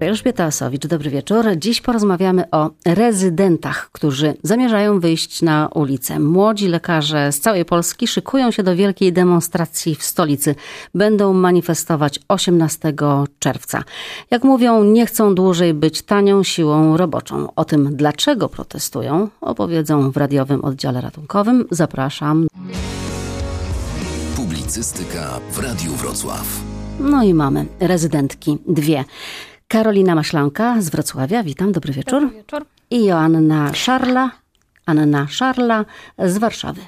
Elżbieta 0.00 0.46
Osowicz, 0.46 0.86
dobry 0.86 1.10
wieczór. 1.10 1.44
Dziś 1.56 1.80
porozmawiamy 1.80 2.50
o 2.50 2.70
rezydentach, 2.86 3.90
którzy 3.92 4.34
zamierzają 4.42 5.00
wyjść 5.00 5.42
na 5.42 5.68
ulicę. 5.74 6.20
Młodzi 6.20 6.68
lekarze 6.68 7.32
z 7.32 7.40
całej 7.40 7.64
Polski 7.64 8.06
szykują 8.06 8.50
się 8.50 8.62
do 8.62 8.76
wielkiej 8.76 9.12
demonstracji 9.12 9.94
w 9.94 10.02
stolicy. 10.02 10.54
Będą 10.94 11.32
manifestować 11.32 12.20
18 12.28 12.92
czerwca. 13.38 13.84
Jak 14.30 14.44
mówią, 14.44 14.84
nie 14.84 15.06
chcą 15.06 15.34
dłużej 15.34 15.74
być 15.74 16.02
tanią 16.02 16.42
siłą 16.42 16.96
roboczą. 16.96 17.48
O 17.56 17.64
tym, 17.64 17.96
dlaczego 17.96 18.48
protestują, 18.48 19.28
opowiedzą 19.40 20.10
w 20.10 20.16
radiowym 20.16 20.64
oddziale 20.64 21.00
ratunkowym. 21.00 21.64
Zapraszam. 21.70 22.46
Publicystyka 24.36 25.40
w 25.52 25.58
Radiu 25.58 25.92
Wrocław. 25.92 26.60
No 27.00 27.22
i 27.22 27.34
mamy 27.34 27.66
rezydentki 27.80 28.58
dwie. 28.66 29.04
Karolina 29.68 30.14
Maślanka 30.14 30.82
z 30.82 30.88
Wrocławia, 30.90 31.42
witam, 31.42 31.72
dobry 31.72 31.92
wieczór. 31.92 32.20
Dobry 32.20 32.36
wieczór. 32.36 32.64
I 32.90 33.04
Joanna 33.04 33.74
Szarla, 33.74 34.30
Anna 34.86 35.26
Szarla 35.28 35.84
z 36.18 36.38
Warszawy. 36.38 36.80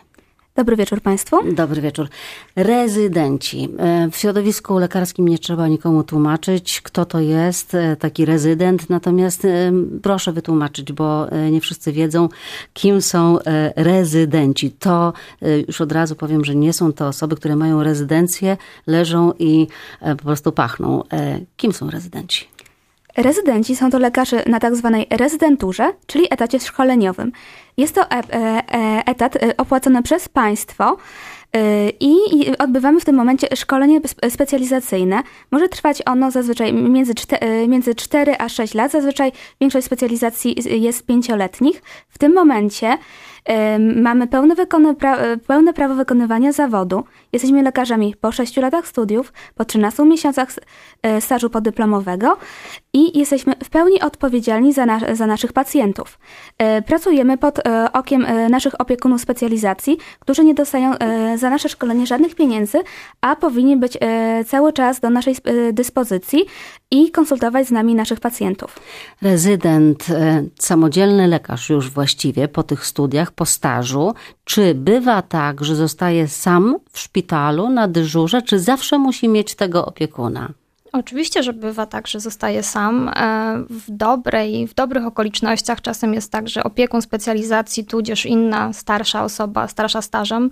Dobry 0.56 0.76
wieczór 0.76 1.00
Państwu. 1.00 1.52
Dobry 1.52 1.80
wieczór. 1.80 2.08
Rezydenci. 2.56 3.68
E, 3.78 4.10
w 4.10 4.16
środowisku 4.16 4.78
lekarskim 4.78 5.28
nie 5.28 5.38
trzeba 5.38 5.68
nikomu 5.68 6.04
tłumaczyć, 6.04 6.80
kto 6.80 7.04
to 7.04 7.20
jest 7.20 7.74
e, 7.74 7.96
taki 7.96 8.24
rezydent, 8.24 8.90
natomiast 8.90 9.44
e, 9.44 9.72
proszę 10.02 10.32
wytłumaczyć, 10.32 10.92
bo 10.92 11.26
nie 11.50 11.60
wszyscy 11.60 11.92
wiedzą, 11.92 12.28
kim 12.72 13.02
są 13.02 13.38
rezydenci. 13.76 14.70
To 14.70 15.12
już 15.68 15.80
od 15.80 15.92
razu 15.92 16.16
powiem, 16.16 16.44
że 16.44 16.54
nie 16.54 16.72
są 16.72 16.92
to 16.92 17.08
osoby, 17.08 17.36
które 17.36 17.56
mają 17.56 17.82
rezydencję, 17.82 18.56
leżą 18.86 19.32
i 19.38 19.66
po 20.00 20.24
prostu 20.24 20.52
pachną. 20.52 21.02
Kim 21.56 21.72
są 21.72 21.90
rezydenci? 21.90 22.59
Rezydenci 23.16 23.76
są 23.76 23.90
to 23.90 23.98
lekarze 23.98 24.42
na 24.46 24.60
tak 24.60 24.76
zwanej 24.76 25.06
rezydenturze, 25.10 25.92
czyli 26.06 26.26
etacie 26.30 26.60
szkoleniowym. 26.60 27.32
Jest 27.76 27.94
to 27.94 28.10
e, 28.10 28.12
e, 28.12 29.02
etat 29.06 29.36
e, 29.36 29.56
opłacony 29.56 30.02
przez 30.02 30.28
państwo 30.28 30.96
i 32.00 32.16
odbywamy 32.58 33.00
w 33.00 33.04
tym 33.04 33.16
momencie 33.16 33.48
szkolenie 33.56 34.00
specjalizacyjne. 34.28 35.22
Może 35.50 35.68
trwać 35.68 36.02
ono 36.06 36.30
zazwyczaj 36.30 36.72
między 36.72 37.14
4, 37.14 37.68
między 37.68 37.94
4 37.94 38.34
a 38.38 38.48
6 38.48 38.74
lat. 38.74 38.92
Zazwyczaj 38.92 39.32
większość 39.60 39.86
specjalizacji 39.86 40.82
jest 40.82 41.06
pięcioletnich. 41.06 41.82
W 42.08 42.18
tym 42.18 42.34
momencie 42.34 42.98
mamy 43.96 44.26
pełne, 44.26 44.54
pełne 45.46 45.72
prawo 45.72 45.94
wykonywania 45.94 46.52
zawodu. 46.52 47.04
Jesteśmy 47.32 47.62
lekarzami 47.62 48.14
po 48.20 48.32
6 48.32 48.56
latach 48.56 48.86
studiów, 48.86 49.32
po 49.54 49.64
13 49.64 50.04
miesiącach 50.04 50.48
stażu 51.20 51.50
podyplomowego 51.50 52.36
i 52.92 53.18
jesteśmy 53.18 53.54
w 53.64 53.70
pełni 53.70 54.00
odpowiedzialni 54.00 54.72
za, 54.72 54.86
na, 54.86 55.14
za 55.14 55.26
naszych 55.26 55.52
pacjentów. 55.52 56.18
E, 56.58 56.82
pracujemy 56.82 57.38
pod 57.38 57.58
e, 57.58 57.92
okiem 57.92 58.26
naszych 58.50 58.80
opiekunów 58.80 59.20
specjalizacji, 59.20 59.98
którzy 60.20 60.44
nie 60.44 60.54
dostają 60.54 60.94
za 61.36 61.50
nasze 61.50 61.68
szkolenie 61.68 62.06
żadnych 62.06 62.34
pieniędzy, 62.34 62.78
a 63.20 63.36
powinni 63.36 63.76
być 63.76 63.98
cały 64.46 64.72
czas 64.72 65.00
do 65.00 65.10
naszej 65.10 65.36
dyspozycji 65.72 66.44
i 66.90 67.10
konsultować 67.10 67.66
z 67.66 67.70
nami 67.70 67.94
naszych 67.94 68.20
pacjentów. 68.20 68.80
Rezydent, 69.22 70.06
samodzielny 70.58 71.26
lekarz 71.28 71.70
już 71.70 71.90
właściwie 71.90 72.48
po 72.48 72.62
tych 72.62 72.86
studiach, 72.86 73.32
po 73.32 73.46
stażu, 73.46 74.14
czy 74.44 74.74
bywa 74.74 75.22
tak, 75.22 75.64
że 75.64 75.76
zostaje 75.76 76.28
sam 76.28 76.76
w 76.92 76.98
szpitalu 76.98 77.68
na 77.68 77.88
dyżurze, 77.88 78.42
czy 78.42 78.58
zawsze 78.58 78.98
musi 78.98 79.28
mieć 79.28 79.54
tego 79.54 79.86
opiekuna? 79.86 80.52
Oczywiście, 80.92 81.42
że 81.42 81.52
bywa 81.52 81.86
tak, 81.86 82.06
że 82.06 82.20
zostaje 82.20 82.62
sam. 82.62 83.08
E, 83.08 83.64
w 83.70 83.90
dobrej, 83.90 84.66
w 84.66 84.74
dobrych 84.74 85.06
okolicznościach 85.06 85.80
czasem 85.80 86.14
jest 86.14 86.32
tak, 86.32 86.48
że 86.48 86.64
opiekun 86.64 87.02
specjalizacji, 87.02 87.84
tudzież 87.84 88.26
inna 88.26 88.72
starsza 88.72 89.24
osoba, 89.24 89.68
starsza 89.68 90.02
stażem, 90.02 90.50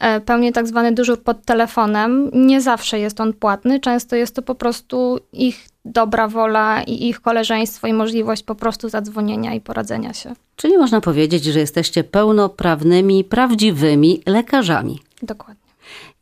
e, 0.00 0.20
pełni 0.20 0.52
tak 0.52 0.66
zwany 0.66 0.92
dyżur 0.92 1.22
pod 1.22 1.44
telefonem. 1.44 2.30
Nie 2.32 2.60
zawsze 2.60 2.98
jest 2.98 3.20
on 3.20 3.32
płatny, 3.32 3.80
często 3.80 4.16
jest 4.16 4.34
to 4.34 4.42
po 4.42 4.54
prostu 4.54 5.18
ich 5.32 5.68
dobra 5.84 6.28
wola 6.28 6.82
i 6.82 7.08
ich 7.08 7.20
koleżeństwo 7.20 7.86
i 7.86 7.92
możliwość 7.92 8.42
po 8.42 8.54
prostu 8.54 8.88
zadzwonienia 8.88 9.54
i 9.54 9.60
poradzenia 9.60 10.14
się. 10.14 10.34
Czyli 10.56 10.78
można 10.78 11.00
powiedzieć, 11.00 11.44
że 11.44 11.60
jesteście 11.60 12.04
pełnoprawnymi, 12.04 13.24
prawdziwymi 13.24 14.22
lekarzami. 14.26 14.98
Dokładnie. 15.22 15.67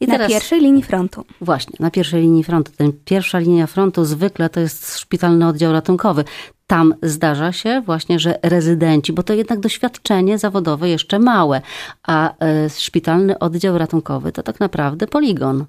I 0.00 0.06
na 0.06 0.28
pierwszej 0.28 0.60
linii 0.60 0.82
frontu. 0.82 1.24
Właśnie, 1.40 1.76
na 1.80 1.90
pierwszej 1.90 2.22
linii 2.22 2.44
frontu. 2.44 2.72
Ten 2.76 2.92
pierwsza 3.04 3.38
linia 3.38 3.66
frontu 3.66 4.04
zwykle 4.04 4.48
to 4.48 4.60
jest 4.60 4.98
szpitalny 4.98 5.48
oddział 5.48 5.72
ratunkowy. 5.72 6.24
Tam 6.66 6.94
zdarza 7.02 7.52
się 7.52 7.82
właśnie, 7.86 8.18
że 8.18 8.38
rezydenci, 8.42 9.12
bo 9.12 9.22
to 9.22 9.34
jednak 9.34 9.60
doświadczenie 9.60 10.38
zawodowe 10.38 10.88
jeszcze 10.88 11.18
małe, 11.18 11.60
a 12.02 12.34
e, 12.38 12.70
szpitalny 12.70 13.38
oddział 13.38 13.78
ratunkowy 13.78 14.32
to 14.32 14.42
tak 14.42 14.60
naprawdę 14.60 15.06
poligon. 15.06 15.64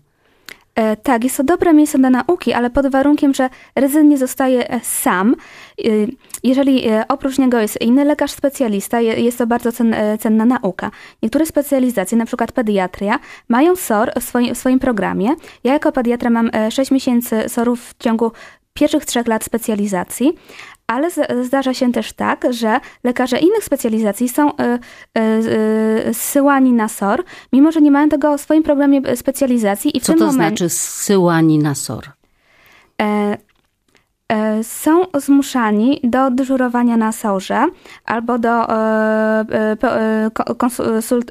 E, 0.77 0.95
tak, 0.95 1.23
jest 1.23 1.37
to 1.37 1.43
dobre 1.43 1.73
miejsce 1.73 1.97
na 1.97 2.09
nauki, 2.09 2.53
ale 2.53 2.69
pod 2.69 2.87
warunkiem, 2.87 3.33
że 3.33 3.49
rezydent 3.75 4.09
nie 4.09 4.17
zostaje 4.17 4.71
e, 4.71 4.79
sam. 4.83 5.35
E, 5.79 5.89
jeżeli 6.43 6.83
oprócz 7.07 7.37
niego 7.37 7.59
jest 7.59 7.81
inny 7.81 8.05
lekarz 8.05 8.31
specjalista, 8.31 9.01
jest 9.01 9.37
to 9.37 9.47
bardzo 9.47 9.71
cenna 10.19 10.45
nauka. 10.45 10.91
Niektóre 11.23 11.45
specjalizacje, 11.45 12.17
na 12.17 12.25
przykład 12.25 12.51
pediatria, 12.51 13.19
mają 13.49 13.75
SOR 13.75 14.11
w 14.19 14.23
swoim, 14.23 14.55
w 14.55 14.57
swoim 14.57 14.79
programie. 14.79 15.29
Ja 15.63 15.73
jako 15.73 15.91
pediatra 15.91 16.29
mam 16.29 16.51
6 16.69 16.91
miesięcy 16.91 17.49
SOR-ów 17.49 17.81
w 17.89 18.03
ciągu 18.03 18.31
pierwszych 18.73 19.05
trzech 19.05 19.27
lat 19.27 19.43
specjalizacji, 19.43 20.33
ale 20.87 21.09
zdarza 21.43 21.73
się 21.73 21.91
też 21.91 22.13
tak, 22.13 22.45
że 22.49 22.79
lekarze 23.03 23.39
innych 23.39 23.63
specjalizacji 23.63 24.29
są 24.29 24.51
zsyłani 26.13 26.73
na 26.73 26.87
SOR, 26.87 27.23
mimo 27.53 27.71
że 27.71 27.81
nie 27.81 27.91
mają 27.91 28.09
tego 28.09 28.37
w 28.37 28.41
swoim 28.41 28.63
programie 28.63 29.15
specjalizacji. 29.15 29.97
I 29.97 29.99
w 29.99 30.03
Co 30.03 30.13
tym 30.13 30.19
to 30.19 30.25
momencie, 30.25 30.57
znaczy 30.57 30.69
zsyłani 30.69 31.59
na 31.59 31.75
SOR? 31.75 32.03
E, 34.31 34.63
są 34.63 35.05
zmuszani 35.17 35.99
do 36.03 36.31
dyżurowania 36.31 36.97
na 36.97 37.11
sorze 37.11 37.65
albo 38.05 38.39
do 38.39 38.69
e, 38.69 39.45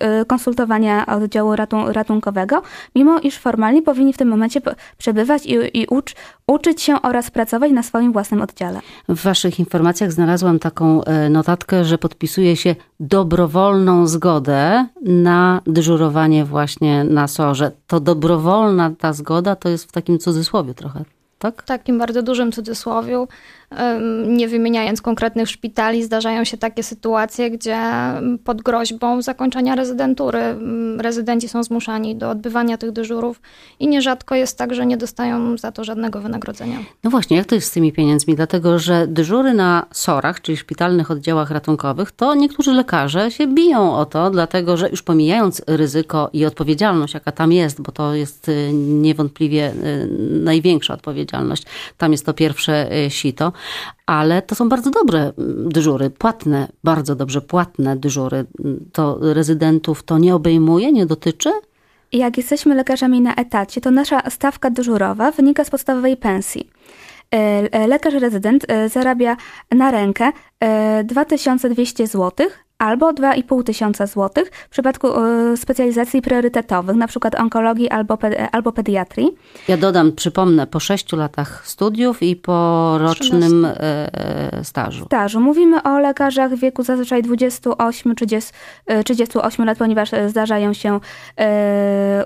e, 0.00 0.24
konsultowania 0.26 1.06
oddziału 1.06 1.56
ratunkowego, 1.86 2.62
mimo 2.94 3.18
iż 3.18 3.38
formalnie 3.38 3.82
powinni 3.82 4.12
w 4.12 4.16
tym 4.16 4.28
momencie 4.28 4.60
przebywać 4.98 5.46
i, 5.46 5.80
i 5.80 5.86
ucz, 5.86 6.14
uczyć 6.46 6.82
się 6.82 7.02
oraz 7.02 7.30
pracować 7.30 7.72
na 7.72 7.82
swoim 7.82 8.12
własnym 8.12 8.42
oddziale. 8.42 8.80
W 9.08 9.22
Waszych 9.22 9.58
informacjach 9.58 10.12
znalazłam 10.12 10.58
taką 10.58 11.00
notatkę, 11.30 11.84
że 11.84 11.98
podpisuje 11.98 12.56
się 12.56 12.74
dobrowolną 13.00 14.06
zgodę 14.06 14.86
na 15.02 15.60
dyżurowanie 15.66 16.44
właśnie 16.44 17.04
na 17.04 17.28
sorze. 17.28 17.72
To 17.86 18.00
dobrowolna 18.00 18.90
ta 18.98 19.12
zgoda 19.12 19.56
to 19.56 19.68
jest 19.68 19.88
w 19.88 19.92
takim 19.92 20.18
cudzysłowie 20.18 20.74
trochę 20.74 21.15
tak? 21.38 21.62
W 21.62 21.66
takim 21.66 21.98
bardzo 21.98 22.22
dużym 22.22 22.52
cudzysłowiu 22.52 23.28
nie 24.26 24.48
wymieniając 24.48 25.02
konkretnych 25.02 25.48
szpitali, 25.48 26.02
zdarzają 26.02 26.44
się 26.44 26.56
takie 26.56 26.82
sytuacje, 26.82 27.50
gdzie 27.50 27.78
pod 28.44 28.62
groźbą 28.62 29.22
zakończenia 29.22 29.74
rezydentury 29.74 30.40
rezydenci 30.98 31.48
są 31.48 31.62
zmuszani 31.62 32.16
do 32.16 32.30
odbywania 32.30 32.78
tych 32.78 32.92
dyżurów 32.92 33.40
i 33.80 33.88
nierzadko 33.88 34.34
jest 34.34 34.58
tak, 34.58 34.74
że 34.74 34.86
nie 34.86 34.96
dostają 34.96 35.58
za 35.58 35.72
to 35.72 35.84
żadnego 35.84 36.20
wynagrodzenia. 36.20 36.78
No 37.04 37.10
właśnie, 37.10 37.36
jak 37.36 37.46
to 37.46 37.54
jest 37.54 37.68
z 37.68 37.70
tymi 37.70 37.92
pieniędzmi? 37.92 38.34
Dlatego, 38.34 38.78
że 38.78 39.06
dyżury 39.06 39.54
na 39.54 39.86
SOR-ach, 39.92 40.40
czyli 40.40 40.56
szpitalnych 40.58 41.10
oddziałach 41.10 41.50
ratunkowych, 41.50 42.12
to 42.12 42.34
niektórzy 42.34 42.72
lekarze 42.72 43.30
się 43.30 43.46
biją 43.46 43.96
o 43.96 44.06
to, 44.06 44.30
dlatego, 44.30 44.76
że 44.76 44.88
już 44.88 45.02
pomijając 45.02 45.62
ryzyko 45.66 46.30
i 46.32 46.44
odpowiedzialność, 46.44 47.14
jaka 47.14 47.32
tam 47.32 47.52
jest, 47.52 47.80
bo 47.82 47.92
to 47.92 48.14
jest 48.14 48.48
y, 48.48 48.70
niewątpliwie 48.72 49.72
y, 49.72 50.08
największa 50.44 50.94
odpowiedzialność, 50.94 51.62
tam 51.98 52.12
jest 52.12 52.26
to 52.26 52.34
pierwsze 52.34 52.96
y, 53.06 53.10
sito, 53.10 53.52
ale 54.06 54.42
to 54.42 54.54
są 54.54 54.68
bardzo 54.68 54.90
dobre 54.90 55.20
mm, 55.20 55.68
dyżury, 55.68 56.10
płatne, 56.10 56.68
bardzo 56.84 57.14
dobrze 57.14 57.40
płatne 57.40 57.96
dyżury. 57.96 58.44
To 58.92 59.18
rezydentów 59.20 60.02
to 60.02 60.18
nie 60.18 60.34
obejmuje, 60.34 60.92
nie 60.92 61.06
dotyczy? 61.06 61.50
Jak 62.12 62.36
jesteśmy 62.36 62.74
lekarzami 62.74 63.20
na 63.20 63.34
etacie, 63.34 63.80
to 63.80 63.90
nasza 63.90 64.30
stawka 64.30 64.70
dyżurowa 64.70 65.30
wynika 65.30 65.64
z 65.64 65.70
podstawowej 65.70 66.16
pensji. 66.16 66.70
E, 67.34 67.38
e, 67.72 67.86
lekarz 67.86 68.14
rezydent 68.14 68.64
e, 68.68 68.88
zarabia 68.88 69.36
na 69.70 69.90
rękę 69.90 70.32
2200 71.04 72.06
zł, 72.06 72.46
albo 72.78 73.12
2,5 73.12 73.62
tysiąca 73.62 74.06
złotych 74.06 74.50
w 74.66 74.68
przypadku 74.68 75.08
e, 75.08 75.56
specjalizacji 75.56 76.22
priorytetowych, 76.22 76.96
na 76.96 77.08
przykład 77.08 77.34
onkologii 77.34 77.90
albo, 77.90 78.18
albo 78.52 78.72
pediatrii. 78.72 79.36
Ja 79.68 79.76
dodam, 79.76 80.12
przypomnę, 80.12 80.66
po 80.66 80.80
6 80.80 81.12
latach 81.12 81.66
studiów 81.66 82.22
i 82.22 82.36
po 82.36 82.98
rocznym 82.98 83.64
e, 83.64 84.60
stażu. 84.64 85.04
Stażu. 85.04 85.40
Mówimy 85.40 85.82
o 85.82 85.98
lekarzach 85.98 86.50
w 86.50 86.58
wieku 86.58 86.82
zazwyczaj 86.82 87.22
28-38 87.22 89.62
e, 89.62 89.64
lat, 89.64 89.78
ponieważ 89.78 90.10
zdarzają 90.28 90.72
się 90.72 91.00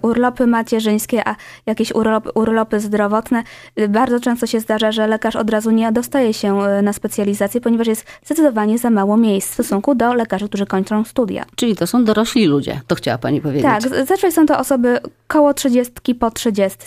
urlopy 0.03 0.46
macierzyńskie, 0.46 1.29
a 1.29 1.37
jakieś 1.67 1.94
urlopy, 1.94 2.31
urlopy 2.35 2.81
zdrowotne. 2.81 3.43
Bardzo 3.88 4.20
często 4.20 4.46
się 4.46 4.61
zdarza, 4.61 4.93
że 4.93 5.06
lekarz 5.06 5.37
od 5.37 5.50
razu 5.50 5.70
nie 5.70 5.93
dostaje 5.93 6.35
się 6.35 6.58
na 6.82 6.93
specjalizację, 6.93 7.61
ponieważ 7.61 7.87
jest 7.87 8.06
zdecydowanie 8.25 8.79
za 8.79 8.91
mało 8.91 9.17
miejsc 9.17 9.50
w 9.50 9.55
stosunku 9.55 9.94
do 9.94 10.14
lekarzy 10.14 10.39
lekarzy, 10.40 10.48
którzy 10.48 10.66
kończą 10.66 11.04
studia. 11.04 11.44
Czyli 11.56 11.76
to 11.76 11.87
są 11.87 12.04
dorośli 12.04 12.46
ludzie, 12.46 12.81
to 12.87 12.94
chciała 12.94 13.19
Pani 13.19 13.40
powiedzieć. 13.40 13.62
Tak, 13.62 13.82
zazwyczaj 13.82 14.32
są 14.32 14.46
to 14.46 14.58
osoby 14.58 14.98
koło 15.26 15.54
30 15.54 16.14
po 16.14 16.31
30 16.31 16.78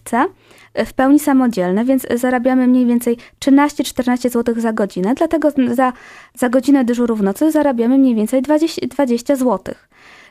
w 0.85 0.93
pełni 0.93 1.19
samodzielne, 1.19 1.85
więc 1.85 2.07
zarabiamy 2.15 2.67
mniej 2.67 2.85
więcej 2.85 3.17
13-14 3.39 4.29
zł 4.29 4.55
za 4.57 4.73
godzinę, 4.73 5.13
dlatego 5.15 5.49
za, 5.73 5.93
za 6.37 6.49
godzinę 6.49 6.85
dyżuru 6.85 7.15
w 7.15 7.23
nocy 7.23 7.51
zarabiamy 7.51 7.97
mniej 7.97 8.15
więcej 8.15 8.41
20, 8.41 8.87
20 8.87 9.35
zł. 9.35 9.75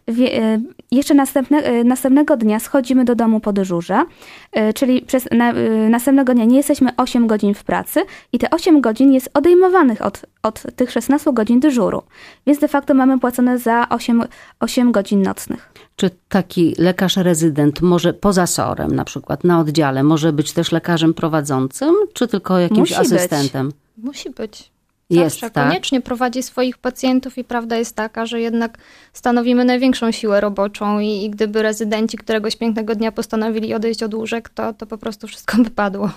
E, 0.09 0.61
jeszcze 0.91 1.15
następne, 1.15 1.59
e, 1.59 1.85
następnego 1.85 2.37
dnia 2.37 2.61
schodzimy 2.61 3.05
do 3.05 3.15
domu 3.15 3.41
po 3.41 3.53
dyżurze, 3.53 4.05
e, 4.53 4.73
czyli 4.73 5.03
przez 5.03 5.29
na, 5.31 5.53
następnego 5.89 6.35
dnia 6.35 6.45
nie 6.45 6.57
jesteśmy 6.57 6.97
8 6.97 7.27
godzin 7.27 7.55
w 7.55 7.65
pracy 7.65 8.01
i 8.33 8.39
te 8.39 8.51
8 8.51 8.81
godzin 8.81 9.13
jest 9.13 9.31
odejmowanych 9.35 10.03
od, 10.03 10.23
od 10.43 10.63
tych 10.77 10.91
16 10.91 11.33
godzin 11.33 11.61
dyżuru. 11.61 12.03
Więc 12.47 12.59
de 12.59 12.69
facto 12.69 12.95
mamy 12.95 13.19
płacone 13.21 13.59
za 13.59 13.89
8, 13.89 14.23
8 14.61 14.93
godzin 14.93 15.23
nocnych. 15.23 15.73
Czy 15.97 16.11
taki 16.29 16.75
lekarz 16.79 17.17
rezydent 17.17 17.81
może 17.81 18.13
poza 18.13 18.47
SOR-em 18.47 18.95
na 18.95 19.05
przykład 19.05 19.45
na 19.45 19.61
oddziale 19.61 20.03
może 20.03 20.33
być 20.33 20.53
też 20.53 20.73
lekarzem 20.73 21.15
prowadzącym, 21.15 21.95
czy 22.13 22.29
tylko 22.29 22.59
jakimś 22.59 22.79
Musi 22.79 22.95
asystentem? 22.95 23.67
Być. 23.67 24.05
Musi 24.05 24.31
być. 24.31 24.72
Jest, 25.13 25.41
Zawsze 25.41 25.51
tak? 25.51 25.69
koniecznie 25.69 26.01
prowadzi 26.01 26.43
swoich 26.43 26.79
pacjentów 26.79 27.39
i 27.39 27.45
prawda 27.45 27.77
jest 27.77 27.97
taka, 27.97 28.27
że 28.27 28.41
jednak 28.41 28.79
stanowimy 29.13 29.65
największą 29.65 30.13
siłę 30.13 30.41
roboczą 30.41 30.99
i, 30.99 31.25
i 31.25 31.31
gdyby 31.31 31.63
rezydenci 31.63 32.19
któregoś 32.19 32.57
pięknego 32.57 32.95
dnia 32.95 33.13
postanowili 33.13 33.75
odejść 33.75 34.03
od 34.03 34.15
łóżek, 34.15 34.49
to, 34.49 34.73
to 34.73 34.87
po 34.87 34.99
prostu 34.99 35.27
wszystko 35.27 35.57
by 35.63 35.71
padło. 35.71 36.11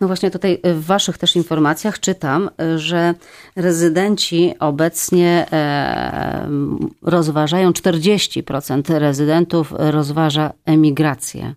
No 0.00 0.06
właśnie 0.06 0.30
tutaj 0.30 0.60
w 0.64 0.84
Waszych 0.84 1.18
też 1.18 1.36
informacjach 1.36 2.00
czytam, 2.00 2.50
że 2.76 3.14
rezydenci 3.56 4.54
obecnie 4.58 5.46
rozważają, 7.02 7.70
40% 7.70 8.98
rezydentów 8.98 9.72
rozważa 9.76 10.52
emigrację. 10.66 11.54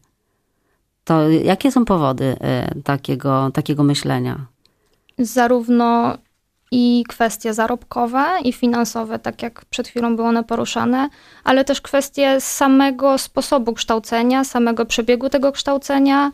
To 1.04 1.30
jakie 1.30 1.72
są 1.72 1.86
powody 1.86 2.36
e, 2.42 2.76
takiego, 2.84 3.52
takiego 3.54 3.84
myślenia? 3.84 4.46
Zarówno 5.18 6.18
i 6.76 7.04
kwestie 7.08 7.54
zarobkowe 7.54 8.26
i 8.44 8.54
finansowe, 8.54 9.20
tak 9.20 9.44
jak 9.44 9.66
przed 9.66 9.88
chwilą 9.88 10.16
było 10.16 10.28
one 10.28 10.44
poruszane, 10.44 11.10
ale 11.44 11.66
też 11.66 11.82
kwestie 11.82 12.42
samego 12.42 13.18
sposobu 13.18 13.74
kształcenia, 13.74 14.44
samego 14.44 14.86
przebiegu 14.86 15.30
tego 15.30 15.52
kształcenia 15.52 16.32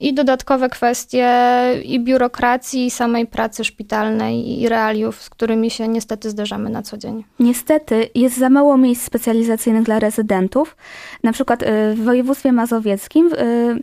i 0.00 0.14
dodatkowe 0.14 0.68
kwestie 0.68 1.30
i 1.84 2.00
biurokracji, 2.00 2.86
i 2.86 2.90
samej 2.90 3.26
pracy 3.26 3.64
szpitalnej 3.64 4.60
i 4.60 4.68
realiów, 4.68 5.22
z 5.22 5.30
którymi 5.30 5.70
się 5.70 5.88
niestety 5.88 6.30
zderzamy 6.30 6.70
na 6.70 6.82
co 6.82 6.98
dzień. 6.98 7.24
Niestety 7.40 8.08
jest 8.14 8.36
za 8.36 8.50
mało 8.50 8.76
miejsc 8.76 9.04
specjalizacyjnych 9.04 9.82
dla 9.82 9.98
rezydentów. 9.98 10.76
Na 11.22 11.32
przykład 11.32 11.62
y, 11.62 11.66
w 11.94 12.04
województwie 12.04 12.52
mazowieckim 12.52 13.32
y, 13.32 13.82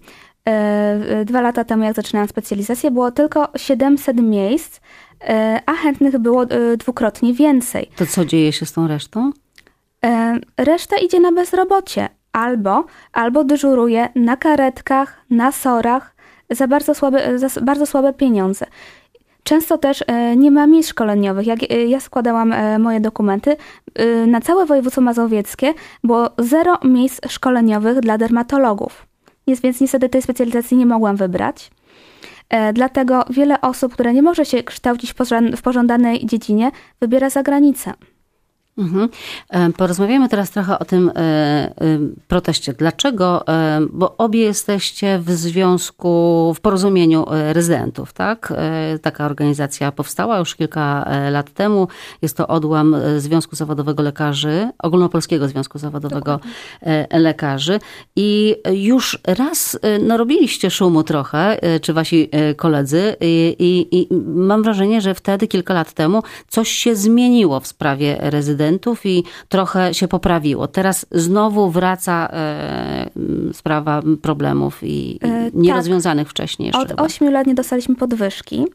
dwa 1.25 1.41
lata 1.41 1.63
temu, 1.63 1.83
jak 1.83 1.95
zaczynałam 1.95 2.29
specjalizację, 2.29 2.91
było 2.91 3.11
tylko 3.11 3.47
700 3.57 4.17
miejsc 4.17 4.79
E, 5.21 5.61
a 5.65 5.73
chętnych 5.73 6.17
było 6.17 6.43
e, 6.43 6.77
dwukrotnie 6.77 7.33
więcej. 7.33 7.89
To 7.95 8.05
co 8.05 8.25
dzieje 8.25 8.51
się 8.53 8.65
z 8.65 8.73
tą 8.73 8.87
resztą? 8.87 9.31
E, 10.05 10.39
reszta 10.57 10.97
idzie 10.97 11.19
na 11.19 11.31
bezrobocie 11.31 12.09
albo, 12.31 12.85
albo 13.13 13.43
dyżuruje 13.43 14.09
na 14.15 14.37
karetkach, 14.37 15.21
na 15.29 15.51
sorach 15.51 16.15
za 16.49 16.67
bardzo 16.67 16.95
słabe, 16.95 17.39
za 17.39 17.61
bardzo 17.61 17.85
słabe 17.85 18.13
pieniądze. 18.13 18.65
Często 19.43 19.77
też 19.77 20.03
nie 20.37 20.51
ma 20.51 20.67
miejsc 20.67 20.89
szkoleniowych. 20.89 21.47
Jak 21.47 21.71
ja 21.87 21.99
składałam 21.99 22.53
moje 22.79 22.99
dokumenty, 22.99 23.55
na 24.27 24.41
całe 24.41 24.65
województwo 24.65 25.01
mazowieckie 25.01 25.73
było 26.03 26.29
zero 26.37 26.77
miejsc 26.83 27.19
szkoleniowych 27.29 27.99
dla 27.99 28.17
dermatologów. 28.17 29.05
Więc 29.47 29.81
niestety 29.81 30.09
tej 30.09 30.21
specjalizacji 30.21 30.77
nie 30.77 30.85
mogłam 30.85 31.15
wybrać. 31.15 31.71
E, 32.49 32.73
dlatego 32.73 33.25
wiele 33.29 33.61
osób, 33.61 33.93
które 33.93 34.13
nie 34.13 34.21
może 34.21 34.45
się 34.45 34.63
kształcić 34.63 35.13
w 35.57 35.61
pożądanej 35.61 36.25
dziedzinie, 36.25 36.71
wybiera 37.01 37.29
zagranicę. 37.29 37.93
Mhm. 38.77 39.09
E, 39.49 39.69
porozmawiamy 39.69 40.29
teraz 40.29 40.51
trochę 40.51 40.79
o 40.79 40.85
tym 40.85 41.11
e, 41.15 41.71
proteście. 42.27 42.73
Dlaczego? 42.73 43.45
Bo 43.89 44.17
obie 44.17 44.39
jesteście 44.39 45.19
w 45.19 45.31
związku, 45.31 46.53
w 46.55 46.61
porozumieniu 46.61 47.25
rezydentów, 47.29 48.13
tak? 48.13 48.53
Taka 49.01 49.25
organizacja 49.25 49.91
powstała 49.91 50.39
już 50.39 50.55
kilka 50.55 51.09
lat 51.31 51.53
temu. 51.53 51.87
Jest 52.21 52.37
to 52.37 52.47
odłam 52.47 52.95
Związku 53.17 53.55
Zawodowego 53.55 54.03
Lekarzy, 54.03 54.69
Ogólnopolskiego 54.79 55.47
Związku 55.47 55.79
Zawodowego 55.79 56.19
Dokładnie. 56.19 57.07
Lekarzy. 57.19 57.79
I 58.15 58.55
już 58.71 59.19
raz 59.27 59.79
narobiliście 59.99 60.71
szumu 60.71 61.03
trochę, 61.03 61.59
czy 61.81 61.93
wasi 61.93 62.29
koledzy, 62.57 63.15
i, 63.21 63.55
i, 63.59 63.97
i 64.01 64.07
mam 64.35 64.63
wrażenie, 64.63 65.01
że 65.01 65.13
wtedy, 65.13 65.47
kilka 65.47 65.73
lat 65.73 65.93
temu, 65.93 66.23
coś 66.47 66.69
się 66.69 66.95
zmieniło 66.95 67.59
w 67.59 67.67
sprawie 67.67 68.17
rezydentów 68.19 68.64
studentów 68.65 69.05
i 69.05 69.23
trochę 69.49 69.93
się 69.93 70.07
poprawiło. 70.07 70.67
Teraz 70.67 71.05
znowu 71.11 71.69
wraca 71.69 72.29
e, 72.33 73.09
sprawa 73.53 74.01
problemów 74.21 74.79
i, 74.83 75.19
e, 75.23 75.51
nierozwiązanych 75.53 76.27
tak. 76.27 76.31
wcześniej 76.31 76.67
jeszcze. 76.67 76.81
Od 76.81 76.87
chyba. 76.87 77.03
8 77.03 77.31
lat 77.31 77.47
nie 77.47 77.55
dostaliśmy 77.55 77.95
podwyżki. 77.95 78.65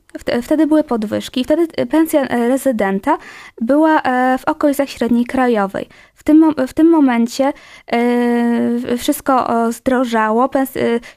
Wtedy 0.43 0.67
były 0.67 0.85
podwyżki. 0.85 1.45
Wtedy 1.45 1.67
pensja 1.87 2.25
rezydenta 2.25 3.19
była 3.61 4.03
e, 4.03 4.39
w 4.39 4.45
okolicach 4.45 4.89
średniej 4.89 5.25
krajowej. 5.25 5.89
W 6.21 6.25
tym, 6.25 6.55
w 6.69 6.73
tym 6.75 6.89
momencie 6.91 7.53
e, 7.93 8.97
wszystko 8.99 9.49
zdrożało, 9.73 10.51
e, 10.55 10.67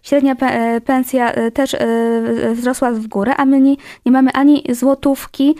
średnia 0.04 0.36
e, 0.36 0.82
pensja 0.82 1.34
też 1.54 1.76
wzrosła 2.54 2.92
w 2.92 3.08
górę, 3.08 3.36
a 3.36 3.46
my 3.46 3.62
nie, 3.62 3.76
nie 4.06 4.12
mamy 4.12 4.32
ani 4.32 4.64
złotówki 4.70 5.56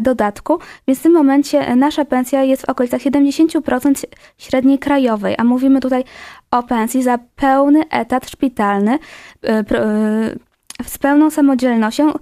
dodatku, 0.00 0.58
więc 0.88 0.98
w 0.98 1.02
tym 1.02 1.12
momencie 1.12 1.76
nasza 1.76 2.04
pensja 2.04 2.41
jest 2.48 2.66
w 2.66 2.68
okolicach 2.68 3.00
70% 3.00 4.04
średniej 4.38 4.78
krajowej, 4.78 5.34
a 5.38 5.44
mówimy 5.44 5.80
tutaj 5.80 6.04
o 6.50 6.62
pensji 6.62 7.02
za 7.02 7.18
pełny 7.36 7.88
etat 7.90 8.30
szpitalny 8.30 8.98
z 10.86 10.98
pełną 10.98 11.30
samodzielnością. 11.30 12.12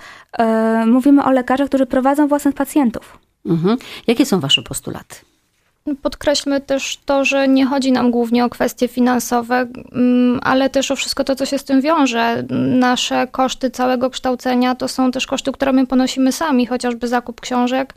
Mówimy 0.87 1.25
o 1.25 1.31
lekarzach, 1.31 1.69
którzy 1.69 1.87
prowadzą 1.87 2.29
własnych 2.29 2.55
pacjentów. 2.55 3.19
Mhm. 3.47 3.77
Jakie 4.07 4.27
są 4.27 4.41
Wasze 4.41 4.62
postulaty? 4.62 5.17
Podkreślmy 6.03 6.61
też 6.61 6.99
to, 7.07 7.25
że 7.25 7.49
nie 7.49 7.67
chodzi 7.67 7.93
nam 7.93 8.11
głównie 8.11 8.45
o 8.45 8.51
kwestie 8.51 8.89
finansowe, 8.89 9.67
mm, 9.93 10.41
ale 10.43 10.71
też 10.71 10.91
o 10.91 10.97
wszystko 10.97 11.25
to, 11.25 11.35
co 11.37 11.47
się 11.47 11.59
z 11.59 11.65
tym 11.65 11.81
wiąże. 11.81 12.45
Nasze 12.79 13.27
koszty 13.27 13.71
całego 13.71 14.11
kształcenia 14.11 14.75
to 14.75 14.89
są 14.89 15.11
też 15.11 15.27
koszty, 15.27 15.53
które 15.53 15.73
my 15.73 15.87
ponosimy 15.87 16.33
sami, 16.33 16.67
chociażby 16.67 17.09
zakup 17.09 17.41
książek, 17.41 17.95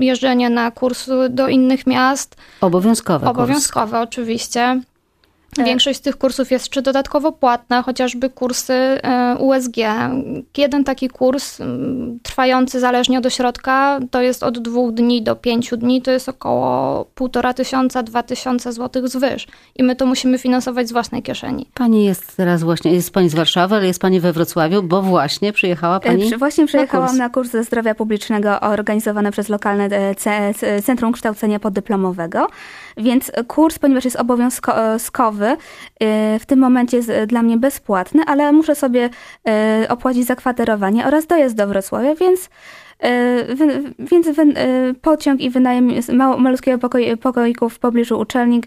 jeżdżenie 0.00 0.50
na 0.50 0.70
kurs 0.70 1.10
do 1.30 1.48
innych 1.48 1.86
miast. 1.86 2.36
Obowiązkowe. 2.60 3.30
Obowiązkowe, 3.30 3.98
kurs. 3.98 4.08
oczywiście. 4.08 4.80
Tak. 5.56 5.66
Większość 5.66 5.98
z 5.98 6.02
tych 6.02 6.16
kursów 6.16 6.50
jest 6.50 6.68
czy 6.68 6.82
dodatkowo 6.82 7.32
płatna, 7.32 7.82
chociażby 7.82 8.30
kursy 8.30 8.72
e, 8.72 9.36
USG. 9.38 9.76
Jeden 10.56 10.84
taki 10.84 11.08
kurs 11.08 11.58
trwający 12.22 12.80
zależnie 12.80 13.18
od 13.18 13.26
ośrodka 13.26 14.00
to 14.10 14.22
jest 14.22 14.42
od 14.42 14.58
dwóch 14.58 14.94
dni 14.94 15.22
do 15.22 15.36
pięciu 15.36 15.76
dni, 15.76 16.02
to 16.02 16.10
jest 16.10 16.28
około 16.28 17.04
półtora 17.04 17.54
tysiąca, 17.54 18.02
dwa 18.02 18.22
tysiące 18.22 18.72
złotych 18.72 19.08
zwyż. 19.08 19.46
I 19.76 19.82
my 19.82 19.96
to 19.96 20.06
musimy 20.06 20.38
finansować 20.38 20.88
z 20.88 20.92
własnej 20.92 21.22
kieszeni. 21.22 21.66
Pani 21.74 22.04
jest 22.04 22.36
teraz 22.36 22.62
właśnie, 22.62 22.92
jest 22.92 23.10
Pani 23.10 23.28
z 23.28 23.34
Warszawy, 23.34 23.74
ale 23.74 23.86
jest 23.86 24.00
Pani 24.00 24.20
we 24.20 24.32
Wrocławiu, 24.32 24.82
bo 24.82 25.02
właśnie 25.02 25.52
przyjechała 25.52 25.96
e, 25.96 26.00
Pani 26.00 26.36
Właśnie 26.36 26.66
przyjechałam 26.66 27.04
na 27.04 27.10
kurs, 27.10 27.18
na 27.18 27.28
kurs 27.30 27.50
ze 27.50 27.64
zdrowia 27.64 27.94
publicznego 27.94 28.60
organizowany 28.60 29.30
przez 29.30 29.48
lokalne 29.48 29.84
e, 29.84 30.82
Centrum 30.82 31.12
Kształcenia 31.12 31.60
Poddyplomowego. 31.60 32.46
Więc 32.98 33.32
kurs, 33.48 33.78
ponieważ 33.78 34.04
jest 34.04 34.16
obowiązkowy, 34.16 35.56
w 36.40 36.46
tym 36.46 36.58
momencie 36.58 36.96
jest 36.96 37.10
dla 37.26 37.42
mnie 37.42 37.56
bezpłatny, 37.56 38.22
ale 38.26 38.52
muszę 38.52 38.74
sobie 38.74 39.10
opłacić 39.88 40.26
zakwaterowanie 40.26 41.06
oraz 41.06 41.26
dojazd 41.26 41.56
do 41.56 41.66
Wrocławia, 41.66 42.14
więc 42.14 42.50
więc 43.98 44.28
pociąg 45.02 45.40
i 45.40 45.50
wynajem 45.50 45.90
malutkiego 46.38 46.88
pokoiku 47.20 47.68
w 47.68 47.78
pobliżu 47.78 48.18
uczelni 48.18 48.62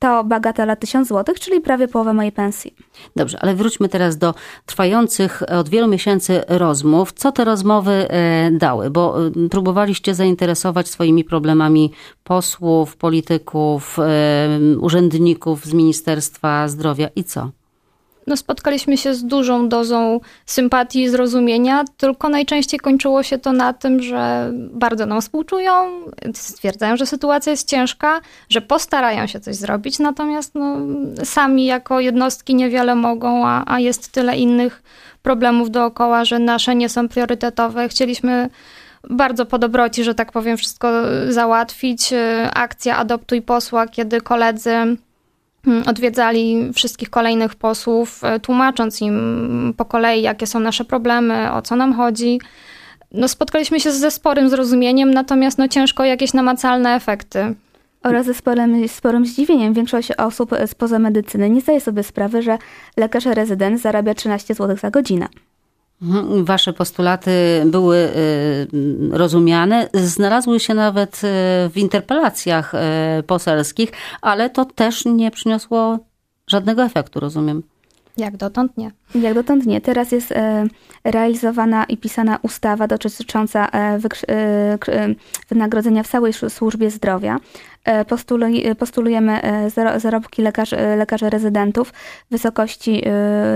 to 0.00 0.24
bagatela 0.24 0.76
1000 0.76 1.08
zł, 1.08 1.34
czyli 1.40 1.60
prawie 1.60 1.88
połowa 1.88 2.12
mojej 2.12 2.32
pensji. 2.32 2.74
Dobrze, 3.16 3.38
ale 3.40 3.54
wróćmy 3.54 3.88
teraz 3.88 4.16
do 4.16 4.34
trwających 4.66 5.42
od 5.48 5.68
wielu 5.68 5.88
miesięcy 5.88 6.42
rozmów. 6.48 7.12
Co 7.12 7.32
te 7.32 7.44
rozmowy 7.44 7.92
e, 7.92 8.50
dały? 8.50 8.90
Bo 8.90 9.26
e, 9.26 9.30
próbowaliście 9.50 10.14
zainteresować 10.14 10.88
swoimi 10.88 11.24
problemami 11.24 11.92
posłów, 12.24 12.96
polityków, 12.96 13.98
e, 13.98 14.48
urzędników 14.80 15.64
z 15.64 15.72
Ministerstwa 15.72 16.68
Zdrowia 16.68 17.08
i 17.16 17.24
co? 17.24 17.50
No, 18.30 18.36
spotkaliśmy 18.36 18.96
się 18.96 19.14
z 19.14 19.24
dużą 19.24 19.68
dozą 19.68 20.20
sympatii 20.46 21.02
i 21.02 21.08
zrozumienia, 21.08 21.84
tylko 21.96 22.28
najczęściej 22.28 22.80
kończyło 22.80 23.22
się 23.22 23.38
to 23.38 23.52
na 23.52 23.72
tym, 23.72 24.02
że 24.02 24.50
bardzo 24.52 25.06
nam 25.06 25.20
współczują, 25.20 25.72
stwierdzają, 26.34 26.96
że 26.96 27.06
sytuacja 27.06 27.50
jest 27.50 27.68
ciężka, 27.68 28.20
że 28.48 28.60
postarają 28.60 29.26
się 29.26 29.40
coś 29.40 29.56
zrobić, 29.56 29.98
natomiast 29.98 30.54
no, 30.54 30.76
sami 31.24 31.66
jako 31.66 32.00
jednostki 32.00 32.54
niewiele 32.54 32.94
mogą, 32.94 33.46
a, 33.46 33.64
a 33.66 33.80
jest 33.80 34.12
tyle 34.12 34.36
innych 34.36 34.82
problemów 35.22 35.70
dookoła, 35.70 36.24
że 36.24 36.38
nasze 36.38 36.74
nie 36.74 36.88
są 36.88 37.08
priorytetowe. 37.08 37.88
Chcieliśmy 37.88 38.50
bardzo 39.10 39.46
po 39.46 39.58
dobroci, 39.58 40.04
że 40.04 40.14
tak 40.14 40.32
powiem, 40.32 40.56
wszystko 40.56 40.92
załatwić. 41.28 42.14
Akcja 42.54 42.96
Adoptuj 42.96 43.42
Posła, 43.42 43.86
kiedy 43.86 44.20
koledzy 44.20 44.96
odwiedzali 45.86 46.72
wszystkich 46.74 47.10
kolejnych 47.10 47.54
posłów, 47.54 48.24
e, 48.24 48.40
tłumacząc 48.40 49.00
im 49.00 49.74
po 49.76 49.84
kolei, 49.84 50.22
jakie 50.22 50.46
są 50.46 50.60
nasze 50.60 50.84
problemy, 50.84 51.52
o 51.52 51.62
co 51.62 51.76
nam 51.76 51.92
chodzi. 51.92 52.40
No, 53.12 53.28
spotkaliśmy 53.28 53.80
się 53.80 53.92
ze 53.92 54.10
sporym 54.10 54.48
zrozumieniem, 54.48 55.14
natomiast 55.14 55.58
no, 55.58 55.68
ciężko 55.68 56.04
jakieś 56.04 56.34
namacalne 56.34 56.94
efekty. 56.94 57.54
Oraz 58.02 58.26
ze 58.26 58.34
sporym, 58.34 58.88
sporym 58.88 59.26
zdziwieniem 59.26 59.74
większość 59.74 60.12
osób 60.12 60.50
spoza 60.66 60.98
medycyny 60.98 61.50
nie 61.50 61.60
zdaje 61.60 61.80
sobie 61.80 62.02
sprawy, 62.02 62.42
że 62.42 62.58
lekarz 62.96 63.26
rezydent 63.26 63.80
zarabia 63.80 64.14
13 64.14 64.54
zł 64.54 64.76
za 64.76 64.90
godzinę. 64.90 65.28
Mhm, 66.02 66.44
wasze 66.44 66.72
postulaty 66.72 67.30
były 67.66 67.96
y, 67.96 68.68
rozumiane, 69.10 69.88
znalazły 69.94 70.60
się 70.60 70.74
nawet 70.74 71.16
y, 71.16 71.18
w 71.70 71.72
interpelacjach 71.76 72.74
y, 72.74 73.22
poselskich, 73.22 73.92
ale 74.20 74.50
to 74.50 74.64
też 74.64 75.04
nie 75.04 75.30
przyniosło 75.30 75.98
żadnego 76.46 76.82
efektu, 76.82 77.20
rozumiem. 77.20 77.62
Jak 78.20 78.36
dotąd 78.36 78.76
nie. 78.76 78.90
Jak 79.14 79.34
dotąd 79.34 79.66
nie. 79.66 79.80
Teraz 79.80 80.12
jest 80.12 80.32
e, 80.32 80.66
realizowana 81.04 81.84
i 81.84 81.96
pisana 81.96 82.38
ustawa 82.42 82.86
dotycząca 82.86 83.68
e, 83.72 83.98
wynagrodzenia 85.48 86.02
w 86.02 86.08
całej 86.08 86.32
służbie 86.32 86.90
zdrowia. 86.90 87.36
E, 87.84 88.04
postulujemy 88.78 89.40
zarobki 89.96 90.42
lekarzy, 90.42 90.76
lekarzy 90.96 91.30
rezydentów 91.30 91.90
w 91.90 92.30
wysokości 92.30 93.02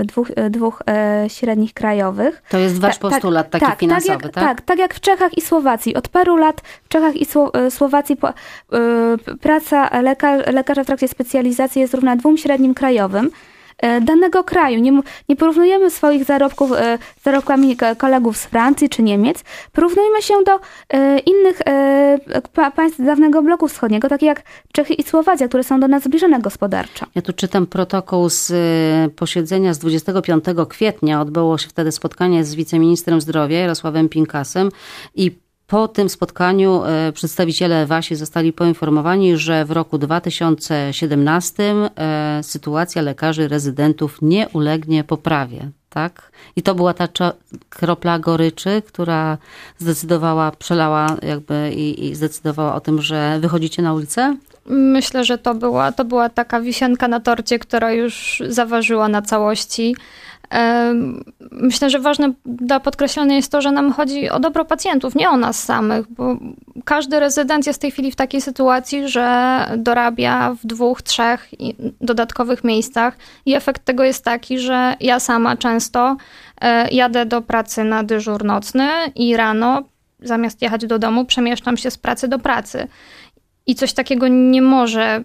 dwóch, 0.05 0.27
dwóch 0.49 0.83
średnich 1.27 1.73
krajowych. 1.73 2.43
To 2.49 2.57
jest 2.57 2.79
wasz 2.79 2.97
tak, 2.97 3.11
postulat 3.11 3.49
taki 3.49 3.65
tak, 3.65 3.79
finansowy, 3.79 4.17
tak 4.17 4.23
jak, 4.23 4.33
tak? 4.33 4.43
Tak, 4.43 4.61
tak 4.61 4.79
jak 4.79 4.93
w 4.93 4.99
Czechach 4.99 5.37
i 5.37 5.41
Słowacji. 5.41 5.95
Od 5.95 6.07
paru 6.07 6.37
lat 6.37 6.61
w 6.83 6.87
Czechach 6.87 7.15
i 7.15 7.25
Słowacji 7.69 8.17
praca 9.41 9.89
lekarza 10.51 10.83
w 10.83 10.85
trakcie 10.85 11.07
specjalizacji 11.07 11.81
jest 11.81 11.93
równa 11.93 12.15
dwóm 12.15 12.37
średnim 12.37 12.73
krajowym. 12.73 13.29
E, 13.77 14.01
danego 14.01 14.43
kraju. 14.43 14.79
Nie, 14.79 15.01
nie 15.29 15.35
porównujemy 15.35 15.91
swoich 15.91 16.23
zarobków 16.23 16.69
z 16.69 16.73
e, 16.73 16.97
zarobkami 17.23 17.77
kolegów 17.97 18.37
z 18.37 18.45
Francji 18.45 18.89
czy 18.89 19.03
Niemiec. 19.03 19.43
Porównujmy 19.71 20.21
się 20.21 20.33
do 20.45 20.59
e, 20.89 21.19
innych 21.19 21.61
państw 22.75 23.05
dawnego 23.05 23.41
bloku 23.41 23.67
wschodniego, 23.67 24.09
takich 24.09 24.27
jak 24.27 24.43
Czechy 24.71 24.93
i 24.93 25.03
Słowacja, 25.03 25.47
które 25.47 25.63
są 25.63 25.79
do 25.79 25.87
nas 25.87 26.03
zbliżone 26.03 26.39
gospodarczo. 26.39 27.05
Ja 27.15 27.21
tu 27.21 27.33
czytam 27.33 27.67
protokół 27.67 28.29
z 28.29 28.53
posiedzenia 29.13 29.73
z 29.73 29.79
25 29.79 30.45
kwietnia. 30.69 31.21
Odbyło 31.21 31.57
się 31.57 31.67
wtedy 31.69 31.91
spotkanie 31.91 32.43
z 32.43 32.55
wiceministrem 32.55 33.21
zdrowia 33.21 33.59
Jarosławem 33.59 34.09
Pinkasem 34.09 34.69
i 35.15 35.44
po 35.67 35.87
tym 35.87 36.09
spotkaniu 36.09 36.83
e, 36.83 37.11
przedstawiciele 37.11 37.85
WASI 37.85 38.15
zostali 38.15 38.53
poinformowani, 38.53 39.37
że 39.37 39.65
w 39.65 39.71
roku 39.71 39.97
2017 39.97 41.63
e, 41.97 42.43
sytuacja 42.43 43.01
lekarzy 43.01 43.47
rezydentów 43.47 44.17
nie 44.21 44.49
ulegnie 44.49 45.03
poprawie. 45.03 45.69
Tak? 45.89 46.31
I 46.55 46.61
to 46.61 46.75
była 46.75 46.93
ta 46.93 47.07
kropla 47.69 48.19
goryczy, 48.19 48.81
która 48.87 49.37
zdecydowała, 49.77 50.51
przelała 50.51 51.17
jakby 51.21 51.71
i, 51.75 52.05
i 52.05 52.15
zdecydowała 52.15 52.75
o 52.75 52.79
tym, 52.79 53.01
że 53.01 53.37
wychodzicie 53.41 53.81
na 53.81 53.93
ulicę? 53.93 54.37
Myślę, 54.65 55.23
że 55.23 55.37
to 55.37 55.55
była, 55.55 55.91
to 55.91 56.05
była 56.05 56.29
taka 56.29 56.61
wisienka 56.61 57.07
na 57.07 57.19
torcie, 57.19 57.59
która 57.59 57.91
już 57.91 58.43
zaważyła 58.47 59.07
na 59.07 59.21
całości. 59.21 59.95
Myślę, 61.51 61.89
że 61.89 61.99
ważne 61.99 62.33
do 62.45 62.79
podkreślenia 62.79 63.35
jest 63.35 63.51
to, 63.51 63.61
że 63.61 63.71
nam 63.71 63.93
chodzi 63.93 64.29
o 64.29 64.39
dobro 64.39 64.65
pacjentów, 64.65 65.15
nie 65.15 65.29
o 65.29 65.37
nas 65.37 65.63
samych, 65.63 66.11
bo 66.11 66.37
każdy 66.85 67.19
rezydent 67.19 67.67
jest 67.67 67.79
w 67.79 67.81
tej 67.81 67.91
chwili 67.91 68.11
w 68.11 68.15
takiej 68.15 68.41
sytuacji, 68.41 69.07
że 69.07 69.59
dorabia 69.77 70.55
w 70.63 70.65
dwóch, 70.67 71.01
trzech 71.01 71.49
dodatkowych 72.01 72.63
miejscach 72.63 73.17
i 73.45 73.53
efekt 73.53 73.85
tego 73.85 74.03
jest 74.03 74.23
taki, 74.23 74.59
że 74.59 74.95
ja 74.99 75.19
sama 75.19 75.57
często 75.57 76.17
e, 76.61 76.89
jadę 76.89 77.25
do 77.25 77.41
pracy 77.41 77.83
na 77.83 78.03
dyżur 78.03 78.43
nocny 78.43 78.89
i 79.15 79.37
rano 79.37 79.83
zamiast 80.19 80.61
jechać 80.61 80.85
do 80.85 80.99
domu 80.99 81.25
przemieszczam 81.25 81.77
się 81.77 81.91
z 81.91 81.97
pracy 81.97 82.27
do 82.27 82.39
pracy. 82.39 82.87
I 83.67 83.75
coś 83.75 83.93
takiego 83.93 84.27
nie 84.27 84.61
może 84.61 85.23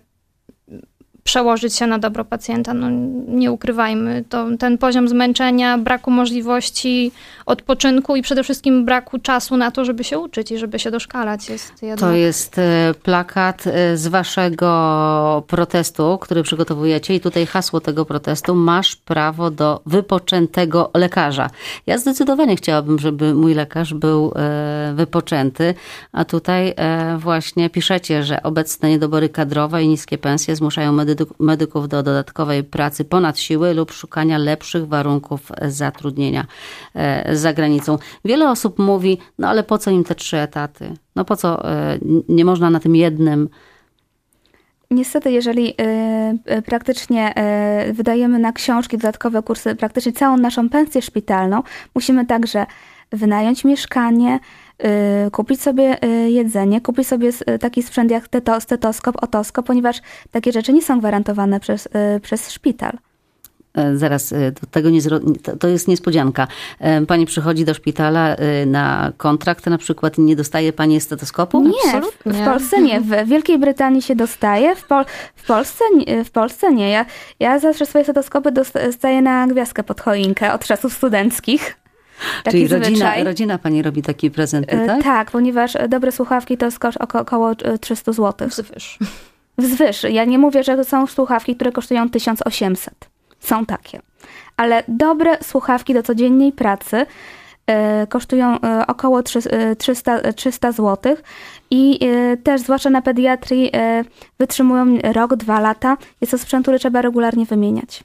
przełożyć 1.24 1.74
się 1.74 1.86
na 1.86 1.98
dobro 1.98 2.24
pacjenta. 2.24 2.74
No, 2.74 2.86
nie 3.28 3.52
ukrywajmy, 3.52 4.24
to 4.28 4.46
ten 4.58 4.78
poziom 4.78 5.08
zmęczenia, 5.08 5.78
braku 5.78 6.10
możliwości 6.10 7.12
odpoczynku 7.46 8.16
i 8.16 8.22
przede 8.22 8.44
wszystkim 8.44 8.84
braku 8.84 9.18
czasu 9.18 9.56
na 9.56 9.70
to, 9.70 9.84
żeby 9.84 10.04
się 10.04 10.18
uczyć 10.18 10.52
i 10.52 10.58
żeby 10.58 10.78
się 10.78 10.90
doszkalać 10.90 11.48
jest 11.48 11.82
jednak... 11.82 12.00
To 12.00 12.12
jest 12.12 12.58
e, 12.58 12.94
plakat 13.02 13.66
e, 13.66 13.96
z 13.96 14.08
waszego 14.08 15.44
protestu, 15.46 16.18
który 16.20 16.42
przygotowujecie 16.42 17.14
i 17.14 17.20
tutaj 17.20 17.46
hasło 17.46 17.80
tego 17.80 18.04
protestu 18.04 18.54
masz 18.54 18.96
prawo 18.96 19.50
do 19.50 19.80
wypoczętego 19.86 20.90
lekarza. 20.94 21.50
Ja 21.86 21.98
zdecydowanie 21.98 22.56
chciałabym, 22.56 22.98
żeby 22.98 23.34
mój 23.34 23.54
lekarz 23.54 23.94
był 23.94 24.32
e, 24.36 24.92
wypoczęty, 24.94 25.74
a 26.12 26.24
tutaj 26.24 26.74
właśnie 27.18 27.70
piszecie, 27.70 28.24
że 28.24 28.42
obecne 28.42 28.90
niedobory 28.90 29.28
kadrowe 29.28 29.82
i 29.82 29.88
niskie 29.88 30.18
pensje 30.18 30.56
zmuszają 30.56 30.92
medyków 30.92 31.09
medyków 31.38 31.88
do 31.88 32.02
dodatkowej 32.02 32.64
pracy 32.64 33.04
ponad 33.04 33.38
siły 33.38 33.74
lub 33.74 33.92
szukania 33.92 34.38
lepszych 34.38 34.88
warunków 34.88 35.52
zatrudnienia 35.62 36.46
e, 36.94 37.36
za 37.36 37.52
granicą. 37.52 37.98
Wiele 38.24 38.50
osób 38.50 38.78
mówi, 38.78 39.18
no 39.38 39.48
ale 39.48 39.62
po 39.62 39.78
co 39.78 39.90
im 39.90 40.04
te 40.04 40.14
trzy 40.14 40.36
etaty? 40.36 40.94
No 41.16 41.24
po 41.24 41.36
co 41.36 41.70
e, 41.70 41.98
nie 42.28 42.44
można 42.44 42.70
na 42.70 42.80
tym 42.80 42.96
jednym 42.96 43.48
Niestety, 44.92 45.30
jeżeli 45.30 45.74
y, 46.58 46.62
praktycznie 46.62 47.34
y, 47.88 47.92
wydajemy 47.92 48.38
na 48.38 48.52
książki, 48.52 48.98
dodatkowe 48.98 49.42
kursy, 49.42 49.74
praktycznie 49.74 50.12
całą 50.12 50.36
naszą 50.36 50.68
pensję 50.68 51.02
szpitalną, 51.02 51.62
musimy 51.94 52.26
także 52.26 52.66
wynająć 53.12 53.64
mieszkanie, 53.64 54.40
Y, 55.26 55.30
kupić 55.30 55.62
sobie 55.62 56.04
y, 56.04 56.30
jedzenie, 56.30 56.80
kupić 56.80 57.08
sobie 57.08 57.28
y, 57.50 57.58
taki 57.58 57.82
sprzęt 57.82 58.10
jak 58.10 58.28
stetoskop, 58.60 59.22
otoskop, 59.22 59.66
ponieważ 59.66 60.00
takie 60.30 60.52
rzeczy 60.52 60.72
nie 60.72 60.82
są 60.82 60.98
gwarantowane 60.98 61.60
przez, 61.60 61.88
przez 62.22 62.50
szpital. 62.50 62.98
E, 63.74 63.96
zaraz, 63.96 64.28
to, 64.60 64.66
tego 64.70 64.90
nie, 64.90 65.00
to 65.60 65.68
jest 65.68 65.88
niespodzianka. 65.88 66.46
E, 66.78 67.06
pani 67.06 67.26
przychodzi 67.26 67.64
do 67.64 67.74
szpitala 67.74 68.36
na 68.66 69.12
kontrakt 69.16 69.66
na 69.66 69.78
przykład 69.78 70.18
i 70.18 70.20
nie 70.20 70.36
dostaje 70.36 70.72
pani 70.72 71.00
stetoskopu? 71.00 71.60
Nie, 71.60 72.00
w, 72.02 72.36
w, 72.36 72.44
Polsce 72.44 72.82
nie. 72.82 73.00
W 73.00 73.28
Wielkiej 73.28 73.58
Brytanii 73.58 74.02
się 74.02 74.16
dostaje, 74.16 74.76
w, 74.76 74.86
Pol 74.86 75.04
w, 75.34 75.46
Polsce, 75.46 75.84
w 76.24 76.30
Polsce 76.30 76.74
nie. 76.74 76.90
Ja, 76.90 77.06
ja 77.40 77.58
zawsze 77.58 77.86
swoje 77.86 78.04
stetoskopy 78.04 78.52
dostaję 78.52 79.22
na 79.22 79.46
gwiazdkę 79.46 79.82
pod 79.82 80.00
choinkę 80.00 80.52
od 80.52 80.64
czasów 80.64 80.92
studenckich. 80.92 81.79
Czyli 82.50 82.68
rodzina, 82.68 83.24
rodzina 83.24 83.58
pani 83.58 83.82
robi 83.82 84.02
takie 84.02 84.30
prezenty, 84.30 84.72
e, 84.72 84.86
tak? 84.86 85.02
Tak, 85.02 85.30
ponieważ 85.30 85.76
dobre 85.88 86.12
słuchawki 86.12 86.56
to 86.56 86.64
jest 86.64 86.78
koszt 86.78 86.98
około 87.00 87.54
300 87.80 88.12
zł. 88.12 88.48
Wzwyż. 88.48 88.98
Wzwyż. 89.58 90.02
Ja 90.02 90.24
nie 90.24 90.38
mówię, 90.38 90.62
że 90.62 90.84
są 90.84 91.06
słuchawki, 91.06 91.56
które 91.56 91.72
kosztują 91.72 92.08
1800. 92.08 92.94
Są 93.40 93.66
takie. 93.66 94.00
Ale 94.56 94.82
dobre 94.88 95.38
słuchawki 95.42 95.94
do 95.94 96.02
codziennej 96.02 96.52
pracy 96.52 97.06
kosztują 98.08 98.58
około 98.86 99.22
300, 99.78 100.32
300 100.32 100.72
zł 100.72 101.16
i 101.70 101.98
też 102.44 102.60
zwłaszcza 102.60 102.90
na 102.90 103.02
pediatrii 103.02 103.70
wytrzymują 104.38 104.98
rok, 105.12 105.36
dwa 105.36 105.60
lata. 105.60 105.96
Jest 106.20 106.30
to 106.30 106.38
sprzęt, 106.38 106.64
który 106.64 106.78
trzeba 106.78 107.02
regularnie 107.02 107.46
wymieniać. 107.46 108.04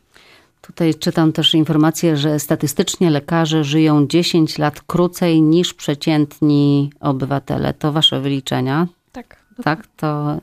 Tutaj 0.67 0.95
czytam 0.95 1.31
też 1.31 1.53
informację, 1.53 2.17
że 2.17 2.39
statystycznie 2.39 3.09
lekarze 3.09 3.63
żyją 3.63 4.07
10 4.07 4.57
lat 4.57 4.81
krócej 4.81 5.41
niż 5.41 5.73
przeciętni 5.73 6.89
obywatele. 6.99 7.73
To 7.73 7.91
wasze 7.91 8.19
wyliczenia? 8.21 8.87
Tak. 9.11 9.45
Tak, 9.63 9.87
to. 9.97 10.37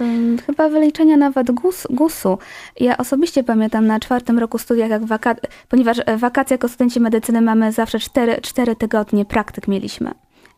Yy... 0.00 0.38
Chyba 0.46 0.68
wyliczenia 0.68 1.16
nawet 1.16 1.50
GUS, 1.50 1.86
GUS-u. 1.90 2.38
Ja 2.80 2.96
osobiście 2.96 3.44
pamiętam 3.44 3.86
na 3.86 4.00
czwartym 4.00 4.38
roku 4.38 4.58
studiach, 4.58 4.90
jak 4.90 5.04
waka... 5.04 5.34
ponieważ 5.68 5.98
wakacje 6.16 6.54
jako 6.54 6.68
studenci 6.68 7.00
medycyny 7.00 7.40
mamy 7.40 7.72
zawsze 7.72 7.98
4, 7.98 8.40
4 8.42 8.76
tygodnie 8.76 9.24
praktyk 9.24 9.68
mieliśmy. 9.68 10.10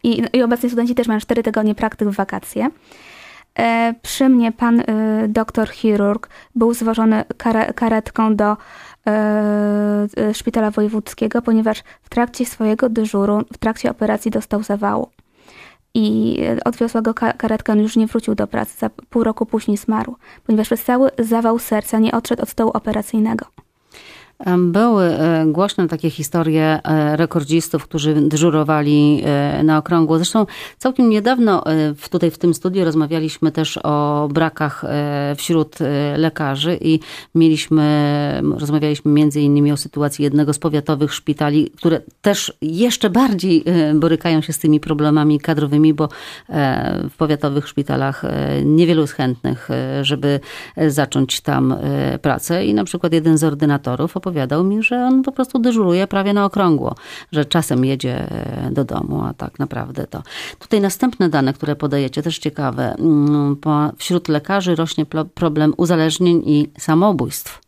I, 0.02 0.23
I 0.33 0.43
obecnie 0.43 0.69
studenci 0.69 0.95
też 0.95 1.09
mają 1.09 1.21
4 1.21 1.43
tygodnie 1.43 1.75
praktyk 1.75 2.09
w 2.09 2.14
wakacje. 2.14 2.71
E, 3.61 3.95
przy 4.02 4.29
mnie 4.29 4.52
pan 4.52 4.81
y, 4.81 4.85
doktor 5.29 5.69
chirurg 5.69 6.29
był 6.55 6.75
zwożony 6.75 7.25
kare, 7.37 7.73
karetką 7.73 8.37
do 8.37 8.57
e, 9.07 10.07
szpitala 10.35 10.71
wojewódzkiego, 10.71 11.43
ponieważ 11.43 11.83
w 12.02 12.09
trakcie 12.09 12.47
swojego 12.47 12.88
dyżuru, 12.88 13.43
w 13.52 13.59
trakcie 13.59 13.90
operacji 13.90 14.31
dostał 14.31 14.62
zawału 14.62 15.11
i 15.95 16.38
odwiozła 16.64 17.02
go 17.02 17.14
karetka, 17.14 17.73
on 17.73 17.79
już 17.79 17.97
nie 17.97 18.07
wrócił 18.07 18.35
do 18.35 18.47
pracy. 18.47 18.79
Za 18.79 18.90
pół 18.90 19.25
roku 19.25 19.47
później 19.47 19.76
zmarł, 19.76 20.17
ponieważ 20.47 20.67
przez 20.67 20.85
cały 20.85 21.11
zawał 21.19 21.59
serca 21.59 21.99
nie 21.99 22.12
odszedł 22.12 22.43
od 22.43 22.49
stołu 22.49 22.71
operacyjnego. 22.71 23.47
Były 24.59 25.05
e, 25.05 25.47
głośne 25.47 25.89
takie 25.89 26.11
historie 26.11 26.81
e, 26.83 27.17
rekordzistów, 27.17 27.85
którzy 27.85 28.15
dyżurowali 28.15 29.23
e, 29.25 29.63
na 29.63 29.79
okrągło. 29.79 30.17
Zresztą 30.17 30.47
całkiem 30.79 31.11
niedawno 31.11 31.65
tutaj 32.11 32.31
w 32.31 32.39
tym 32.39 32.55
studiu 32.55 32.85
rozmawialiśmy 32.85 33.53
też 33.53 33.79
o 33.83 34.29
brakach 34.33 34.85
wśród 35.37 35.79
lekarzy 36.17 36.79
i 36.81 37.01
mieliśmy, 37.35 38.43
rozmawialiśmy 38.59 39.13
między 39.13 39.41
innymi 39.41 39.73
o 39.73 39.77
sytuacji 39.77 40.23
jednego 40.23 40.53
z 40.53 40.59
powiatowych 40.59 41.15
szpitali, 41.15 41.71
które 41.77 42.01
też 42.23 42.53
jeszcze 42.63 43.11
bardziej 43.11 43.65
borykają 43.95 44.41
się 44.41 44.53
z 44.53 44.59
tymi 44.59 44.81
problemami 44.81 45.41
kadrowymi, 45.41 45.95
bo 45.95 46.09
w 47.11 47.17
powiatowych 47.17 47.69
szpitalach 47.69 48.23
niewielu 48.65 49.01
jest 49.01 49.13
chętnych, 49.13 49.69
żeby 50.03 50.41
zacząć 50.89 51.41
tam 51.41 51.77
pracę 52.23 52.67
i 52.67 52.75
na 52.75 52.85
przykład 52.85 53.13
jeden 53.13 53.39
z 53.39 53.45
ordynatorów 53.45 54.17
opowiadał, 54.17 54.30
opowiadał 54.31 54.65
mi, 54.65 54.83
że 54.83 54.97
on 54.97 55.23
po 55.23 55.33
prostu 55.33 55.59
dyżuruje 55.59 56.07
prawie 56.07 56.33
na 56.33 56.45
okrągło, 56.45 56.95
że 57.33 57.45
czasem 57.45 57.85
jedzie 57.85 58.15
e, 58.15 58.71
do 58.71 58.85
domu, 58.85 59.23
a 59.25 59.35
tak 59.35 59.59
naprawdę 59.59 60.07
to. 60.07 60.23
Tutaj 60.59 60.81
następne 60.81 61.29
dane, 61.29 61.53
które 61.53 61.77
podajecie, 61.77 62.23
też 62.23 62.39
ciekawe. 62.39 62.95
Mm, 62.99 63.57
wśród 63.99 64.29
lekarzy 64.29 64.75
rośnie 64.75 65.07
problem 65.35 65.75
uzależnień 65.77 66.43
i 66.47 66.71
samobójstw. 66.79 67.61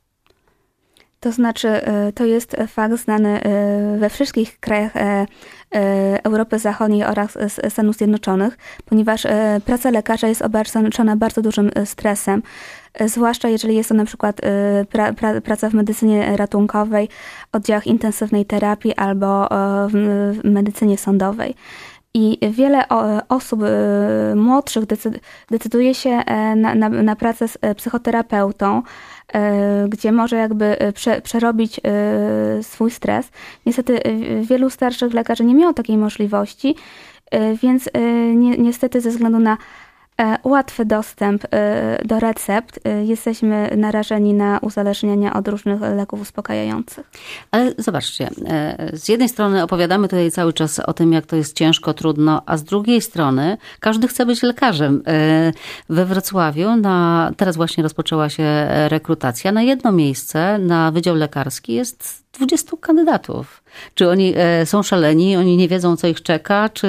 To 1.21 1.33
znaczy, 1.33 1.69
e, 1.69 2.13
to 2.13 2.25
jest 2.25 2.57
fakt 2.69 2.97
znany 2.97 3.43
e, 3.43 3.99
we 3.99 4.11
wszystkich 4.11 4.61
krajach 4.61 4.93
Europy 6.25 6.59
Zachodniej 6.59 7.05
oraz 7.05 7.39
Stanów 7.69 7.97
Zjednoczonych, 7.97 8.59
ponieważ 8.85 9.27
praca 9.65 9.91
lekarza 9.91 10.29
jest 10.29 10.43
obarczona 10.43 11.17
bardzo 11.17 11.43
dużym 11.43 11.71
stresem. 11.85 12.43
E, 12.95 13.09
zwłaszcza 13.09 13.49
jeżeli 13.49 13.77
jest 13.77 13.89
to 13.89 13.95
na 13.95 14.05
przykład 14.05 14.41
e, 14.45 14.85
pra, 14.85 15.13
pra, 15.13 15.41
praca 15.41 15.71
w 15.71 15.75
medycynie 15.75 16.37
ratunkowej, 16.37 17.09
oddziałach 17.53 17.87
intensywnej 17.87 18.47
terapii 18.47 18.95
albo 18.95 19.51
e, 19.51 19.89
w 19.89 20.41
medycynie 20.45 20.99
sądowej. 20.99 21.55
I 22.15 22.39
wiele 22.51 22.89
osób 23.29 23.61
młodszych 24.37 24.85
decyduje 25.51 25.95
się 25.95 26.23
na, 26.57 26.75
na, 26.75 26.89
na 26.89 27.17
pracę 27.17 27.49
z 27.49 27.59
psychoterapeutą, 27.77 28.83
gdzie 29.89 30.13
może 30.13 30.37
jakby 30.37 30.77
prze, 30.95 31.21
przerobić 31.21 31.81
swój 32.63 32.91
stres. 32.91 33.31
Niestety 33.67 34.01
wielu 34.43 34.71
starszych 34.71 35.15
lekarzy 35.15 35.45
nie 35.45 35.55
miało 35.55 35.73
takiej 35.73 35.97
możliwości, 35.97 36.77
więc 37.63 37.89
ni 38.35 38.59
niestety 38.59 39.01
ze 39.01 39.11
względu 39.11 39.39
na 39.39 39.57
łatwy 40.45 40.85
dostęp 40.85 41.45
e, 41.51 41.99
do 42.05 42.21
recept. 42.21 42.81
E, 42.85 43.05
jesteśmy 43.05 43.71
narażeni 43.77 44.35
na 44.35 44.59
uzależnienia 44.59 45.35
od 45.35 45.49
różnych 45.49 45.81
leków 45.81 46.21
uspokajających. 46.21 47.11
Ale 47.51 47.75
zobaczcie, 47.79 48.29
z 48.93 49.09
jednej 49.09 49.29
strony 49.29 49.63
opowiadamy 49.63 50.09
tutaj 50.09 50.31
cały 50.31 50.53
czas 50.53 50.79
o 50.79 50.93
tym, 50.93 51.13
jak 51.13 51.27
to 51.27 51.37
jest 51.37 51.57
ciężko, 51.57 51.95
trudno, 51.95 52.43
a 52.47 52.57
z 52.57 52.65
drugiej 52.65 53.01
strony 53.01 53.57
każdy 53.81 54.09
chce 54.09 54.27
być 54.27 54.43
lekarzem. 54.43 55.03
We 55.89 56.07
Wrocławiu 56.07 56.77
na, 56.77 57.31
teraz 57.37 57.57
właśnie 57.57 57.83
rozpoczęła 57.83 58.29
się 58.29 58.45
rekrutacja. 58.89 59.53
Na 59.53 59.63
jedno 59.63 59.93
miejsce 59.93 60.59
na 60.59 60.91
Wydział 60.91 61.17
Lekarski 61.17 61.73
jest 61.73 62.25
20 62.33 62.77
kandydatów. 62.81 63.62
Czy 63.95 64.09
oni 64.09 64.35
e, 64.37 64.67
są 64.67 64.83
szaleni, 64.83 65.37
oni 65.37 65.57
nie 65.57 65.69
wiedzą, 65.69 65.97
co 65.97 66.07
ich 66.07 66.23
czeka, 66.23 66.69
czy, 66.69 66.89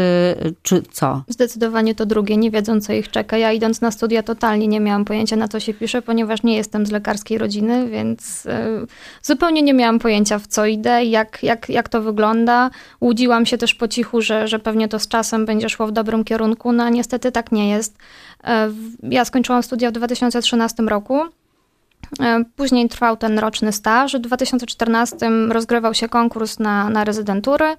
czy 0.63 0.81
co? 0.91 1.23
Zdecydowanie 1.27 1.95
to 1.95 2.05
drugie, 2.05 2.37
nie 2.37 2.51
wiedzą, 2.51 2.81
co 2.81 2.93
ich 2.93 3.11
czeka. 3.11 3.37
Ja 3.37 3.51
idąc 3.51 3.81
na 3.81 3.91
studia 3.91 4.23
totalnie 4.23 4.67
nie 4.67 4.79
miałam 4.79 5.05
pojęcia, 5.05 5.35
na 5.35 5.47
co 5.47 5.59
się 5.59 5.73
pisze, 5.73 6.01
ponieważ 6.01 6.43
nie 6.43 6.55
jestem 6.55 6.85
z 6.85 6.91
lekarskiej 6.91 7.37
rodziny, 7.37 7.89
więc 7.89 8.45
e, 8.45 8.85
zupełnie 9.21 9.61
nie 9.61 9.73
miałam 9.73 9.99
pojęcia, 9.99 10.39
w 10.39 10.47
co 10.47 10.65
idę, 10.65 11.05
jak, 11.05 11.43
jak, 11.43 11.69
jak 11.69 11.89
to 11.89 12.01
wygląda. 12.01 12.69
Łudziłam 13.01 13.45
się 13.45 13.57
też 13.57 13.75
po 13.75 13.87
cichu, 13.87 14.21
że, 14.21 14.47
że 14.47 14.59
pewnie 14.59 14.87
to 14.87 14.99
z 14.99 15.07
czasem 15.07 15.45
będzie 15.45 15.69
szło 15.69 15.87
w 15.87 15.91
dobrym 15.91 16.23
kierunku, 16.23 16.71
no 16.71 16.83
a 16.83 16.89
niestety 16.89 17.31
tak 17.31 17.51
nie 17.51 17.69
jest. 17.69 17.97
E, 18.43 18.71
ja 19.03 19.25
skończyłam 19.25 19.63
studia 19.63 19.89
w 19.89 19.93
2013 19.93 20.83
roku. 20.83 21.21
E, 22.19 22.43
później 22.55 22.89
trwał 22.89 23.17
ten 23.17 23.39
roczny 23.39 23.71
staż. 23.71 24.15
W 24.15 24.19
2014 24.19 25.29
rozgrywał 25.49 25.93
się 25.93 26.09
konkurs 26.09 26.59
na, 26.59 26.89
na 26.89 27.03
rezydentury 27.03 27.75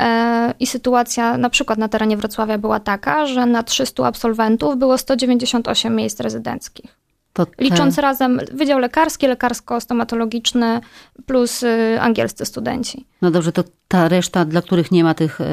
e, 0.00 0.54
i 0.60 0.66
sytuacja 0.66 1.38
na 1.38 1.50
przykład 1.50 1.78
na 1.78 1.88
terenie 1.88 2.16
Wrocławia 2.16 2.58
była 2.58 2.80
taka, 2.80 3.26
że 3.26 3.46
na 3.46 3.62
300 3.62 4.06
absolwentów 4.06 4.76
było 4.76 4.98
198 4.98 5.96
miejsc 5.96 6.20
rezydenckich. 6.20 6.96
Te... 7.32 7.46
Licząc 7.58 7.98
razem 7.98 8.40
Wydział 8.52 8.78
Lekarski, 8.78 9.28
Lekarsko-Stomatologiczny 9.28 10.80
plus 11.26 11.62
y, 11.62 11.98
angielscy 12.00 12.46
studenci. 12.46 13.06
No 13.22 13.30
dobrze, 13.30 13.52
to 13.52 13.64
ta 13.88 14.08
reszta, 14.08 14.44
dla 14.44 14.62
których 14.62 14.90
nie 14.90 15.04
ma 15.04 15.14
tych 15.14 15.40
y, 15.40 15.44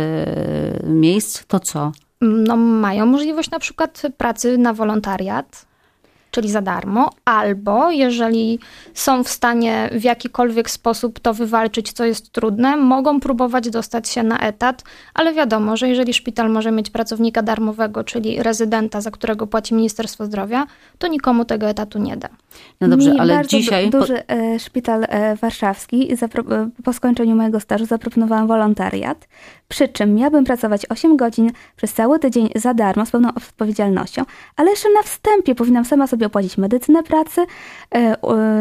miejsc, 0.83 1.43
to 1.47 1.59
co? 1.59 1.91
No, 2.21 2.57
mają 2.57 3.05
możliwość 3.05 3.51
na 3.51 3.59
przykład 3.59 4.01
pracy 4.17 4.57
na 4.57 4.73
wolontariat, 4.73 5.65
czyli 6.33 6.49
za 6.49 6.61
darmo, 6.61 7.09
albo 7.25 7.91
jeżeli 7.91 8.59
są 8.93 9.23
w 9.23 9.29
stanie 9.29 9.89
w 9.91 10.03
jakikolwiek 10.03 10.69
sposób 10.69 11.19
to 11.19 11.33
wywalczyć, 11.33 11.93
co 11.93 12.05
jest 12.05 12.31
trudne, 12.31 12.77
mogą 12.77 13.19
próbować 13.19 13.69
dostać 13.69 14.09
się 14.09 14.23
na 14.23 14.39
etat, 14.39 14.83
ale 15.13 15.33
wiadomo, 15.33 15.77
że 15.77 15.89
jeżeli 15.89 16.13
szpital 16.13 16.49
może 16.49 16.71
mieć 16.71 16.89
pracownika 16.89 17.41
darmowego, 17.41 18.03
czyli 18.03 18.43
rezydenta, 18.43 19.01
za 19.01 19.11
którego 19.11 19.47
płaci 19.47 19.73
Ministerstwo 19.73 20.25
Zdrowia, 20.25 20.67
to 20.97 21.07
nikomu 21.07 21.45
tego 21.45 21.67
etatu 21.69 21.99
nie 21.99 22.17
da. 22.17 22.29
No 22.81 22.87
dobrze, 22.87 23.11
Mi 23.11 23.19
ale 23.19 23.47
dzisiaj... 23.47 23.89
duży 23.89 24.27
e, 24.27 24.59
szpital 24.59 25.05
e, 25.09 25.35
warszawski 25.35 26.13
e, 26.13 26.17
po 26.83 26.93
skończeniu 26.93 27.35
mojego 27.35 27.59
stażu 27.59 27.85
zaproponowałam 27.85 28.47
wolontariat, 28.47 29.27
przy 29.67 29.87
czym 29.87 30.15
miałbym 30.15 30.43
pracować 30.43 30.85
8 30.89 31.17
godzin 31.17 31.51
przez 31.75 31.93
cały 31.93 32.19
tydzień 32.19 32.49
za 32.55 32.73
darmo, 32.73 33.05
z 33.05 33.11
pełną 33.11 33.29
odpowiedzialnością, 33.29 34.23
ale 34.55 34.69
jeszcze 34.69 34.89
na 34.93 35.03
wstępie 35.03 35.55
powinnam 35.55 35.85
sama 35.85 36.07
sobie 36.07 36.22
opłacić 36.25 36.57
medycynę 36.57 37.03
pracy, 37.03 37.45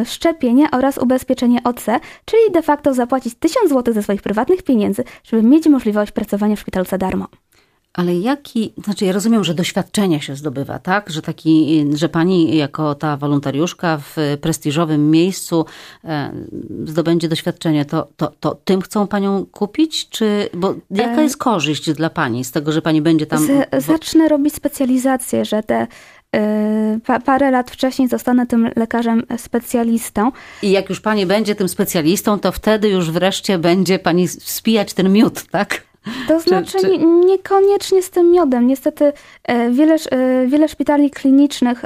szczepienie 0.04 0.70
oraz 0.70 0.98
ubezpieczenie 0.98 1.62
OC, 1.64 1.84
czyli 2.24 2.42
de 2.52 2.62
facto 2.62 2.94
zapłacić 2.94 3.34
1000 3.34 3.70
zł 3.70 3.94
ze 3.94 4.02
swoich 4.02 4.22
prywatnych 4.22 4.62
pieniędzy, 4.62 5.04
żeby 5.24 5.42
mieć 5.42 5.66
możliwość 5.66 6.12
pracowania 6.12 6.56
w 6.56 6.60
szpitalu 6.60 6.86
za 6.86 6.98
darmo. 6.98 7.26
Ale 7.94 8.14
jaki, 8.14 8.72
znaczy 8.84 9.04
ja 9.04 9.12
rozumiem, 9.12 9.44
że 9.44 9.54
doświadczenia 9.54 10.20
się 10.20 10.36
zdobywa, 10.36 10.78
tak? 10.78 11.10
Że 11.10 11.22
taki, 11.22 11.84
że 11.94 12.08
pani 12.08 12.56
jako 12.56 12.94
ta 12.94 13.16
wolontariuszka 13.16 13.98
w 13.98 14.16
prestiżowym 14.40 15.10
miejscu 15.10 15.64
e, 16.04 16.32
zdobędzie 16.84 17.28
doświadczenie, 17.28 17.84
to, 17.84 18.08
to, 18.16 18.32
to 18.40 18.58
tym 18.64 18.80
chcą 18.80 19.06
panią 19.06 19.46
kupić? 19.46 20.08
Czy, 20.08 20.48
bo 20.54 20.74
jaka 20.90 21.20
e, 21.20 21.22
jest 21.22 21.36
korzyść 21.36 21.92
dla 21.92 22.10
pani 22.10 22.44
z 22.44 22.50
tego, 22.50 22.72
że 22.72 22.82
pani 22.82 23.02
będzie 23.02 23.26
tam... 23.26 23.46
Z, 23.46 23.84
zacznę 23.84 24.28
robić 24.28 24.54
specjalizację, 24.54 25.44
że 25.44 25.62
te 25.62 25.86
e, 26.36 27.20
parę 27.24 27.50
lat 27.50 27.70
wcześniej 27.70 28.08
zostanę 28.08 28.46
tym 28.46 28.70
lekarzem 28.76 29.22
specjalistą. 29.36 30.32
I 30.62 30.70
jak 30.70 30.88
już 30.88 31.00
pani 31.00 31.26
będzie 31.26 31.54
tym 31.54 31.68
specjalistą, 31.68 32.38
to 32.38 32.52
wtedy 32.52 32.88
już 32.88 33.10
wreszcie 33.10 33.58
będzie 33.58 33.98
pani 33.98 34.28
spijać 34.28 34.94
ten 34.94 35.12
miód, 35.12 35.42
tak? 35.50 35.82
To 36.28 36.40
znaczy 36.40 36.72
czy, 36.72 36.80
czy... 36.80 36.98
niekoniecznie 36.98 38.02
z 38.02 38.10
tym 38.10 38.30
miodem. 38.30 38.66
Niestety 38.66 39.12
wiele, 39.70 39.96
wiele 40.46 40.68
szpitali 40.68 41.10
klinicznych 41.10 41.84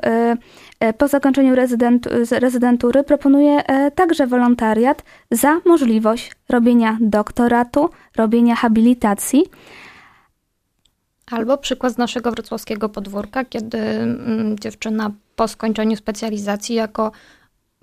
po 0.99 1.09
zakończeniu 1.09 1.55
rezydent, 1.55 2.09
rezydentury 2.31 3.03
proponuje 3.05 3.63
także 3.95 4.27
wolontariat 4.27 5.03
za 5.31 5.61
możliwość 5.65 6.33
robienia 6.49 6.99
doktoratu, 7.01 7.91
robienia 8.17 8.55
habilitacji. 8.55 9.45
Albo 11.31 11.59
przykład 11.59 11.93
z 11.93 11.99
naszego 11.99 12.31
wrocławskiego 12.31 12.89
podwórka, 12.89 13.45
kiedy 13.45 13.79
mm, 13.79 14.59
dziewczyna 14.59 15.11
po 15.37 15.49
skończeniu 15.49 15.97
specjalizacji 15.97 16.75
jako, 16.75 17.13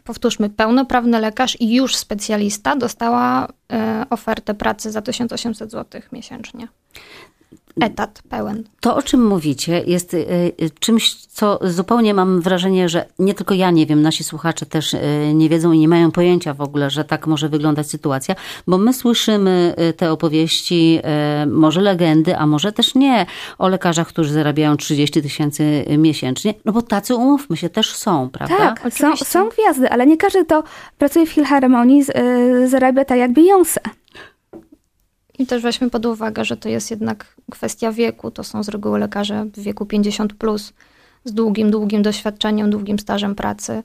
powtórzmy, 0.03 0.49
pełnoprawny 0.49 1.19
lekarz 1.19 1.58
i 1.62 1.73
już 1.75 1.95
specjalista 1.95 2.75
dostała 2.75 3.47
e, 3.73 4.06
ofertę 4.10 4.53
pracy 4.53 4.91
za 4.91 5.01
1800 5.01 5.71
zł 5.71 6.01
miesięcznie 6.12 6.67
etat 7.81 8.21
pełen. 8.29 8.63
To, 8.79 8.95
o 8.95 9.01
czym 9.01 9.27
mówicie, 9.27 9.83
jest 9.86 10.13
y, 10.13 10.17
y, 10.62 10.69
czymś, 10.79 11.15
co 11.15 11.59
zupełnie 11.62 12.13
mam 12.13 12.41
wrażenie, 12.41 12.89
że 12.89 13.05
nie 13.19 13.33
tylko 13.33 13.53
ja 13.53 13.71
nie 13.71 13.86
wiem, 13.86 14.01
nasi 14.01 14.23
słuchacze 14.23 14.65
też 14.65 14.93
y, 14.93 14.99
nie 15.33 15.49
wiedzą 15.49 15.71
i 15.71 15.79
nie 15.79 15.88
mają 15.88 16.12
pojęcia 16.12 16.53
w 16.53 16.62
ogóle, 16.62 16.89
że 16.89 17.03
tak 17.03 17.27
może 17.27 17.49
wyglądać 17.49 17.89
sytuacja, 17.89 18.36
bo 18.67 18.77
my 18.77 18.93
słyszymy 18.93 19.75
te 19.97 20.12
opowieści, 20.12 20.99
może 21.47 21.81
legendy, 21.81 22.38
a 22.38 22.47
może 22.47 22.71
też 22.71 22.95
nie, 22.95 23.25
o 23.57 23.67
lekarzach, 23.67 24.07
którzy 24.07 24.33
zarabiają 24.33 24.77
30 24.77 25.21
tysięcy 25.21 25.86
miesięcznie, 25.97 26.53
no 26.65 26.71
bo 26.71 26.81
tacy, 26.81 27.15
umówmy 27.15 27.57
się, 27.57 27.69
też 27.69 27.95
są, 27.95 28.29
prawda? 28.29 28.57
Tak, 28.57 28.93
są, 28.93 29.17
są 29.17 29.49
gwiazdy, 29.49 29.89
ale 29.89 30.07
nie 30.07 30.17
każdy, 30.17 30.45
kto 30.45 30.63
pracuje 30.97 31.25
w 31.25 31.29
Filharmonii, 31.29 32.03
zarabia 32.65 33.05
tak 33.05 33.17
jak 33.17 33.31
Beyoncé. 33.31 33.79
I 35.39 35.46
też 35.46 35.63
weźmy 35.63 35.89
pod 35.89 36.06
uwagę, 36.06 36.46
że 36.46 36.58
to 36.58 36.69
jest 36.69 36.91
jednak 36.91 37.36
kwestia 37.52 37.91
wieku. 37.91 38.32
To 38.32 38.43
są 38.43 38.63
z 38.63 38.69
reguły 38.69 39.00
lekarze 39.00 39.46
w 39.46 39.60
wieku 39.60 39.86
50 39.86 40.34
plus, 40.34 40.74
z 41.26 41.34
długim, 41.34 41.72
długim 41.72 42.02
doświadczeniem, 42.02 42.69
długim 42.69 43.00
stażem 43.00 43.36
pracy. 43.36 43.84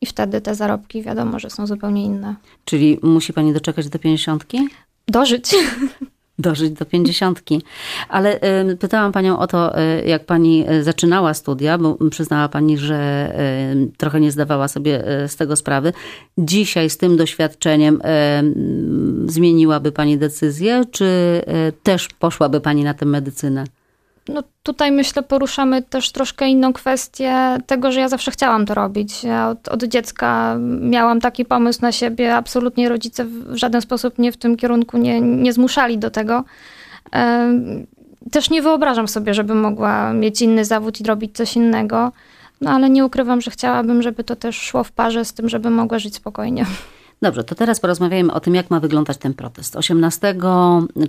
I 0.00 0.06
wtedy 0.06 0.40
te 0.40 0.54
zarobki 0.54 1.02
wiadomo, 1.02 1.38
że 1.38 1.50
są 1.50 1.66
zupełnie 1.66 2.04
inne. 2.04 2.34
Czyli 2.64 2.98
musi 3.02 3.32
pani 3.32 3.52
doczekać 3.52 3.88
do 3.88 3.98
pięćdziesiątki? 3.98 4.68
Dożyć. 5.08 5.54
dożyć 6.38 6.72
do 6.72 6.84
pięćdziesiątki. 6.84 7.62
Ale 8.08 8.40
pytałam 8.80 9.12
panią 9.12 9.38
o 9.38 9.46
to, 9.46 9.78
y, 9.78 10.06
jak 10.06 10.26
pani 10.26 10.70
y, 10.70 10.84
zaczynała 10.84 11.34
studia, 11.34 11.78
bo 11.78 12.10
przyznała 12.10 12.48
pani, 12.48 12.78
że 12.78 13.32
trochę 13.96 14.20
nie 14.20 14.32
zdawała 14.32 14.68
sobie 14.68 15.04
z 15.26 15.36
tego 15.36 15.56
sprawy. 15.56 15.92
Dzisiaj 16.38 16.90
z 16.90 16.96
tym 16.96 17.16
doświadczeniem 17.16 18.02
zmieniłaby 19.26 19.92
pani 19.92 20.18
decyzję, 20.18 20.82
czy 20.90 21.40
też 21.82 22.08
poszłaby 22.08 22.60
pani 22.60 22.84
na 22.84 22.94
tę 22.94 23.06
medycynę? 23.06 23.64
No 24.28 24.42
tutaj 24.62 24.92
myślę 24.92 25.22
poruszamy 25.22 25.82
też 25.82 26.12
troszkę 26.12 26.48
inną 26.48 26.72
kwestię 26.72 27.58
tego, 27.66 27.92
że 27.92 28.00
ja 28.00 28.08
zawsze 28.08 28.30
chciałam 28.30 28.66
to 28.66 28.74
robić. 28.74 29.24
Ja 29.24 29.48
od, 29.48 29.68
od, 29.68 29.84
dziecka 29.84 30.56
miałam 30.80 31.20
taki 31.20 31.44
pomysł 31.44 31.82
na 31.82 31.92
siebie, 31.92 32.36
absolutnie 32.36 32.88
rodzice 32.88 33.24
w 33.24 33.56
żaden 33.56 33.80
sposób 33.80 34.18
mnie 34.18 34.32
w 34.32 34.36
tym 34.36 34.56
kierunku 34.56 34.98
nie, 34.98 35.20
nie 35.20 35.52
zmuszali 35.52 35.98
do 35.98 36.10
tego. 36.10 36.44
Też 38.30 38.50
nie 38.50 38.62
wyobrażam 38.62 39.08
sobie, 39.08 39.34
żebym 39.34 39.60
mogła 39.60 40.12
mieć 40.12 40.42
inny 40.42 40.64
zawód 40.64 41.00
i 41.00 41.04
robić 41.04 41.36
coś 41.36 41.56
innego, 41.56 42.12
no 42.60 42.70
ale 42.70 42.90
nie 42.90 43.04
ukrywam, 43.04 43.40
że 43.40 43.50
chciałabym, 43.50 44.02
żeby 44.02 44.24
to 44.24 44.36
też 44.36 44.56
szło 44.56 44.84
w 44.84 44.92
parze 44.92 45.24
z 45.24 45.32
tym, 45.32 45.48
żeby 45.48 45.70
mogła 45.70 45.98
żyć 45.98 46.14
spokojnie. 46.14 46.66
Dobrze, 47.22 47.44
to 47.44 47.54
teraz 47.54 47.80
porozmawiajmy 47.80 48.32
o 48.32 48.40
tym, 48.40 48.54
jak 48.54 48.70
ma 48.70 48.80
wyglądać 48.80 49.16
ten 49.16 49.34
protest. 49.34 49.76
18 49.76 50.34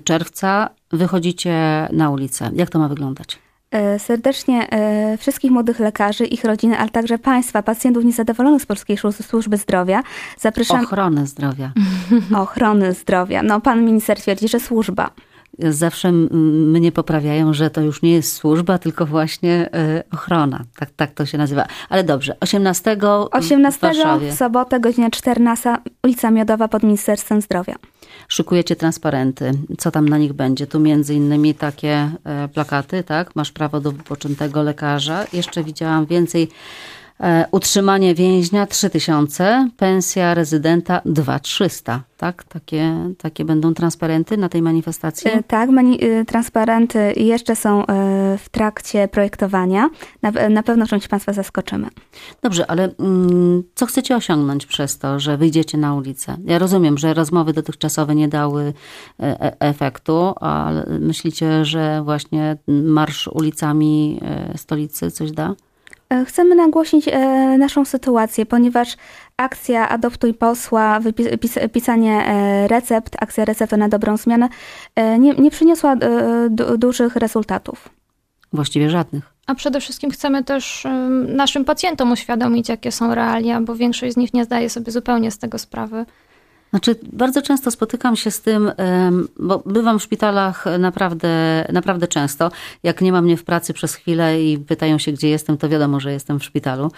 czerwca 0.04 0.70
wychodzicie 0.92 1.88
na 1.92 2.10
ulicę. 2.10 2.52
Jak 2.56 2.70
to 2.70 2.80
ma 2.80 2.88
wyglądać? 2.88 3.40
E, 3.72 4.00
serdecznie 4.00 4.70
e, 4.70 5.18
wszystkich 5.18 5.52
młodych 5.52 5.80
lekarzy, 5.80 6.26
ich 6.26 6.44
rodziny, 6.44 6.78
ale 6.78 6.90
także 6.90 7.18
państwa, 7.18 7.64
pacjentów 7.64 8.06
niezadowolonych 8.06 8.62
z 8.62 8.66
polskiej 8.66 8.98
służby 9.22 9.58
zdrowia 9.58 10.04
zapraszam. 10.40 10.84
Ochrony 10.84 11.28
zdrowia. 11.28 11.72
Ochrony 12.44 12.94
zdrowia. 12.94 13.44
No, 13.44 13.62
pan 13.62 13.86
minister 13.86 14.18
twierdzi, 14.18 14.48
że 14.48 14.60
służba 14.60 15.10
zawsze 15.60 16.12
mnie 16.12 16.92
poprawiają, 16.92 17.54
że 17.54 17.70
to 17.70 17.82
już 17.82 18.02
nie 18.02 18.12
jest 18.12 18.34
służba, 18.34 18.78
tylko 18.78 19.06
właśnie 19.06 19.70
e, 19.74 20.04
ochrona. 20.14 20.64
Tak, 20.76 20.90
tak 20.96 21.12
to 21.12 21.26
się 21.26 21.38
nazywa. 21.38 21.66
Ale 21.90 22.04
dobrze, 22.04 22.36
18, 22.40 22.98
18 23.32 23.78
w 23.78 23.82
Warszawie. 23.82 24.32
w 24.32 24.36
sobotę, 24.36 24.80
godzina 24.80 25.10
14, 25.10 25.76
ulica 26.04 26.32
Miodowa 26.32 26.68
pod 26.68 26.84
Ministerstwem 26.84 27.42
Zdrowia. 27.42 27.76
Szykujecie 28.28 28.76
transparenty. 28.76 29.52
Co 29.78 29.92
tam 29.92 30.10
na 30.10 30.18
nich 30.18 30.34
będzie? 30.34 30.68
Tu 30.68 30.80
między 30.80 31.14
innymi 31.14 31.56
takie 31.56 32.12
e, 32.24 32.48
plakaty, 32.48 33.04
tak? 33.04 33.36
Masz 33.36 33.52
prawo 33.52 33.80
do 33.80 33.92
wypoczętego 33.92 34.64
lekarza. 34.64 35.26
Jeszcze 35.34 35.64
widziałam 35.64 36.06
więcej 36.06 36.50
utrzymanie 37.52 38.16
więźnia 38.16 38.66
3000, 38.68 39.70
pensja 39.78 40.34
rezydenta 40.34 41.02
2300. 41.06 42.04
Tak? 42.18 42.44
Takie, 42.44 42.96
takie 43.18 43.46
będą 43.46 43.74
transparenty 43.74 44.38
na 44.38 44.50
tej 44.50 44.62
manifestacji? 44.62 45.32
E, 45.32 45.44
tak, 45.44 45.70
mani 45.70 46.04
e, 46.04 46.26
transparenty 46.26 47.14
jeszcze 47.16 47.56
są 47.56 47.84
w 48.38 48.46
trakcie 48.52 49.08
projektowania. 49.08 49.90
Na, 50.22 50.32
na 50.50 50.64
pewno 50.64 50.88
część 50.88 51.08
Państwa 51.08 51.34
zaskoczymy. 51.34 51.88
Dobrze, 52.42 52.72
ale 52.72 52.90
mm, 53.00 53.64
co 53.76 53.86
chcecie 53.86 54.16
osiągnąć 54.16 54.66
przez 54.66 54.98
to, 54.98 55.20
że 55.20 55.38
wyjdziecie 55.38 55.78
na 55.78 55.96
ulicę? 55.96 56.38
Ja 56.46 56.60
rozumiem, 56.60 56.98
że 56.98 57.14
rozmowy 57.14 57.54
dotychczasowe 57.54 58.16
nie 58.16 58.28
dały 58.28 58.74
efektu, 59.60 60.34
ale 60.40 60.86
myślicie, 61.00 61.66
że 61.66 62.02
właśnie 62.04 62.58
marsz 62.68 63.28
ulicami 63.28 64.20
stolicy 64.56 65.12
coś 65.12 65.32
da? 65.32 65.56
E, 66.14 66.26
chcemy 66.26 66.56
nagłośnić 66.56 67.08
e, 67.08 67.20
naszą 67.58 67.86
sytuację, 67.86 68.46
ponieważ 68.46 68.98
akcja 69.38 69.90
Adoptuj 69.90 70.34
posła, 70.34 71.00
pisanie 71.74 72.26
e, 72.26 72.68
recept, 72.68 73.16
akcja 73.20 73.46
recepty 73.46 73.78
na 73.78 73.90
dobrą 73.90 74.18
zmianę 74.18 74.50
nie, 75.20 75.34
nie 75.34 75.52
przyniosła 75.52 75.96
dużych 76.78 77.16
rezultatów. 77.16 77.90
Właściwie 78.54 78.90
żadnych. 78.90 79.34
A 79.48 79.56
przede 79.56 79.80
wszystkim 79.82 80.12
chcemy 80.12 80.44
też 80.44 80.88
naszym 81.28 81.66
pacjentom 81.66 82.12
uświadomić, 82.12 82.70
jakie 82.70 82.92
są 82.92 83.16
realia, 83.16 83.62
bo 83.62 83.76
większość 83.76 84.14
z 84.14 84.18
nich 84.18 84.34
nie 84.34 84.46
zdaje 84.46 84.70
sobie 84.70 84.92
zupełnie 84.92 85.32
z 85.32 85.38
tego 85.38 85.58
sprawy. 85.58 86.06
Znaczy, 86.74 86.96
bardzo 87.12 87.42
często 87.42 87.72
spotykam 87.72 88.16
się 88.16 88.32
z 88.32 88.42
tym, 88.42 88.72
bo 89.40 89.64
bywam 89.66 90.00
w 90.00 90.04
szpitalach 90.04 90.66
naprawdę, 90.80 91.66
naprawdę 91.74 92.08
często. 92.08 92.52
Jak 92.84 93.02
nie 93.02 93.12
ma 93.12 93.22
mnie 93.22 93.38
w 93.38 93.44
pracy 93.44 93.74
przez 93.74 93.96
chwilę 93.96 94.44
i 94.44 94.58
pytają 94.58 94.98
się, 94.98 95.12
gdzie 95.12 95.30
jestem, 95.30 95.58
to 95.58 95.70
wiadomo, 95.70 96.00
że 96.00 96.12
jestem 96.12 96.40
w 96.40 96.44
szpitalu. 96.44 96.92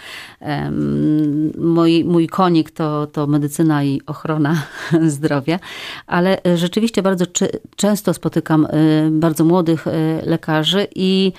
Mój, 1.58 2.04
mój 2.04 2.26
konik 2.26 2.70
to, 2.70 3.06
to 3.06 3.26
medycyna 3.26 3.84
i 3.84 4.00
ochrona 4.06 4.62
zdrowia, 5.16 5.58
ale 6.06 6.40
rzeczywiście 6.54 7.02
bardzo 7.02 7.24
często 7.76 8.14
spotykam 8.14 8.66
bardzo 9.10 9.44
młodych 9.44 9.84
lekarzy 10.26 10.86
i 10.94 11.32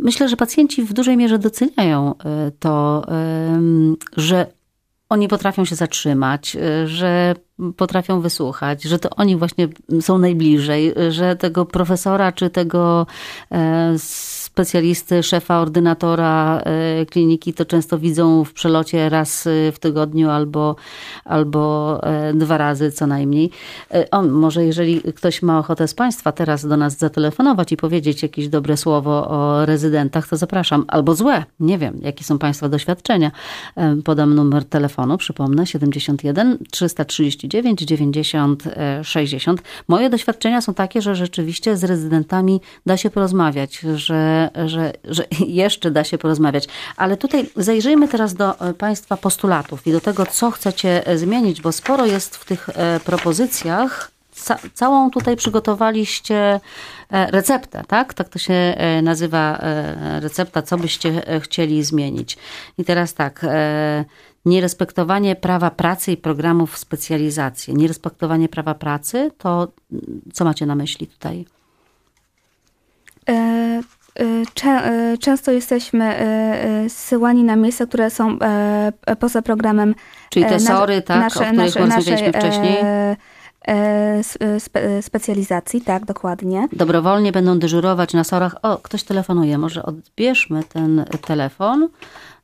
myślę, 0.00 0.28
że 0.28 0.36
pacjenci 0.36 0.82
w 0.82 0.92
dużej 0.92 1.16
mierze 1.16 1.38
doceniają 1.38 2.14
to, 2.58 3.04
że 4.16 4.59
oni 5.10 5.28
potrafią 5.28 5.64
się 5.64 5.74
zatrzymać, 5.74 6.56
y, 6.56 6.88
że 6.88 7.34
potrafią 7.76 8.20
wysłuchać, 8.20 8.82
że 8.82 8.98
to 8.98 9.10
oni 9.10 9.36
właśnie 9.36 9.68
są 10.00 10.18
najbliżej, 10.18 10.94
że 11.08 11.36
tego 11.36 11.66
profesora 11.66 12.32
czy 12.32 12.50
tego 12.50 13.06
e, 13.52 13.94
specjalisty, 14.52 15.22
szefa, 15.22 15.60
ordynatora 15.60 16.60
e, 16.64 17.06
kliniki 17.06 17.54
to 17.54 17.64
często 17.64 17.98
widzą 17.98 18.44
w 18.44 18.52
przelocie 18.52 19.08
raz 19.08 19.46
e, 19.46 19.72
w 19.72 19.78
tygodniu 19.78 20.30
albo, 20.30 20.76
albo 21.24 22.00
dwa 22.34 22.58
razy 22.58 22.92
co 22.92 23.06
najmniej. 23.06 23.50
O, 24.10 24.22
może 24.22 24.64
jeżeli 24.64 25.00
ktoś 25.00 25.42
ma 25.42 25.58
ochotę 25.58 25.88
z 25.88 25.94
Państwa 25.94 26.32
teraz 26.32 26.66
do 26.66 26.76
nas 26.76 26.96
zatelefonować 26.96 27.72
i 27.72 27.76
powiedzieć 27.76 28.22
jakieś 28.22 28.48
dobre 28.48 28.76
słowo 28.76 29.28
o 29.28 29.66
rezydentach, 29.66 30.28
to 30.28 30.36
zapraszam. 30.36 30.84
Albo 30.88 31.14
złe, 31.14 31.44
nie 31.60 31.78
wiem, 31.78 32.00
jakie 32.02 32.24
są 32.24 32.38
Państwa 32.38 32.68
doświadczenia. 32.68 33.30
Podam 34.04 34.34
numer 34.34 34.64
telefonu, 34.64 35.18
przypomnę, 35.18 35.66
71 35.66 36.58
330 36.70 37.30
39, 37.30 37.80
90, 37.80 38.64
60. 39.02 39.62
Moje 39.88 40.10
doświadczenia 40.10 40.60
są 40.60 40.74
takie, 40.74 41.02
że 41.02 41.14
rzeczywiście 41.14 41.76
z 41.76 41.84
rezydentami 41.84 42.60
da 42.86 42.96
się 42.96 43.10
porozmawiać, 43.10 43.80
że, 43.94 44.39
że, 44.66 44.92
że 45.04 45.24
jeszcze 45.62 45.90
da 45.90 46.04
się 46.04 46.18
porozmawiać. 46.18 46.68
Ale 46.96 47.16
tutaj 47.16 47.50
zajrzyjmy 47.56 48.08
teraz 48.08 48.34
do 48.34 48.60
e, 48.60 48.74
Państwa 48.74 49.16
postulatów 49.16 49.86
i 49.86 49.92
do 49.92 50.00
tego, 50.00 50.26
co 50.26 50.50
chcecie 50.50 51.06
e, 51.06 51.18
zmienić, 51.18 51.60
bo 51.60 51.72
sporo 51.72 52.06
jest 52.06 52.36
w 52.36 52.44
tych 52.44 52.68
e, 52.68 53.00
propozycjach 53.00 54.10
ca 54.32 54.58
całą 54.74 55.10
tutaj 55.10 55.36
przygotowaliście 55.36 56.60
receptę, 57.10 57.82
tak? 57.88 58.14
Tak 58.14 58.28
to 58.28 58.38
się 58.38 58.76
nazywa 59.02 59.60
recepta, 60.20 60.62
co 60.62 60.76
byście 60.76 61.22
chcieli 61.40 61.84
zmienić. 61.84 62.38
I 62.78 62.84
teraz 62.84 63.14
tak, 63.14 63.46
nierespektowanie 64.44 65.36
prawa 65.36 65.70
pracy 65.70 66.12
i 66.12 66.16
programów 66.16 66.78
specjalizacji. 66.78 67.74
Nierespektowanie 67.74 68.48
prawa 68.48 68.74
pracy, 68.74 69.30
to 69.38 69.68
mm, 69.92 70.20
co 70.32 70.44
macie 70.44 70.66
na 70.66 70.74
myśli 70.74 71.06
tutaj? 71.06 71.46
Często 75.20 75.52
jesteśmy 75.52 76.14
zsyłani 76.88 77.44
na 77.44 77.56
miejsca, 77.56 77.86
które 77.86 78.10
są 78.10 78.38
poza 79.18 79.42
programem. 79.42 79.94
Czyli 80.30 80.46
te 80.46 80.60
SORy, 80.60 81.02
tak, 81.02 81.20
nasze, 81.20 81.40
o 81.40 81.42
których 81.42 81.56
nasze, 81.56 81.80
rozmawialiśmy 81.80 82.32
wcześniej? 82.32 82.78
E, 83.68 84.22
spe, 84.60 84.82
e, 84.82 85.02
specjalizacji, 85.02 85.80
tak, 85.80 86.04
dokładnie. 86.04 86.68
Dobrowolnie 86.72 87.32
będą 87.32 87.58
dyżurować 87.58 88.14
na 88.14 88.24
sorach. 88.24 88.56
O, 88.62 88.78
ktoś 88.78 89.02
telefonuje, 89.02 89.58
może 89.58 89.82
odbierzmy 89.82 90.64
ten 90.64 91.04
telefon. 91.26 91.88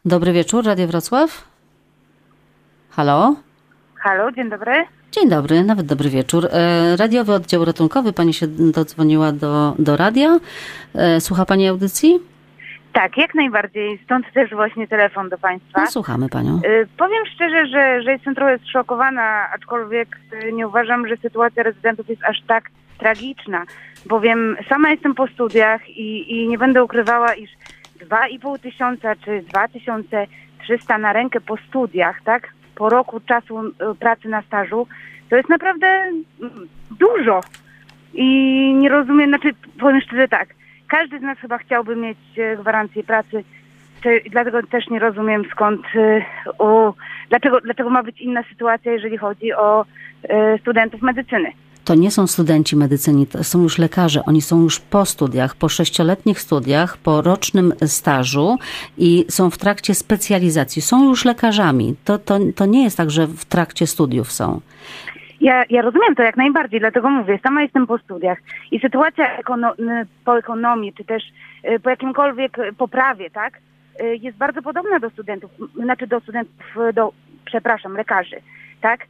Dobry 0.05 0.33
wieczór, 0.33 0.65
Radio 0.65 0.87
Wrocław. 0.87 1.45
Halo? 2.91 3.37
Halo, 3.95 4.33
dzień 4.33 4.51
dobry. 4.51 4.85
Dzień 5.13 5.29
dobry, 5.29 5.65
nawet 5.65 5.87
dobry 5.87 6.11
wieczór. 6.11 6.47
E, 6.51 6.97
radiowy 6.97 7.33
oddział 7.33 7.65
ratunkowy, 7.65 8.13
pani 8.13 8.35
się 8.35 8.47
dodzwoniła 8.47 9.33
do, 9.33 9.75
do 9.79 9.97
radia. 9.97 10.39
Słucha 11.21 11.47
pani 11.47 11.69
audycji? 11.69 12.21
Tak, 12.97 13.17
jak 13.17 13.35
najbardziej. 13.35 13.99
Stąd 14.05 14.33
też 14.33 14.51
właśnie 14.51 14.89
telefon 14.89 15.29
do 15.29 15.39
Państwa. 15.39 15.81
No, 15.81 15.87
słuchamy 15.87 16.29
Panią. 16.29 16.61
Y, 16.65 16.87
powiem 16.99 17.27
szczerze, 17.35 17.67
że, 17.67 18.03
że 18.03 18.13
jestem 18.13 18.35
trochę 18.35 18.59
zszokowana, 18.59 19.51
aczkolwiek 19.55 20.19
nie 20.53 20.69
uważam, 20.69 21.09
że 21.09 21.17
sytuacja 21.17 21.63
rezydentów 21.63 22.09
jest 22.09 22.25
aż 22.25 22.43
tak 22.47 22.71
tragiczna, 22.99 23.65
bowiem 24.07 24.57
sama 24.69 24.91
jestem 24.91 25.15
po 25.15 25.27
studiach 25.27 25.89
i, 25.89 26.33
i 26.33 26.49
nie 26.49 26.59
będę 26.59 26.85
ukrywała, 26.85 27.35
iż 27.35 27.51
2,5 28.01 28.59
tysiąca 28.59 29.17
czy 29.17 29.43
2300 29.43 30.99
na 30.99 31.13
rękę 31.13 31.41
po 31.41 31.57
studiach, 31.57 32.23
tak, 32.25 32.49
po 32.77 32.89
roku 32.89 33.21
czasu 33.21 33.67
y, 33.67 33.73
pracy 34.01 34.29
na 34.29 34.43
stażu, 34.43 34.87
to 35.31 35.37
jest 35.37 35.49
naprawdę 35.49 35.87
mm, 35.87 36.69
dużo. 36.91 37.41
I 38.15 38.25
nie 38.77 38.89
rozumiem, 38.89 39.29
znaczy 39.29 39.51
powiem 39.81 40.01
szczerze 40.01 40.29
tak, 40.29 40.49
każdy 40.89 41.19
z 41.19 41.23
nas 41.23 41.39
chyba 41.39 41.59
chciałby 41.59 41.97
mieć 41.97 42.19
e, 42.39 42.57
gwarancję 42.57 43.05
pracy. 43.05 43.45
Dlatego 44.31 44.63
też 44.63 44.89
nie 44.89 44.99
rozumiem 44.99 45.45
skąd, 45.53 45.81
e, 45.95 46.25
o, 46.59 46.95
dlaczego, 47.29 47.61
dlaczego 47.61 47.91
ma 47.91 48.03
być 48.03 48.21
inna 48.21 48.43
sytuacja, 48.43 48.93
jeżeli 48.93 49.19
chodzi 49.19 49.53
o 49.53 49.85
e, 50.23 50.59
studentów 50.59 51.03
medycyny. 51.03 51.53
To 51.87 51.95
nie 51.95 52.11
są 52.11 52.27
studenci 52.27 52.77
medycyny, 52.77 53.27
to 53.27 53.45
są 53.45 53.63
już 53.63 53.79
lekarze. 53.79 54.21
Oni 54.27 54.43
są 54.43 54.63
już 54.63 54.81
po 54.81 55.05
studiach, 55.05 55.55
po 55.55 55.69
sześcioletnich 55.69 56.41
studiach, 56.41 56.97
po 56.97 57.23
rocznym 57.23 57.73
stażu 57.87 58.57
i 58.99 59.25
są 59.29 59.51
w 59.51 59.59
trakcie 59.59 59.95
specjalizacji. 59.95 60.83
Są 60.83 61.05
już 61.09 61.25
lekarzami. 61.25 61.95
To, 62.05 62.19
to, 62.19 62.39
to 62.57 62.67
nie 62.67 62.85
jest 62.85 62.97
tak, 62.97 63.11
że 63.11 63.27
w 63.27 63.45
trakcie 63.45 63.87
studiów 63.87 64.33
są. 64.33 64.61
Ja, 65.41 65.65
ja 65.71 65.83
rozumiem 65.83 66.15
to 66.15 66.23
jak 66.23 66.37
najbardziej, 66.37 66.81
dlatego 66.81 67.11
mówię, 67.11 67.39
sama 67.43 67.63
jestem 67.63 67.87
po 67.87 67.99
studiach 67.99 68.39
i 68.71 68.81
sytuacja 68.81 69.37
ekono 69.39 69.75
po 70.25 70.39
ekonomii, 70.39 70.93
czy 70.93 71.05
też 71.05 71.23
y, 71.75 71.81
po 71.81 71.91
jakimkolwiek 71.91 72.57
poprawie, 72.79 73.31
tak, 73.31 73.59
y, 74.01 74.17
jest 74.17 74.37
bardzo 74.37 74.63
podobna 74.63 74.99
do 74.99 75.11
studentów, 75.11 75.51
znaczy 75.75 76.07
do 76.07 76.21
studentów, 76.21 76.77
do, 76.95 77.13
przepraszam, 77.45 77.97
lekarzy, 77.97 78.37
tak, 78.81 79.07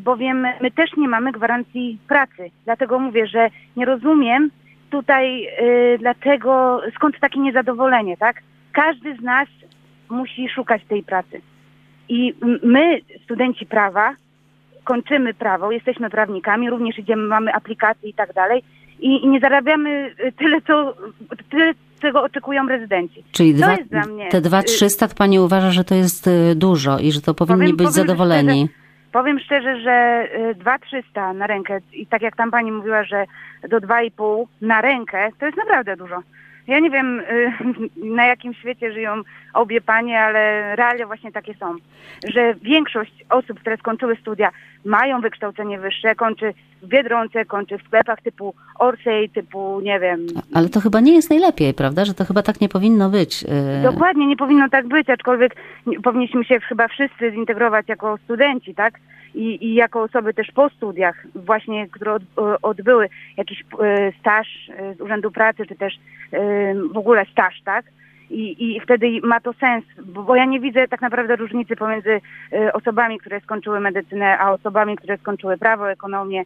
bowiem 0.00 0.46
my 0.60 0.70
też 0.70 0.90
nie 0.96 1.08
mamy 1.08 1.32
gwarancji 1.32 1.98
pracy, 2.08 2.50
dlatego 2.64 2.98
mówię, 2.98 3.26
że 3.26 3.50
nie 3.76 3.84
rozumiem 3.84 4.50
tutaj 4.90 5.48
dlaczego, 5.98 6.80
skąd 6.94 7.20
takie 7.20 7.40
niezadowolenie, 7.40 8.16
tak, 8.16 8.42
każdy 8.72 9.16
z 9.16 9.22
nas 9.22 9.48
musi 10.10 10.48
szukać 10.48 10.82
tej 10.88 11.02
pracy. 11.02 11.40
I 12.08 12.34
my, 12.62 13.00
studenci 13.24 13.66
prawa, 13.66 14.14
kończymy 14.84 15.34
prawo, 15.34 15.72
jesteśmy 15.72 16.10
prawnikami, 16.10 16.70
również 16.70 16.98
idziemy, 16.98 17.22
mamy 17.22 17.54
aplikacje 17.54 18.08
i 18.08 18.14
tak 18.14 18.32
dalej 18.32 18.62
i, 19.00 19.24
i 19.24 19.28
nie 19.28 19.40
zarabiamy 19.40 20.14
y, 20.20 20.32
tyle, 20.32 20.60
co, 20.62 20.94
tyle, 21.50 21.72
czego 22.00 22.22
oczekują 22.22 22.68
rezydenci. 22.68 23.24
Czyli 23.32 23.54
to 23.54 23.58
dwa, 23.58 23.76
te 24.30 24.40
2-300 24.40 25.12
y, 25.12 25.14
pani 25.14 25.38
uważa, 25.38 25.70
że 25.70 25.84
to 25.84 25.94
jest 25.94 26.26
y, 26.26 26.54
dużo 26.54 26.98
i 26.98 27.12
że 27.12 27.20
to 27.20 27.34
powinni 27.34 27.58
powiem, 27.58 27.76
być 27.76 27.86
powiem 27.86 27.92
zadowoleni? 27.92 28.68
Szczerze, 28.68 28.85
powiem 29.16 29.40
szczerze, 29.40 29.80
że 29.80 30.28
2-300 30.54 31.34
na 31.34 31.46
rękę 31.46 31.80
i 31.92 32.06
tak 32.06 32.22
jak 32.22 32.36
tam 32.36 32.50
pani 32.50 32.72
mówiła, 32.72 33.04
że 33.04 33.24
do 33.68 33.80
2,5 33.80 34.46
na 34.60 34.80
rękę, 34.80 35.28
to 35.38 35.46
jest 35.46 35.58
naprawdę 35.58 35.96
dużo. 35.96 36.22
Ja 36.66 36.78
nie 36.78 36.90
wiem, 36.90 37.20
y, 37.20 37.52
na 37.96 38.26
jakim 38.26 38.54
świecie 38.54 38.92
żyją 38.92 39.22
obie 39.54 39.80
panie, 39.80 40.20
ale 40.20 40.76
realia 40.76 41.06
właśnie 41.06 41.32
takie 41.32 41.54
są, 41.54 41.74
że 42.28 42.54
większość 42.54 43.24
osób, 43.30 43.60
które 43.60 43.76
skończyły 43.76 44.16
studia, 44.16 44.50
mają 44.84 45.20
wykształcenie 45.20 45.78
wyższe, 45.78 46.14
kończy 46.14 46.54
w 46.82 46.86
Biedronce, 46.86 47.44
kończy 47.44 47.78
w 47.78 47.82
sklepach 47.82 48.22
typu 48.22 48.54
Orsay, 48.78 49.28
typu, 49.28 49.80
nie 49.80 50.00
wiem... 50.00 50.26
Ale 50.54 50.68
to 50.68 50.80
chyba 50.80 51.00
nie 51.00 51.14
jest 51.14 51.30
najlepiej, 51.30 51.74
prawda? 51.74 52.04
Że 52.04 52.14
to 52.14 52.24
chyba 52.24 52.42
tak 52.42 52.60
nie 52.60 52.68
powinno 52.68 53.10
być. 53.10 53.42
Y. 53.42 53.82
Dokładnie, 53.82 54.26
nie 54.26 54.36
powinno 54.36 54.68
tak 54.68 54.88
być, 54.88 55.10
aczkolwiek 55.10 55.56
powinniśmy 56.02 56.44
się 56.44 56.60
chyba 56.60 56.88
wszyscy 56.88 57.30
zintegrować 57.30 57.88
jako 57.88 58.18
studenci, 58.24 58.74
tak? 58.74 58.94
I, 59.36 59.66
i 59.66 59.74
jako 59.74 60.02
osoby 60.02 60.34
też 60.34 60.50
po 60.54 60.68
studiach 60.68 61.26
właśnie, 61.34 61.88
które 61.88 62.12
od, 62.12 62.22
odbyły 62.62 63.08
jakiś 63.36 63.64
e, 63.80 64.12
staż 64.20 64.70
e, 64.76 64.94
z 64.94 65.00
Urzędu 65.00 65.30
Pracy, 65.30 65.66
czy 65.66 65.74
też 65.74 65.94
e, 66.32 66.74
w 66.74 66.96
ogóle 66.96 67.24
staż, 67.32 67.62
tak? 67.64 67.84
I, 68.30 68.76
I 68.76 68.80
wtedy 68.80 69.06
ma 69.22 69.40
to 69.40 69.52
sens, 69.52 69.84
bo, 70.04 70.22
bo 70.22 70.36
ja 70.36 70.44
nie 70.44 70.60
widzę 70.60 70.88
tak 70.88 71.00
naprawdę 71.00 71.36
różnicy 71.36 71.76
pomiędzy 71.76 72.20
osobami, 72.72 73.18
które 73.18 73.40
skończyły 73.40 73.80
medycynę, 73.80 74.38
a 74.38 74.52
osobami, 74.52 74.96
które 74.96 75.18
skończyły 75.18 75.58
prawo, 75.58 75.90
ekonomię 75.90 76.42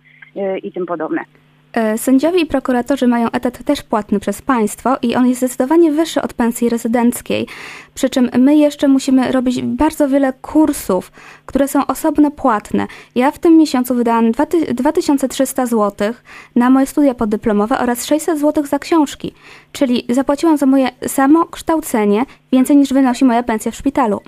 i 0.63 0.73
tym 0.73 0.87
podobne. 0.87 1.25
E, 1.73 1.99
sędziowie 1.99 2.41
i 2.41 2.47
prokuratorzy 2.47 3.07
mają 3.07 3.31
etat 3.31 3.65
też 3.65 3.83
płatny 3.83 4.21
przez 4.21 4.43
państwo 4.43 4.97
i 5.03 5.15
on 5.15 5.27
jest 5.27 5.41
zdecydowanie 5.41 5.93
wyższy 5.93 6.23
od 6.23 6.33
pensji 6.33 6.69
rezydenckiej. 6.69 7.47
Przy 7.95 8.11
czym 8.11 8.31
my 8.39 8.57
jeszcze 8.57 8.89
musimy 8.89 9.33
robić 9.33 9.63
bardzo 9.63 10.09
wiele 10.09 10.33
kursów, 10.33 11.13
które 11.47 11.69
są 11.69 11.87
osobno 11.87 12.31
płatne. 12.31 12.87
Ja 13.15 13.31
w 13.31 13.39
tym 13.39 13.57
miesiącu 13.57 13.95
wydałam 13.95 14.33
2300 14.75 15.67
zł 15.67 16.15
na 16.57 16.71
moje 16.71 16.87
studia 16.87 17.15
podyplomowe 17.15 17.79
oraz 17.79 18.07
600 18.07 18.39
zł 18.39 18.67
za 18.67 18.79
książki. 18.79 19.35
Czyli 19.73 20.05
zapłaciłam 20.09 20.57
za 20.57 20.67
moje 20.67 20.91
samo 21.07 21.47
kształcenie 21.47 22.25
więcej 22.53 22.77
niż 22.77 22.93
wynosi 22.93 23.25
moja 23.25 23.43
pensja 23.43 23.73
w 23.73 23.75
szpitalu. 23.75 24.21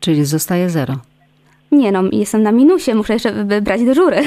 Czyli 0.00 0.24
zostaje 0.24 0.70
zero. 0.70 0.96
Nie 1.72 1.92
no, 1.92 2.02
jestem 2.12 2.42
na 2.42 2.52
minusie, 2.52 2.94
muszę 2.94 3.12
jeszcze 3.12 3.44
wybrać 3.44 3.84
dyżury. 3.84 4.22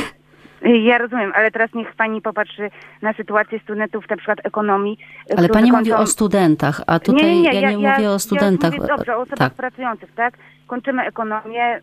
Ja 0.64 0.98
rozumiem, 0.98 1.32
ale 1.36 1.52
teraz 1.52 1.74
niech 1.74 1.96
pani 1.96 2.22
popatrzy 2.22 2.70
na 3.02 3.14
sytuację 3.14 3.60
studentów 3.60 4.10
na 4.10 4.18
przykład 4.18 4.40
ekonomii. 4.44 4.98
Ale 5.38 5.50
pani 5.50 5.72
kończą... 5.72 5.92
mówi 5.92 6.04
o 6.04 6.08
studentach, 6.08 6.82
a 6.88 7.00
tutaj 7.00 7.24
nie, 7.24 7.42
nie, 7.42 7.52
nie, 7.52 7.62
ja, 7.62 7.72
nie 7.72 7.84
ja, 7.84 7.96
mówię 7.96 8.10
o 8.10 8.20
studentach. 8.20 8.74
Ja 8.74 8.80
mówię, 8.80 8.94
dobrze, 8.98 9.18
o 9.18 9.22
osobach 9.22 9.38
tak. 9.38 9.54
pracujących, 9.54 10.12
tak? 10.16 10.34
Kończymy 10.68 11.06
ekonomię, 11.06 11.82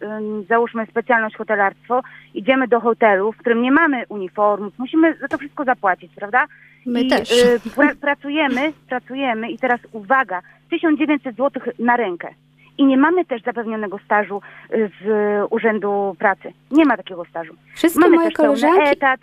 załóżmy 0.49 0.87
specjalność 0.87 1.37
hotelarstwo, 1.37 2.03
idziemy 2.35 2.69
do 2.69 2.81
hotelu, 2.81 3.33
w 3.33 3.37
którym 3.37 3.62
nie 3.62 3.73
mamy 3.73 4.05
uniformów, 4.09 4.79
musimy 4.79 5.16
za 5.19 5.29
to 5.29 5.38
wszystko 5.38 5.64
zapłacić, 5.64 6.12
prawda? 6.14 6.47
My 6.87 7.01
I, 7.01 7.09
też. 7.09 7.33
Y, 7.33 7.61
pra, 7.75 7.95
pracujemy, 8.01 8.73
pracujemy 8.88 9.51
i 9.51 9.59
teraz 9.59 9.81
uwaga, 9.93 10.43
1900 10.71 11.37
zł 11.37 11.62
na 11.79 11.97
rękę 11.97 12.29
i 12.81 12.85
nie 12.85 12.97
mamy 12.97 13.25
też 13.25 13.43
zapewnionego 13.43 13.99
stażu 13.99 14.43
y, 14.73 14.90
z 15.01 15.07
Urzędu 15.51 16.16
Pracy. 16.19 16.53
Nie 16.71 16.85
ma 16.85 16.97
takiego 16.97 17.25
stażu. 17.25 17.55
Wszystkie 17.75 18.01
mamy 18.01 18.16
moje 18.16 18.29
też 18.29 18.37
koleżanki... 18.37 18.88
etat. 18.88 19.21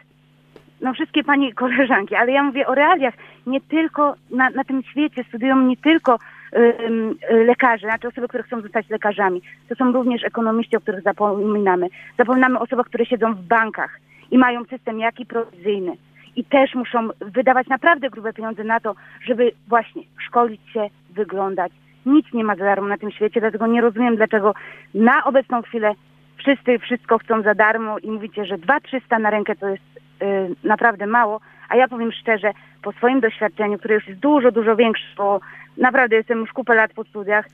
No 0.81 0.93
wszystkie 0.93 1.23
pani 1.23 1.53
koleżanki, 1.63 2.15
ale 2.15 2.31
ja 2.31 2.43
mówię 2.43 2.67
o 2.67 2.75
realiach. 2.75 3.13
Nie 3.47 3.61
tylko 3.61 4.15
na, 4.31 4.49
na 4.49 4.63
tym 4.63 4.83
świecie 4.83 5.23
studiują 5.23 5.61
nie 5.61 5.77
tylko 5.77 6.19
y, 6.55 7.45
lekarze, 7.45 7.87
znaczy 7.87 8.07
osoby, 8.07 8.27
które 8.27 8.43
chcą 8.43 8.61
zostać 8.61 8.89
lekarzami. 8.89 9.41
To 9.69 9.75
są 9.75 9.91
również 9.91 10.23
ekonomiści, 10.23 10.77
o 10.77 10.81
których 10.81 11.01
zapominamy. 11.01 11.87
Zapominamy 12.17 12.59
o 12.59 12.61
osobach, 12.61 12.85
które 12.85 13.05
siedzą 13.05 13.33
w 13.33 13.41
bankach 13.41 13.99
i 14.31 14.37
mają 14.37 14.65
system 14.65 14.99
jaki 14.99 15.25
prowizyjny. 15.25 15.97
I 16.35 16.43
też 16.43 16.75
muszą 16.75 17.09
wydawać 17.21 17.67
naprawdę 17.67 18.09
grube 18.09 18.33
pieniądze 18.33 18.63
na 18.63 18.79
to, 18.79 18.95
żeby 19.25 19.51
właśnie 19.67 20.03
szkolić 20.27 20.61
się, 20.73 20.89
wyglądać, 21.09 21.71
nic 22.07 22.33
nie 22.33 22.43
ma 22.43 22.55
za 22.55 22.63
darmo 22.63 22.87
na 22.87 22.97
tym 22.97 23.11
świecie, 23.11 23.39
dlatego 23.39 23.67
nie 23.67 23.81
rozumiem, 23.81 24.15
dlaczego 24.15 24.53
na 24.93 25.23
obecną 25.23 25.61
chwilę 25.61 25.93
wszyscy 26.37 26.79
wszystko 26.79 27.17
chcą 27.17 27.41
za 27.41 27.55
darmo 27.55 27.99
i 27.99 28.11
mówicie, 28.11 28.45
że 28.45 28.57
2-300 28.57 29.21
na 29.21 29.29
rękę 29.29 29.55
to 29.55 29.67
jest 29.67 29.83
y, 30.21 30.67
naprawdę 30.67 31.07
mało, 31.07 31.39
a 31.69 31.75
ja 31.75 31.87
powiem 31.87 32.11
szczerze, 32.11 32.51
po 32.81 32.91
swoim 32.91 33.19
doświadczeniu, 33.19 33.77
które 33.77 33.95
już 33.95 34.07
jest 34.07 34.19
dużo, 34.19 34.51
dużo 34.51 34.75
większe, 34.75 35.05
bo 35.17 35.39
naprawdę 35.77 36.15
jestem 36.15 36.39
już 36.39 36.53
kupę 36.53 36.75
lat 36.75 36.93
po 36.93 37.03
studiach, 37.03 37.45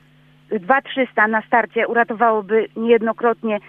2-300 0.50 1.28
na 1.28 1.42
starcie 1.42 1.88
uratowałoby 1.88 2.68
niejednokrotnie 2.76 3.60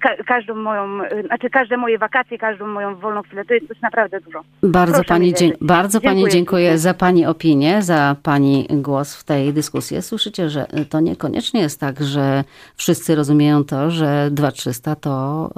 ka 0.00 0.16
każdą 0.26 0.54
moją, 0.54 1.02
y, 1.04 1.22
znaczy 1.26 1.50
każde 1.50 1.76
moje 1.76 1.98
wakacje, 1.98 2.38
każdą 2.38 2.66
moją 2.66 2.96
wolną 2.96 3.22
chwilę. 3.22 3.44
To 3.44 3.54
jest 3.54 3.68
coś 3.68 3.80
naprawdę 3.80 4.20
dużo. 4.20 4.40
Bardzo 4.62 4.92
Proszę 4.94 5.08
pani, 5.08 5.34
dzie- 5.34 5.52
bardzo 5.60 6.00
pani 6.00 6.14
Dziękuję 6.16 6.32
dziękuję 6.32 6.64
pięknie. 6.64 6.78
za 6.78 6.94
pani 6.94 7.26
opinię, 7.26 7.82
za 7.82 8.16
pani 8.22 8.66
głos 8.70 9.14
w 9.16 9.24
tej 9.24 9.52
dyskusji. 9.52 10.02
Słyszycie, 10.02 10.48
że 10.50 10.66
to 10.90 11.00
niekoniecznie 11.00 11.60
jest 11.60 11.80
tak, 11.80 12.00
że 12.02 12.44
wszyscy 12.76 13.14
rozumieją 13.14 13.64
to, 13.64 13.90
że 13.90 14.28
2300 14.30 14.96
to 14.96 15.50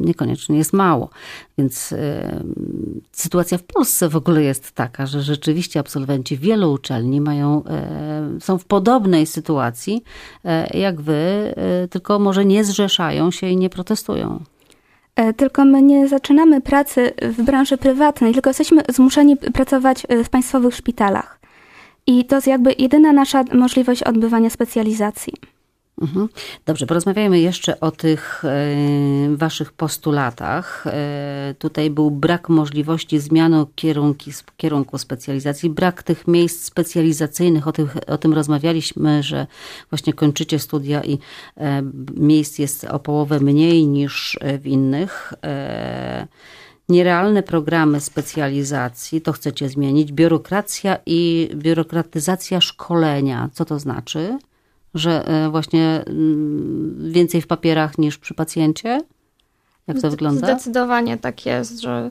niekoniecznie 0.00 0.58
jest 0.58 0.72
mało. 0.72 1.10
Więc 1.58 1.92
em, 1.92 3.00
sytuacja 3.12 3.58
w 3.58 3.62
Polsce 3.62 4.08
w 4.08 4.16
ogóle 4.16 4.42
jest 4.42 4.72
taka, 4.72 5.06
że 5.06 5.22
rzeczywiście 5.22 5.80
absolwenci 5.80 6.36
wielu 6.36 6.72
uczelni 6.72 7.20
mają, 7.20 7.64
e, 7.64 8.40
są 8.40 8.58
w 8.58 8.64
podobnej 8.64 9.26
sytuacji 9.26 10.04
e, 10.44 10.78
jak 10.78 11.00
wy, 11.00 11.12
e, 11.12 11.88
tylko 11.88 12.18
może 12.18 12.44
nie 12.44 12.64
zrzeszają 12.64 13.30
się 13.30 13.46
i 13.48 13.56
nie 13.56 13.70
protestują. 13.70 14.40
E, 15.16 15.32
Tylko 15.32 15.64
my 15.64 15.82
nie 15.82 16.08
zaczynamy 16.08 16.60
pracy 16.60 17.12
w 17.22 17.42
branży 17.42 17.76
prywatnej, 17.76 18.32
tylko 18.32 18.50
jesteśmy 18.50 18.82
zmuszeni 18.88 19.36
pracować 19.36 20.06
e, 20.08 20.24
w 20.24 20.28
państwowych 20.28 20.74
szpitalach. 20.74 21.40
I 22.06 22.24
to 22.24 22.34
jest 22.36 22.46
jakby 22.46 22.74
jedyna 22.78 23.12
nasza 23.12 23.44
możliwość 23.52 24.02
odbywania 24.02 24.50
specjalizacji. 24.50 25.32
Mhm. 26.02 26.28
Dobrze, 26.66 26.86
porozmawiajmy 26.86 27.40
jeszcze 27.40 27.80
o 27.80 27.90
tych 27.90 28.44
e, 28.44 29.36
waszych 29.36 29.72
postulatach. 29.72 30.86
E, 30.86 31.54
tutaj 31.58 31.90
był 31.90 32.10
brak 32.10 32.48
możliwości 32.48 33.18
zmiany 33.18 33.66
kierunki, 33.74 34.32
kierunku 34.56 34.98
specjalizacji, 34.98 35.70
brak 35.70 36.02
tych 36.02 36.28
miejsc 36.28 36.64
specjalizacyjnych. 36.64 37.68
O, 37.68 37.72
tych, 37.72 37.96
o 38.06 38.18
tym 38.18 38.34
rozmawialiśmy, 38.34 39.22
że 39.22 39.46
właśnie 39.90 40.12
kończycie 40.12 40.58
studia 40.58 41.04
i 41.04 41.18
e, 41.56 41.82
miejsc 42.16 42.58
jest 42.58 42.84
o 42.84 42.98
połowę 42.98 43.40
mniej 43.40 43.86
niż 43.86 44.38
w 44.60 44.66
innych. 44.66 45.32
Nierealne 46.88 47.42
programy 47.42 48.00
specjalizacji, 48.00 49.20
to 49.20 49.32
chcecie 49.32 49.68
zmienić. 49.68 50.12
Biurokracja 50.12 50.98
i 51.06 51.50
biurokratyzacja 51.54 52.60
szkolenia. 52.60 53.50
Co 53.52 53.64
to 53.64 53.78
znaczy? 53.78 54.38
Że 54.94 55.28
e, 55.28 55.50
właśnie 55.50 56.04
mm, 56.06 57.12
więcej 57.12 57.42
w 57.42 57.46
papierach 57.46 57.98
niż 57.98 58.18
przy 58.18 58.34
pacjencie? 58.34 59.00
Jak 59.86 60.00
to 60.00 60.10
wygląda? 60.10 60.46
Zdecydowanie 60.46 61.18
tak 61.18 61.46
jest, 61.46 61.80
że 61.80 62.10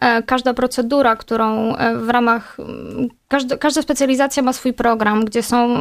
e, 0.00 0.22
każda 0.22 0.54
procedura, 0.54 1.16
którą 1.16 1.76
e, 1.76 1.96
w 1.96 2.08
ramach. 2.08 2.56
mm, 2.60 3.08
Każda, 3.28 3.56
każda 3.56 3.82
specjalizacja 3.82 4.42
ma 4.42 4.52
swój 4.52 4.72
program, 4.72 5.24
gdzie 5.24 5.42
są 5.42 5.76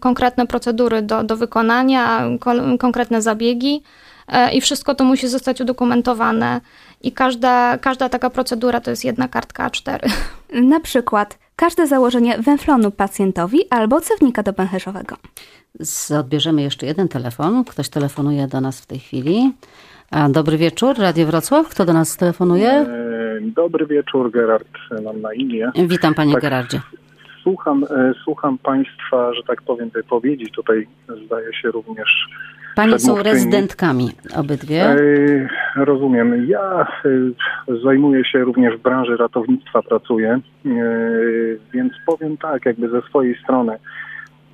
konkretne 0.00 0.46
procedury 0.46 1.02
do, 1.02 1.22
do 1.22 1.36
wykonania, 1.36 2.28
konkretne 2.78 3.22
zabiegi 3.22 3.82
i 4.52 4.60
wszystko 4.60 4.94
to 4.94 5.04
musi 5.04 5.28
zostać 5.28 5.60
udokumentowane. 5.60 6.60
I 7.00 7.12
każda, 7.12 7.78
każda 7.78 8.08
taka 8.08 8.30
procedura 8.30 8.80
to 8.80 8.90
jest 8.90 9.04
jedna 9.04 9.28
kartka 9.28 9.68
A4. 9.68 9.98
Na 10.52 10.80
przykład 10.80 11.38
każde 11.56 11.86
założenie 11.86 12.38
węflonu 12.38 12.90
pacjentowi 12.90 13.58
albo 13.70 14.00
cewnika 14.00 14.42
do 14.42 14.52
pęcherzowego. 14.52 15.16
Z- 15.80 16.10
Odbierzemy 16.10 16.62
jeszcze 16.62 16.86
jeden 16.86 17.08
telefon. 17.08 17.64
Ktoś 17.64 17.88
telefonuje 17.88 18.46
do 18.46 18.60
nas 18.60 18.80
w 18.80 18.86
tej 18.86 18.98
chwili. 18.98 19.52
Dobry 20.30 20.56
wieczór, 20.56 20.98
Radio 20.98 21.26
Wrocław. 21.26 21.68
Kto 21.68 21.84
do 21.84 21.92
nas 21.92 22.16
telefonuje? 22.16 22.70
E, 22.70 22.86
Dobry 23.40 23.86
wieczór, 23.86 24.30
Gerard 24.32 24.68
mam 25.04 25.20
na 25.20 25.34
imię. 25.34 25.70
Witam 25.86 26.14
panie 26.14 26.32
tak. 26.32 26.42
Gerardzie. 26.42 26.80
Słucham, 27.42 27.84
e, 27.84 28.12
słucham 28.24 28.58
Państwa, 28.58 29.34
że 29.34 29.42
tak 29.42 29.62
powiem, 29.62 29.90
wypowiedzi. 29.90 30.46
Tutaj 30.56 30.86
zdaje 31.26 31.54
się 31.62 31.70
również. 31.70 32.08
Panie 32.80 32.98
są 32.98 33.22
rezydentkami 33.22 34.10
obydwie. 34.36 34.82
E, 34.82 34.96
Rozumiem. 35.76 36.46
Ja 36.48 36.86
e, 37.68 37.76
zajmuję 37.84 38.24
się 38.24 38.38
również 38.38 38.76
w 38.76 38.82
branży 38.82 39.16
ratownictwa, 39.16 39.82
pracuję, 39.82 40.30
e, 40.30 40.70
więc 41.72 41.92
powiem 42.06 42.36
tak, 42.36 42.66
jakby 42.66 42.88
ze 42.88 43.02
swojej 43.02 43.36
strony. 43.42 43.78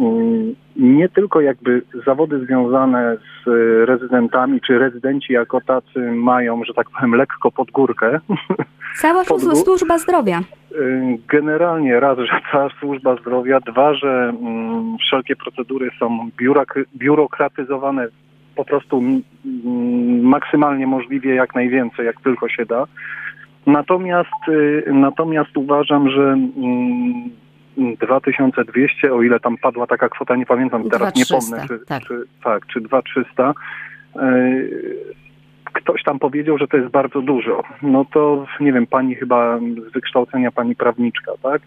Mm, 0.01 0.55
Nie 0.77 1.09
tylko 1.09 1.41
jakby 1.41 1.83
zawody 2.07 2.47
związane 2.47 3.17
z 3.17 3.49
e, 3.49 3.87
rezydentami, 3.87 4.61
czy 4.61 4.79
rezydenci 4.79 5.33
jako 5.33 5.61
tacy 5.61 6.01
mają, 6.13 6.65
że 6.65 6.75
tak 6.75 6.91
powiem, 6.91 7.15
lekko 7.15 7.51
pod 7.51 7.71
górkę, 7.71 8.21
Cała 8.97 9.23
słu- 9.25 9.57
służba 9.65 9.99
zdrowia. 9.99 10.41
Y, 10.73 11.19
Generalnie 11.29 12.01
raz, 12.01 12.19
że 12.19 12.41
cała 12.53 12.69
służba 12.81 13.17
zdrowia, 13.17 13.61
dwa, 13.61 13.95
że 13.95 14.33
mm, 14.43 14.97
wszelkie 14.99 15.37
procedury 15.37 15.91
są 15.99 16.31
biurak- 16.41 16.85
biurokratyzowane 16.97 18.09
po 18.57 18.65
prostu 18.65 18.99
mm, 18.99 20.21
maksymalnie 20.23 20.87
możliwie 20.87 21.35
jak 21.35 21.55
najwięcej, 21.55 22.07
jak 22.07 22.21
tylko 22.21 22.49
się 22.49 22.67
da. 22.67 22.87
Natomiast, 23.67 24.49
y, 24.49 24.85
natomiast 24.93 25.57
uważam, 25.57 26.11
że 26.11 26.23
mm, 26.23 27.31
2200, 27.77 29.15
o 29.15 29.23
ile 29.23 29.41
tam 29.41 29.57
padła 29.57 29.87
taka 29.87 30.09
kwota, 30.09 30.37
nie 30.37 30.47
pamiętam 30.47 30.91
teraz, 30.91 31.15
nie 31.15 31.25
2300, 31.25 31.57
pomnę, 31.57 31.69
czy, 31.69 31.87
tak. 31.87 32.03
czy, 32.03 32.25
tak, 32.45 32.67
czy 32.67 32.81
2300, 32.81 33.55
y, 34.23 35.17
ktoś 35.73 36.03
tam 36.03 36.19
powiedział, 36.19 36.59
że 36.59 36.69
to 36.69 36.77
jest 36.77 36.91
bardzo 36.91 37.23
dużo. 37.23 37.63
No 37.83 38.05
to 38.05 38.47
nie 38.61 38.73
wiem, 38.73 38.87
pani 38.87 39.15
chyba 39.15 39.59
z 39.59 39.93
wykształcenia 39.93 40.53
pani 40.53 40.77
prawniczka, 40.77 41.33
tak? 41.43 41.63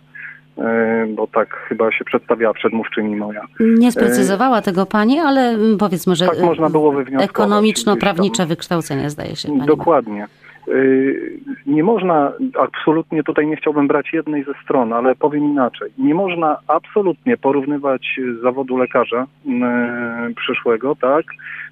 E, 0.57 1.07
Bo 1.15 1.27
tak 1.27 1.55
chyba 1.69 1.91
się 1.91 2.05
przedstawiała 2.05 2.53
przedmówczyni 2.53 3.15
moja. 3.15 3.41
Nie 3.59 3.91
sprecyzowała 3.91 4.61
tego 4.61 4.85
pani, 4.85 5.19
ale 5.19 5.41
mm, 5.41 5.77
powiedzmy, 5.77 6.15
że 6.15 6.25
Tak 6.25 6.41
można 6.41 6.69
było 6.69 6.91
wywnioskować 6.91 7.29
ekonomiczno-prawnicze 7.29 8.45
wykształcenie 8.45 9.09
zdaje 9.09 9.35
się 9.35 9.47
pani. 9.47 9.59
ma. 9.59 10.25
Y, 10.69 11.39
Nie 11.65 11.83
można, 11.83 12.31
absolutnie 12.59 13.23
tutaj 13.23 13.47
nie 13.47 13.55
chciałbym 13.55 13.87
brać 13.87 14.13
jednej 14.13 14.43
ze 14.43 14.53
stron, 14.63 14.93
ale 14.93 15.15
powiem 15.15 15.43
inaczej. 15.43 15.89
Nie 15.97 16.15
można 16.15 16.57
absolutnie 16.67 17.37
porównywać 17.37 18.19
zawodu 18.43 18.77
lekarza 18.77 19.23
y, 19.45 20.35
przyszłego, 20.35 20.95
tak, 20.95 21.25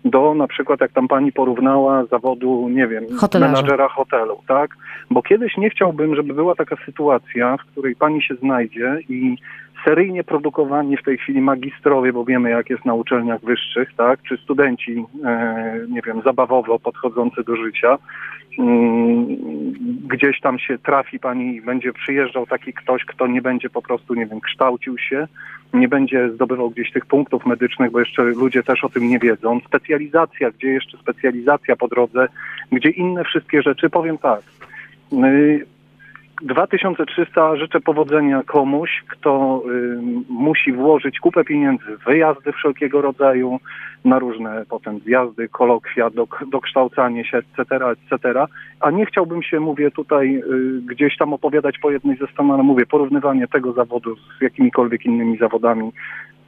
do 0.05 0.33
na 0.33 0.47
przykład, 0.47 0.81
jak 0.81 0.91
tam 0.91 1.07
pani 1.07 1.31
porównała 1.31 2.05
zawodu, 2.05 2.69
nie 2.69 2.87
wiem, 2.87 3.03
Hotelarza. 3.19 3.51
menadżera 3.53 3.87
hotelu, 3.87 4.37
tak? 4.47 4.71
Bo 5.11 5.21
kiedyś 5.21 5.57
nie 5.57 5.69
chciałbym, 5.69 6.15
żeby 6.15 6.33
była 6.33 6.55
taka 6.55 6.75
sytuacja, 6.85 7.57
w 7.57 7.71
której 7.71 7.95
pani 7.95 8.21
się 8.21 8.35
znajdzie 8.35 8.97
i 9.09 9.37
seryjnie 9.85 10.23
produkowani 10.23 10.97
w 10.97 11.03
tej 11.03 11.17
chwili 11.17 11.41
magistrowie, 11.41 12.13
bo 12.13 12.25
wiemy 12.25 12.49
jak 12.49 12.69
jest 12.69 12.85
na 12.85 12.93
uczelniach 12.93 13.41
wyższych, 13.41 13.93
tak, 13.97 14.23
czy 14.23 14.37
studenci, 14.37 15.05
e, 15.25 15.79
nie 15.89 16.01
wiem, 16.01 16.21
zabawowo 16.21 16.79
podchodzący 16.79 17.43
do 17.43 17.55
życia, 17.55 17.97
mm, 18.59 19.25
gdzieś 20.07 20.39
tam 20.39 20.59
się 20.59 20.77
trafi 20.77 21.19
pani 21.19 21.55
i 21.55 21.61
będzie 21.61 21.93
przyjeżdżał 21.93 22.45
taki 22.45 22.73
ktoś, 22.73 23.05
kto 23.05 23.27
nie 23.27 23.41
będzie 23.41 23.69
po 23.69 23.81
prostu, 23.81 24.13
nie 24.13 24.25
wiem, 24.25 24.41
kształcił 24.41 24.97
się, 24.97 25.27
nie 25.73 25.87
będzie 25.87 26.29
zdobywał 26.29 26.69
gdzieś 26.69 26.91
tych 26.91 27.05
punktów 27.05 27.45
medycznych, 27.45 27.91
bo 27.91 27.99
jeszcze 27.99 28.23
ludzie 28.23 28.63
też 28.63 28.83
o 28.83 28.89
tym 28.89 29.09
nie 29.09 29.19
wiedzą. 29.19 29.59
Specjalizacja, 29.67 30.51
gdzie 30.51 30.67
jeszcze 30.67 30.97
specjalizacja 30.97 31.75
po 31.75 31.87
drodze, 31.87 32.27
gdzie 32.71 32.89
inne 32.89 33.23
wszystkie 33.23 33.61
rzeczy, 33.61 33.89
powiem 33.89 34.17
tak. 34.17 34.41
Y, 36.41 36.45
2300 36.45 37.55
życzę 37.55 37.79
powodzenia 37.79 38.43
komuś, 38.43 39.03
kto 39.09 39.61
y, 39.71 39.97
musi 40.29 40.73
włożyć 40.73 41.19
kupę 41.19 41.43
pieniędzy 41.43 41.97
w 41.97 42.05
wyjazdy 42.05 42.51
wszelkiego 42.51 43.01
rodzaju, 43.01 43.59
na 44.05 44.19
różne 44.19 44.65
potem 44.69 44.99
zjazdy, 44.99 45.49
kolokwia, 45.49 46.09
dok, 46.09 46.43
dokształcanie 46.47 47.25
się, 47.25 47.37
etc., 47.37 47.85
etc. 47.85 48.45
A 48.79 48.91
nie 48.91 49.05
chciałbym 49.05 49.43
się, 49.43 49.59
mówię 49.59 49.91
tutaj, 49.91 50.35
y, 50.35 50.81
gdzieś 50.85 51.17
tam 51.17 51.33
opowiadać 51.33 51.75
po 51.81 51.91
jednej 51.91 52.17
ze 52.17 52.27
stron, 52.27 52.51
ale 52.51 52.63
mówię, 52.63 52.85
porównywanie 52.85 53.47
tego 53.47 53.73
zawodu 53.73 54.15
z 54.15 54.41
jakimikolwiek 54.41 55.05
innymi 55.05 55.37
zawodami, 55.37 55.91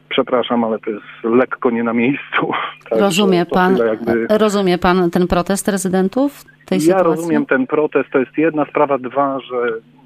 przepraszam, 0.09 0.63
ale 0.63 0.79
to 0.79 0.89
jest 0.89 1.05
lekko 1.23 1.69
nie 1.69 1.83
na 1.83 1.93
miejscu. 1.93 2.51
Także 2.89 3.05
Rozumie 3.05 3.45
to 3.45 3.55
pan, 3.55 3.75
tyle 3.75 3.87
jakby- 3.87 4.27
rozumie 4.37 4.77
pan 4.77 5.11
ten 5.11 5.27
protest 5.27 5.67
rezydentów 5.67 6.45
tej 6.69 6.77
ja 6.77 6.97
sytuacji? 6.97 7.05
rozumiem 7.05 7.45
ten 7.45 7.67
protest, 7.67 8.09
to 8.09 8.19
jest 8.19 8.37
jedna 8.37 8.65
sprawa. 8.65 8.97
Dwa, 8.97 9.39
że 9.39 9.57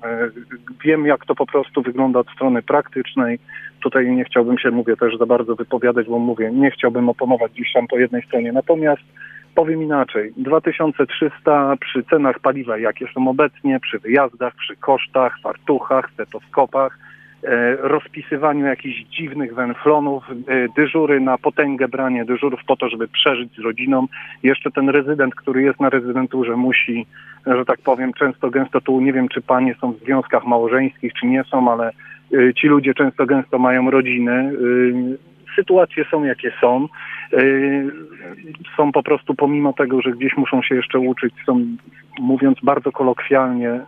e, 0.09 0.29
wiem, 0.85 1.05
jak 1.05 1.25
to 1.25 1.35
po 1.35 1.45
prostu 1.45 1.81
wygląda 1.81 2.19
od 2.19 2.29
strony 2.29 2.61
praktycznej. 2.61 3.39
Tutaj 3.83 4.11
nie 4.11 4.25
chciałbym 4.25 4.57
się, 4.57 4.71
mówię, 4.71 4.97
też 4.97 5.17
za 5.17 5.25
bardzo 5.25 5.55
wypowiadać, 5.55 6.07
bo 6.07 6.19
mówię, 6.19 6.51
nie 6.51 6.71
chciałbym 6.71 7.09
oponować 7.09 7.51
gdzieś 7.51 7.73
tam 7.73 7.87
po 7.87 7.97
jednej 7.97 8.21
stronie. 8.21 8.51
Natomiast 8.51 9.01
powiem 9.55 9.83
inaczej. 9.83 10.33
2300 10.37 11.75
przy 11.79 12.03
cenach 12.03 12.39
paliwa, 12.39 12.77
jakie 12.77 13.07
są 13.13 13.27
obecnie, 13.27 13.79
przy 13.79 13.99
wyjazdach, 13.99 14.55
przy 14.55 14.75
kosztach, 14.75 15.39
fartuchach, 15.43 16.09
stetoskopach, 16.13 16.97
rozpisywaniu 17.79 18.65
jakichś 18.65 19.03
dziwnych 19.03 19.55
węflonów, 19.55 20.23
e, 20.31 20.33
dyżury 20.75 21.19
na 21.19 21.37
potęgę, 21.37 21.87
branie 21.87 22.25
dyżurów 22.25 22.59
po 22.67 22.75
to, 22.75 22.89
żeby 22.89 23.07
przeżyć 23.07 23.55
z 23.55 23.59
rodziną. 23.59 24.07
Jeszcze 24.43 24.71
ten 24.71 24.89
rezydent, 24.89 25.35
który 25.35 25.63
jest 25.63 25.79
na 25.79 25.89
rezydenturze, 25.89 26.55
musi, 26.55 27.05
że 27.45 27.65
tak 27.65 27.79
powiem, 27.81 28.13
często 28.13 28.49
gęsto 28.49 28.81
tu, 28.81 29.01
nie 29.01 29.13
wiem, 29.13 29.29
czy 29.29 29.41
panie 29.41 29.75
są 29.81 29.91
w 29.91 29.99
związkach 29.99 30.45
małżeńskich, 30.45 31.13
czy 31.13 31.25
nie 31.25 31.43
są, 31.43 31.71
ale 31.71 31.91
y, 32.33 32.53
ci 32.57 32.67
ludzie 32.67 32.93
często 32.93 33.25
gęsto 33.25 33.59
mają 33.59 33.91
rodziny. 33.91 34.51
Sytuacje 35.55 36.05
są 36.11 36.23
jakie 36.23 36.51
są. 36.61 36.87
Są 38.77 38.91
po 38.91 39.03
prostu 39.03 39.35
pomimo 39.35 39.73
tego, 39.73 40.01
że 40.01 40.11
gdzieś 40.11 40.37
muszą 40.37 40.61
się 40.61 40.75
jeszcze 40.75 40.99
uczyć, 40.99 41.33
są 41.45 41.65
mówiąc 42.19 42.57
bardzo 42.63 42.91
kolokwialnie, 42.91 43.79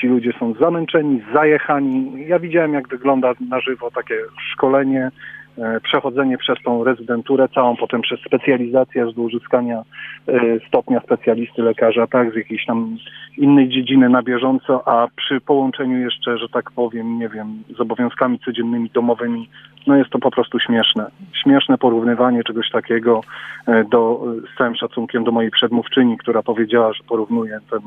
ci 0.00 0.06
ludzie 0.06 0.32
są 0.38 0.54
zamęczeni, 0.54 1.22
zajechani. 1.34 2.26
Ja 2.26 2.38
widziałem, 2.38 2.74
jak 2.74 2.88
wygląda 2.88 3.32
na 3.48 3.60
żywo 3.60 3.90
takie 3.90 4.14
szkolenie 4.52 5.10
E, 5.58 5.80
przechodzenie 5.80 6.38
przez 6.38 6.58
tą 6.64 6.84
rezydenturę 6.84 7.48
całą, 7.48 7.76
potem 7.76 8.02
przez 8.02 8.20
specjalizację 8.20 9.04
aż 9.04 9.14
do 9.14 9.22
uzyskania 9.22 9.82
e, 10.28 10.40
stopnia 10.68 11.00
specjalisty 11.00 11.62
lekarza, 11.62 12.06
tak, 12.06 12.32
z 12.32 12.36
jakiejś 12.36 12.66
tam 12.66 12.96
innej 13.38 13.68
dziedziny 13.68 14.08
na 14.08 14.22
bieżąco, 14.22 14.88
a 14.88 15.08
przy 15.16 15.40
połączeniu 15.40 15.98
jeszcze, 15.98 16.38
że 16.38 16.48
tak 16.48 16.70
powiem, 16.70 17.18
nie 17.18 17.28
wiem, 17.28 17.62
z 17.76 17.80
obowiązkami 17.80 18.38
codziennymi 18.38 18.90
domowymi, 18.94 19.48
no 19.86 19.96
jest 19.96 20.10
to 20.10 20.18
po 20.18 20.30
prostu 20.30 20.58
śmieszne. 20.58 21.10
Śmieszne 21.42 21.78
porównywanie 21.78 22.44
czegoś 22.44 22.70
takiego 22.70 23.20
e, 23.66 23.84
do, 23.84 24.24
z 24.54 24.58
całym 24.58 24.76
szacunkiem 24.76 25.24
do 25.24 25.32
mojej 25.32 25.50
przedmówczyni, 25.50 26.18
która 26.18 26.42
powiedziała, 26.42 26.92
że 26.92 27.04
porównuje 27.08 27.58
ten 27.70 27.80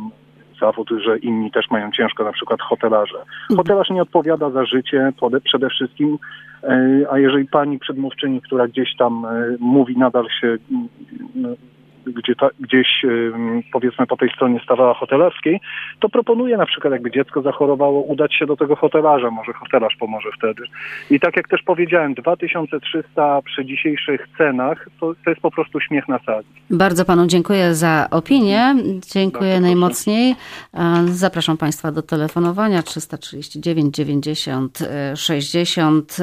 zawód, 0.59 0.89
że 1.05 1.17
inni 1.17 1.51
też 1.51 1.69
mają 1.71 1.91
ciężko, 1.91 2.23
na 2.23 2.31
przykład 2.31 2.61
hotelarze. 2.61 3.17
Hotelarz 3.55 3.89
nie 3.89 4.01
odpowiada 4.01 4.49
za 4.49 4.65
życie 4.65 5.13
przede 5.43 5.69
wszystkim, 5.69 6.17
e, 6.63 7.05
a 7.11 7.19
jeżeli 7.19 7.45
pani 7.45 7.79
przedmówczyni, 7.79 8.41
która 8.41 8.67
gdzieś 8.67 8.95
tam 8.97 9.25
e, 9.25 9.55
mówi, 9.59 9.97
nadal 9.97 10.27
się 10.41 10.57
gdzie 12.05 12.35
ta, 12.35 12.49
gdzieś 12.59 12.87
powiedzmy 13.73 14.07
po 14.07 14.17
tej 14.17 14.29
stronie 14.29 14.59
stawała 14.63 14.93
hotelarskiej, 14.93 15.59
to 15.99 16.09
proponuję 16.09 16.57
na 16.57 16.65
przykład 16.65 16.93
jakby 16.93 17.11
dziecko 17.11 17.41
zachorowało, 17.41 18.01
udać 18.01 18.35
się 18.35 18.45
do 18.45 18.57
tego 18.57 18.75
hotelarza, 18.75 19.31
może 19.31 19.53
hotelarz 19.53 19.95
pomoże 19.99 20.29
wtedy. 20.37 20.63
I 21.11 21.19
tak 21.19 21.37
jak 21.37 21.47
też 21.47 21.61
powiedziałem, 21.63 22.13
2300 22.13 23.41
przy 23.41 23.65
dzisiejszych 23.65 24.27
cenach 24.37 24.87
to, 24.99 25.13
to 25.23 25.29
jest 25.29 25.41
po 25.41 25.51
prostu 25.51 25.79
śmiech 25.79 26.07
na 26.07 26.19
sali. 26.19 26.45
Bardzo 26.69 27.05
panu 27.05 27.27
dziękuję 27.27 27.73
za 27.73 28.07
opinię. 28.11 28.75
Dziękuję 29.13 29.51
Bardzo 29.51 29.65
najmocniej. 29.65 30.35
Proszę. 30.71 31.07
Zapraszam 31.07 31.57
państwa 31.57 31.91
do 31.91 32.01
telefonowania 32.01 32.81
339 32.83 33.95
90 33.95 34.79
60 35.15 36.17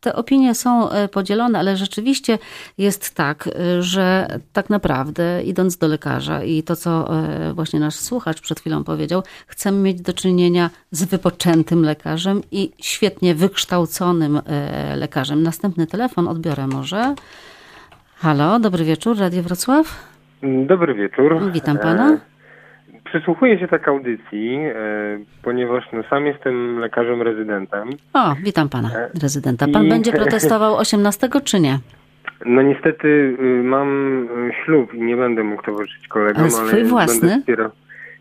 te 0.00 0.16
opinie 0.16 0.54
są 0.54 0.90
e, 0.90 1.08
podzielone, 1.08 1.58
ale 1.58 1.76
rzeczywiście 1.76 2.38
jest 2.78 3.14
tak, 3.14 3.48
e, 3.48 3.82
że 3.82 4.26
tak 4.52 4.70
naprawdę 4.70 5.42
idąc 5.42 5.76
do 5.76 5.88
lekarza 5.88 6.44
i 6.44 6.62
to, 6.62 6.76
co 6.76 7.20
e, 7.22 7.52
właśnie 7.54 7.80
nasz 7.80 7.94
słuchacz 7.94 8.40
przed 8.40 8.60
chwilą 8.60 8.84
powiedział, 8.84 9.22
chcemy 9.46 9.78
mieć 9.78 10.00
do 10.00 10.12
czynienia 10.12 10.70
z 10.90 11.04
wypoczętym 11.04 11.82
lekarzem 11.82 12.40
i 12.50 12.70
świetnie 12.78 13.34
wykształconym 13.34 14.40
lekarzem. 14.96 15.42
Następny 15.42 15.86
telefon 15.86 16.28
odbiorę 16.28 16.66
może. 16.66 17.14
Halo, 18.16 18.58
dobry 18.58 18.84
wieczór, 18.84 19.18
Radio 19.18 19.42
Wrocław. 19.42 20.08
Dobry 20.42 20.94
wieczór. 20.94 21.52
Witam 21.52 21.78
pana. 21.78 22.18
Przysłuchuję 23.08 23.58
się 23.58 23.68
tak 23.68 23.88
audycji, 23.88 24.54
e, 24.54 24.74
ponieważ 25.42 25.84
no, 25.92 26.02
sam 26.10 26.26
jestem 26.26 26.78
lekarzem 26.78 27.22
rezydentem. 27.22 27.88
O, 28.14 28.34
witam 28.42 28.68
pana 28.68 28.88
e, 28.94 29.10
rezydenta. 29.22 29.66
Pan 29.72 29.84
I... 29.84 29.88
będzie 29.88 30.12
protestował 30.22 30.76
18 30.76 31.28
czy 31.44 31.60
nie? 31.60 31.78
No 32.46 32.62
niestety 32.62 33.08
y, 33.08 33.62
mam 33.62 34.22
y, 34.24 34.52
ślub 34.64 34.94
i 34.94 35.02
nie 35.02 35.16
będę 35.16 35.44
mógł 35.44 35.62
towarzyszyć 35.62 36.08
kolegom, 36.08 36.42
ale 36.42 36.50
swój 36.50 36.80
ale 36.80 36.84
własny? 36.84 37.42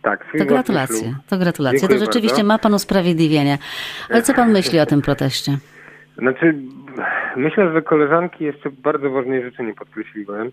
Tak, 0.02 0.26
swój 0.28 0.40
to 0.40 0.46
gratulacje, 0.46 1.16
to 1.30 1.38
gratulacje. 1.38 1.80
Dziękuję 1.80 2.00
to 2.00 2.06
rzeczywiście 2.06 2.36
bardzo. 2.36 2.48
ma 2.48 2.58
pan 2.58 2.74
usprawiedliwienie. 2.74 3.58
Ale 4.10 4.22
co 4.22 4.34
pan 4.34 4.52
myśli 4.52 4.80
o 4.80 4.86
tym 4.86 5.02
proteście? 5.02 5.58
Znaczy, 6.18 6.56
myślę, 7.36 7.74
że 7.74 7.82
koleżanki 7.82 8.44
jeszcze 8.44 8.70
bardzo 8.72 9.10
ważnej 9.10 9.44
rzeczy 9.44 9.64
nie 9.64 9.74
podkreśliłem. 9.74 10.52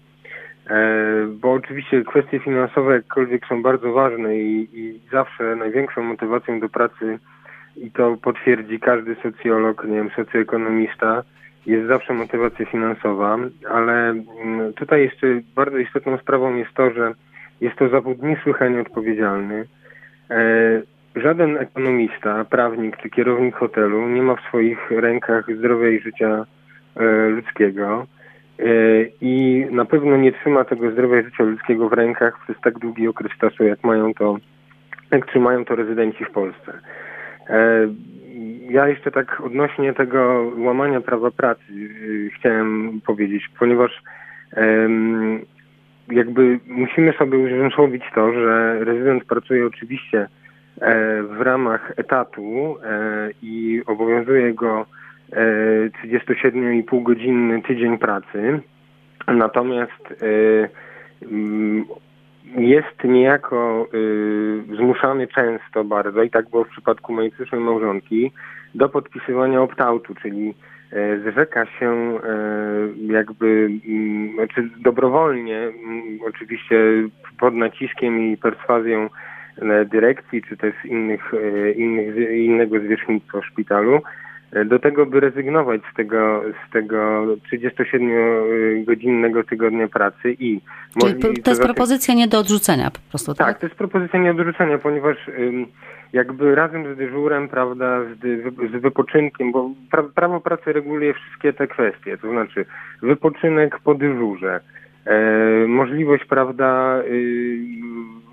E, 0.70 1.26
bo 1.26 1.52
oczywiście 1.52 2.04
kwestie 2.04 2.38
finansowe 2.38 2.94
jakkolwiek 2.94 3.46
są 3.46 3.62
bardzo 3.62 3.92
ważne 3.92 4.36
i, 4.36 4.68
i, 4.72 5.00
zawsze 5.12 5.56
największą 5.56 6.02
motywacją 6.02 6.60
do 6.60 6.68
pracy 6.68 7.18
i 7.76 7.90
to 7.90 8.16
potwierdzi 8.22 8.80
każdy 8.80 9.16
socjolog, 9.22 9.84
nie 9.84 9.96
wiem, 9.96 10.10
socjoekonomista, 10.16 11.22
jest 11.66 11.88
zawsze 11.88 12.14
motywacja 12.14 12.66
finansowa, 12.66 13.38
ale 13.70 14.10
mm, 14.10 14.72
tutaj 14.72 15.02
jeszcze 15.02 15.26
bardzo 15.54 15.78
istotną 15.78 16.18
sprawą 16.18 16.54
jest 16.54 16.74
to, 16.74 16.90
że 16.90 17.14
jest 17.60 17.76
to 17.76 17.88
zawód 17.88 18.22
niesłychanie 18.22 18.80
odpowiedzialny. 18.80 19.66
E, 20.30 20.82
żaden 21.16 21.56
ekonomista, 21.56 22.44
prawnik 22.44 22.96
czy 22.96 23.10
kierownik 23.10 23.56
hotelu 23.56 24.08
nie 24.08 24.22
ma 24.22 24.36
w 24.36 24.40
swoich 24.48 24.90
rękach 24.90 25.44
zdrowia 25.58 25.88
i 25.88 26.00
życia 26.00 26.46
e, 26.96 27.28
ludzkiego. 27.28 28.06
E, 28.58 28.64
i 29.20 29.66
na 29.70 29.84
pewno 29.84 30.16
nie 30.16 30.32
trzyma 30.32 30.64
tego 30.64 30.90
zdrowia 30.90 31.22
życia 31.22 31.44
ludzkiego 31.44 31.88
w 31.88 31.92
rękach 31.92 32.44
przez 32.44 32.60
tak 32.60 32.78
długi 32.78 33.08
okres 33.08 33.32
czasu, 33.40 33.64
jak 33.64 33.84
mają 33.84 34.14
to, 34.14 34.36
jak 35.10 35.26
trzymają 35.26 35.64
to 35.64 35.76
rezydenci 35.76 36.24
w 36.24 36.30
Polsce. 36.30 36.72
E, 37.48 37.88
ja 38.70 38.88
jeszcze 38.88 39.10
tak 39.10 39.40
odnośnie 39.40 39.92
tego 39.92 40.50
łamania 40.56 41.00
prawa 41.00 41.30
pracy 41.30 41.62
e, 41.72 42.30
chciałem 42.30 43.00
powiedzieć, 43.06 43.50
ponieważ 43.58 44.02
jakby 46.10 46.60
musimy 46.66 47.12
sobie 47.12 47.38
uzmysłowić 47.38 48.02
to, 48.14 48.32
że 48.32 48.84
rezydent 48.84 49.24
pracuje 49.24 49.66
oczywiście 49.66 50.28
w 51.28 51.40
ramach 51.40 51.92
etatu 51.96 52.76
i 53.42 53.82
obowiązuje 53.86 54.54
go 54.54 54.86
37,5 56.04 57.02
godzinny 57.02 57.62
tydzień 57.62 57.98
pracy. 57.98 58.60
Natomiast 59.26 60.14
e, 60.22 60.68
mm, 61.26 61.84
jest 62.56 63.04
niejako 63.04 63.86
e, 64.72 64.76
zmuszany 64.76 65.26
często 65.26 65.84
bardzo, 65.84 66.22
i 66.22 66.30
tak 66.30 66.50
było 66.50 66.64
w 66.64 66.68
przypadku 66.68 67.12
mojej 67.12 67.30
przyszłej 67.30 67.60
małżonki, 67.60 68.32
do 68.74 68.88
podpisywania 68.88 69.60
opt-outu, 69.60 70.14
czyli 70.22 70.54
e, 70.92 71.18
zrzeka 71.18 71.66
się 71.66 72.18
jakby, 73.06 73.70
mm, 73.88 74.34
znaczy 74.34 74.70
dobrowolnie, 74.80 75.58
mm, 75.58 76.18
oczywiście 76.28 76.76
pod 77.38 77.54
naciskiem 77.54 78.20
i 78.20 78.36
perswazją 78.36 79.08
dyrekcji, 79.86 80.42
czy 80.42 80.56
też 80.56 80.74
innych, 80.84 81.32
innych, 81.76 82.14
innego 82.30 82.80
zwierzchnictwa 82.80 83.40
w 83.40 83.46
szpitalu, 83.46 84.02
do 84.66 84.78
tego, 84.78 85.06
by 85.06 85.20
rezygnować 85.20 85.80
z 85.92 85.96
tego, 85.96 86.42
z 86.68 86.72
tego 86.72 87.26
37-godzinnego 87.52 89.44
tygodnia 89.44 89.88
pracy 89.88 90.36
i... 90.38 90.60
Czyli 91.00 91.14
to, 91.14 91.28
to 91.42 91.50
jest 91.50 91.62
propozycja 91.62 92.14
nie 92.14 92.28
do 92.28 92.38
odrzucenia 92.38 92.90
po 92.90 92.98
prostu, 93.10 93.34
tak? 93.34 93.46
Tak, 93.46 93.58
to 93.58 93.66
jest 93.66 93.78
propozycja 93.78 94.20
nie 94.20 94.34
do 94.34 94.42
odrzucenia, 94.42 94.78
ponieważ 94.78 95.16
jakby 96.12 96.54
razem 96.54 96.94
z 96.94 96.98
dyżurem, 96.98 97.48
prawda, 97.48 98.00
z, 98.04 98.18
z 98.70 98.80
wypoczynkiem, 98.80 99.52
bo 99.52 99.70
pra, 99.90 100.02
prawo 100.02 100.40
pracy 100.40 100.72
reguluje 100.72 101.14
wszystkie 101.14 101.52
te 101.52 101.66
kwestie, 101.66 102.18
to 102.18 102.30
znaczy 102.30 102.64
wypoczynek 103.02 103.78
po 103.84 103.94
dyżurze, 103.94 104.60
e, 105.04 105.66
możliwość, 105.66 106.24
prawda, 106.24 106.98
y, 107.06 107.58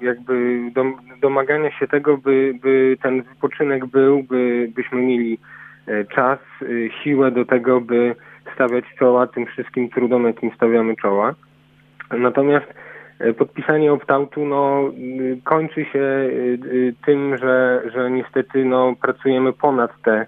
jakby 0.01 0.61
dom, 0.75 0.95
domagania 1.21 1.71
się 1.71 1.87
tego, 1.87 2.17
by, 2.17 2.53
by 2.61 2.97
ten 3.01 3.21
wypoczynek 3.21 3.85
był, 3.85 4.23
by, 4.23 4.71
byśmy 4.75 5.01
mieli 5.01 5.37
E, 5.37 5.60
czas, 6.15 6.39
e, 6.61 6.65
siłę 7.03 7.31
do 7.31 7.45
tego, 7.45 7.81
by 7.81 8.15
stawiać 8.53 8.85
czoła 8.99 9.27
tym 9.27 9.45
wszystkim 9.45 9.89
trudom, 9.89 10.25
jakim 10.25 10.51
stawiamy 10.55 10.95
czoła. 10.95 11.33
Natomiast 12.11 12.65
e, 13.19 13.33
podpisanie 13.33 13.93
opt-outu 13.93 14.45
no, 14.45 14.91
kończy 15.43 15.85
się 15.85 16.29
tym, 17.05 17.37
że, 17.37 17.81
że 17.93 18.11
niestety 18.11 18.65
no, 18.65 18.95
pracujemy 19.01 19.53
ponad 19.53 19.91
te 20.01 20.25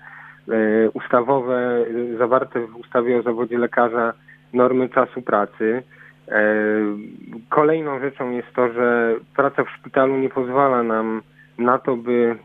ustawowe, 0.94 1.86
zawarte 2.18 2.60
w 2.60 2.76
ustawie 2.76 3.18
o 3.20 3.22
zawodzie 3.22 3.58
lekarza 3.58 4.14
normy 4.54 4.90
czasu 4.90 5.22
pracy. 5.22 5.84
Kolejną 7.50 8.00
rzeczą 8.00 8.32
jest 8.32 8.54
to, 8.56 8.74
że 8.74 9.16
praca 9.36 9.64
w 9.64 9.70
szpitalu 9.70 10.18
nie 10.18 10.30
pozwala 10.30 10.84
nam 10.84 11.22
na 11.58 11.78
to, 11.78 11.96
by, 11.96 12.36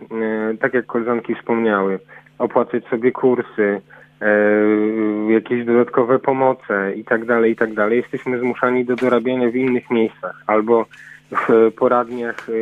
tak 0.61 0.75
jak 0.75 0.87
koleżanki 0.87 1.35
wspomniały, 1.35 1.99
opłacać 2.39 2.85
sobie 2.85 3.13
kursy, 3.13 3.81
e, 4.21 5.33
jakieś 5.33 5.65
dodatkowe 5.65 6.19
pomoce 6.19 6.93
i 6.97 7.05
tak 7.05 7.25
dalej, 7.25 7.53
i 7.53 7.57
tak 7.57 7.75
dalej. 7.75 7.97
Jesteśmy 7.97 8.39
zmuszani 8.39 8.85
do 8.85 8.97
dorabiania 8.97 9.51
w 9.51 9.57
innych 9.57 9.91
miejscach 9.91 10.43
albo 10.47 10.87
w 11.31 11.73
poradniach 11.79 12.49
e, 12.49 12.53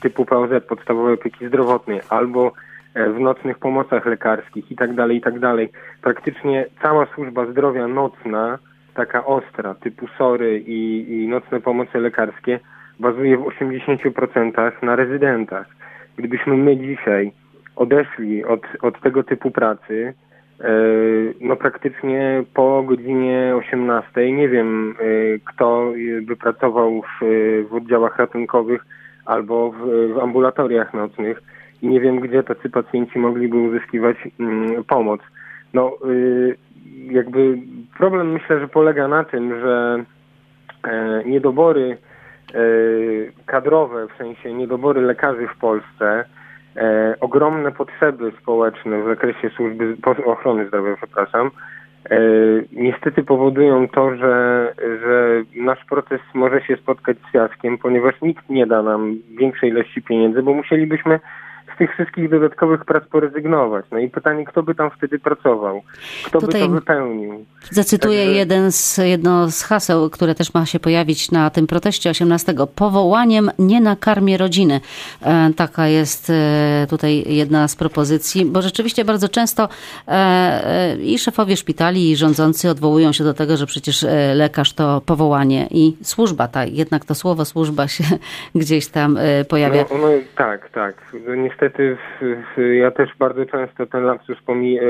typu 0.00 0.24
POZ, 0.24 0.50
podstawowej 0.68 1.14
opieki 1.14 1.48
zdrowotnej, 1.48 2.00
albo 2.08 2.52
e, 2.94 3.10
w 3.10 3.20
nocnych 3.20 3.58
pomocach 3.58 4.06
lekarskich 4.06 4.70
i 4.70 4.76
tak 4.76 4.94
dalej, 4.94 5.16
i 5.16 5.20
tak 5.20 5.38
dalej. 5.38 5.68
Praktycznie 6.02 6.66
cała 6.82 7.06
służba 7.14 7.46
zdrowia 7.46 7.88
nocna, 7.88 8.58
taka 8.94 9.24
ostra, 9.24 9.74
typu 9.74 10.06
SORY 10.18 10.58
i, 10.66 11.12
i 11.12 11.28
nocne 11.28 11.60
pomoce 11.60 11.98
lekarskie, 12.00 12.60
bazuje 13.00 13.36
w 13.36 13.40
80% 13.40 14.72
na 14.82 14.96
rezydentach. 14.96 15.66
Gdybyśmy 16.16 16.56
my 16.56 16.76
dzisiaj 16.76 17.32
odeszli 17.76 18.44
od, 18.44 18.60
od 18.82 19.00
tego 19.00 19.22
typu 19.22 19.50
pracy, 19.50 20.14
no 21.40 21.56
praktycznie 21.56 22.44
po 22.54 22.82
godzinie 22.82 23.54
18. 23.56 24.32
Nie 24.32 24.48
wiem, 24.48 24.94
kto 25.44 25.92
by 26.22 26.36
pracował 26.36 27.02
w, 27.02 27.24
w 27.70 27.74
oddziałach 27.74 28.18
ratunkowych 28.18 28.86
albo 29.24 29.70
w, 29.70 30.12
w 30.14 30.18
ambulatoriach 30.18 30.94
nocnych 30.94 31.42
i 31.82 31.88
nie 31.88 32.00
wiem, 32.00 32.20
gdzie 32.20 32.42
tacy 32.42 32.70
pacjenci 32.70 33.18
mogliby 33.18 33.56
uzyskiwać 33.56 34.16
mm, 34.40 34.84
pomoc. 34.84 35.20
No, 35.74 35.98
jakby 37.10 37.58
problem 37.98 38.32
myślę, 38.32 38.60
że 38.60 38.68
polega 38.68 39.08
na 39.08 39.24
tym, 39.24 39.60
że 39.60 40.04
e, 40.84 41.22
niedobory 41.26 41.96
e, 42.54 42.58
kadrowe, 43.46 44.06
w 44.08 44.18
sensie 44.18 44.54
niedobory 44.54 45.00
lekarzy 45.00 45.48
w 45.48 45.58
Polsce, 45.58 46.24
e, 46.76 47.14
ogromne 47.20 47.72
potrzeby 47.72 48.32
społeczne 48.42 49.02
w 49.02 49.06
zakresie 49.06 49.50
służby 49.56 49.96
ochrony 50.24 50.68
zdrowia, 50.68 50.96
przepraszam, 50.96 51.50
niestety 52.72 53.22
powodują 53.22 53.88
to, 53.88 54.16
że, 54.16 54.74
że 55.02 55.42
nasz 55.56 55.84
proces 55.84 56.20
może 56.34 56.62
się 56.62 56.76
spotkać 56.76 57.16
z 57.18 57.32
fiaskiem, 57.32 57.78
ponieważ 57.78 58.14
nikt 58.22 58.50
nie 58.50 58.66
da 58.66 58.82
nam 58.82 59.16
większej 59.38 59.70
ilości 59.70 60.02
pieniędzy, 60.02 60.42
bo 60.42 60.54
musielibyśmy 60.54 61.20
z 61.74 61.78
tych 61.78 61.94
wszystkich 61.94 62.30
dodatkowych 62.30 62.84
prac 62.84 63.04
porezygnować. 63.04 63.84
No 63.92 63.98
i 63.98 64.08
pytanie, 64.08 64.44
kto 64.44 64.62
by 64.62 64.74
tam 64.74 64.90
wtedy 64.90 65.18
pracował? 65.18 65.82
Kto 66.26 66.40
Tutaj 66.40 66.60
by 66.60 66.66
to 66.66 66.72
wypełnił? 66.72 67.44
Zacytuję 67.70 68.24
Także... 68.24 68.38
jeden 68.38 68.72
z, 68.72 68.98
jedno 68.98 69.50
z 69.50 69.62
haseł, 69.62 70.10
które 70.10 70.34
też 70.34 70.54
ma 70.54 70.66
się 70.66 70.80
pojawić 70.80 71.30
na 71.30 71.50
tym 71.50 71.66
proteście 71.66 72.10
18. 72.10 72.54
Powołaniem 72.74 73.50
nie 73.58 73.80
na 73.80 73.96
karmie 73.96 74.38
rodziny. 74.38 74.80
E, 75.22 75.50
taka 75.56 75.86
jest 75.86 76.30
e, 76.30 76.86
tutaj 76.90 77.24
jedna 77.26 77.68
z 77.68 77.76
propozycji, 77.76 78.44
bo 78.44 78.62
rzeczywiście 78.62 79.04
bardzo 79.04 79.28
często 79.28 79.68
e, 80.08 80.96
i 80.96 81.18
szefowie 81.18 81.56
szpitali, 81.56 82.10
i 82.10 82.16
rządzący 82.16 82.70
odwołują 82.70 83.12
się 83.12 83.24
do 83.24 83.34
tego, 83.34 83.56
że 83.56 83.66
przecież 83.66 84.06
lekarz 84.34 84.72
to 84.72 85.00
powołanie 85.06 85.68
i 85.70 85.96
służba, 86.02 86.48
ta, 86.48 86.64
jednak 86.64 87.04
to 87.04 87.14
słowo 87.14 87.44
służba 87.44 87.88
się 87.88 88.04
gdzieś 88.54 88.86
tam 88.86 89.18
pojawia. 89.48 89.84
No, 89.90 89.98
no 89.98 90.08
tak, 90.36 90.70
tak. 90.70 90.94
Niestety 91.36 91.63
niestety 91.64 91.96
ja 92.74 92.90
też 92.90 93.10
bardzo 93.18 93.46
często 93.46 93.86
ten 93.86 94.04
lapsus 94.04 94.38
e, 94.38 94.82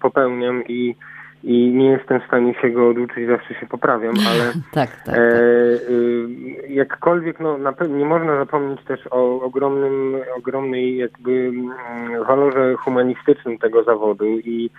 popełniam 0.00 0.64
i, 0.68 0.94
i 1.44 1.72
nie 1.74 1.86
jestem 1.86 2.20
w 2.20 2.26
stanie 2.26 2.54
się 2.54 2.70
go 2.70 2.88
oduczyć, 2.88 3.28
zawsze 3.28 3.54
się 3.54 3.66
poprawiam, 3.66 4.14
ale 4.30 4.52
tak, 4.72 4.90
tak, 4.90 5.02
tak. 5.04 5.14
E, 5.14 5.20
e, 5.20 6.68
jakkolwiek 6.68 7.40
no, 7.40 7.58
na 7.58 7.74
nie 7.88 8.04
można 8.04 8.36
zapomnieć 8.36 8.84
też 8.84 9.00
o 9.10 9.40
ogromnym, 9.42 10.16
ogromnej 10.36 10.96
jakby 10.96 11.52
walorze 12.28 12.74
humanistycznym 12.74 13.58
tego 13.58 13.84
zawodu 13.84 14.38
i, 14.38 14.70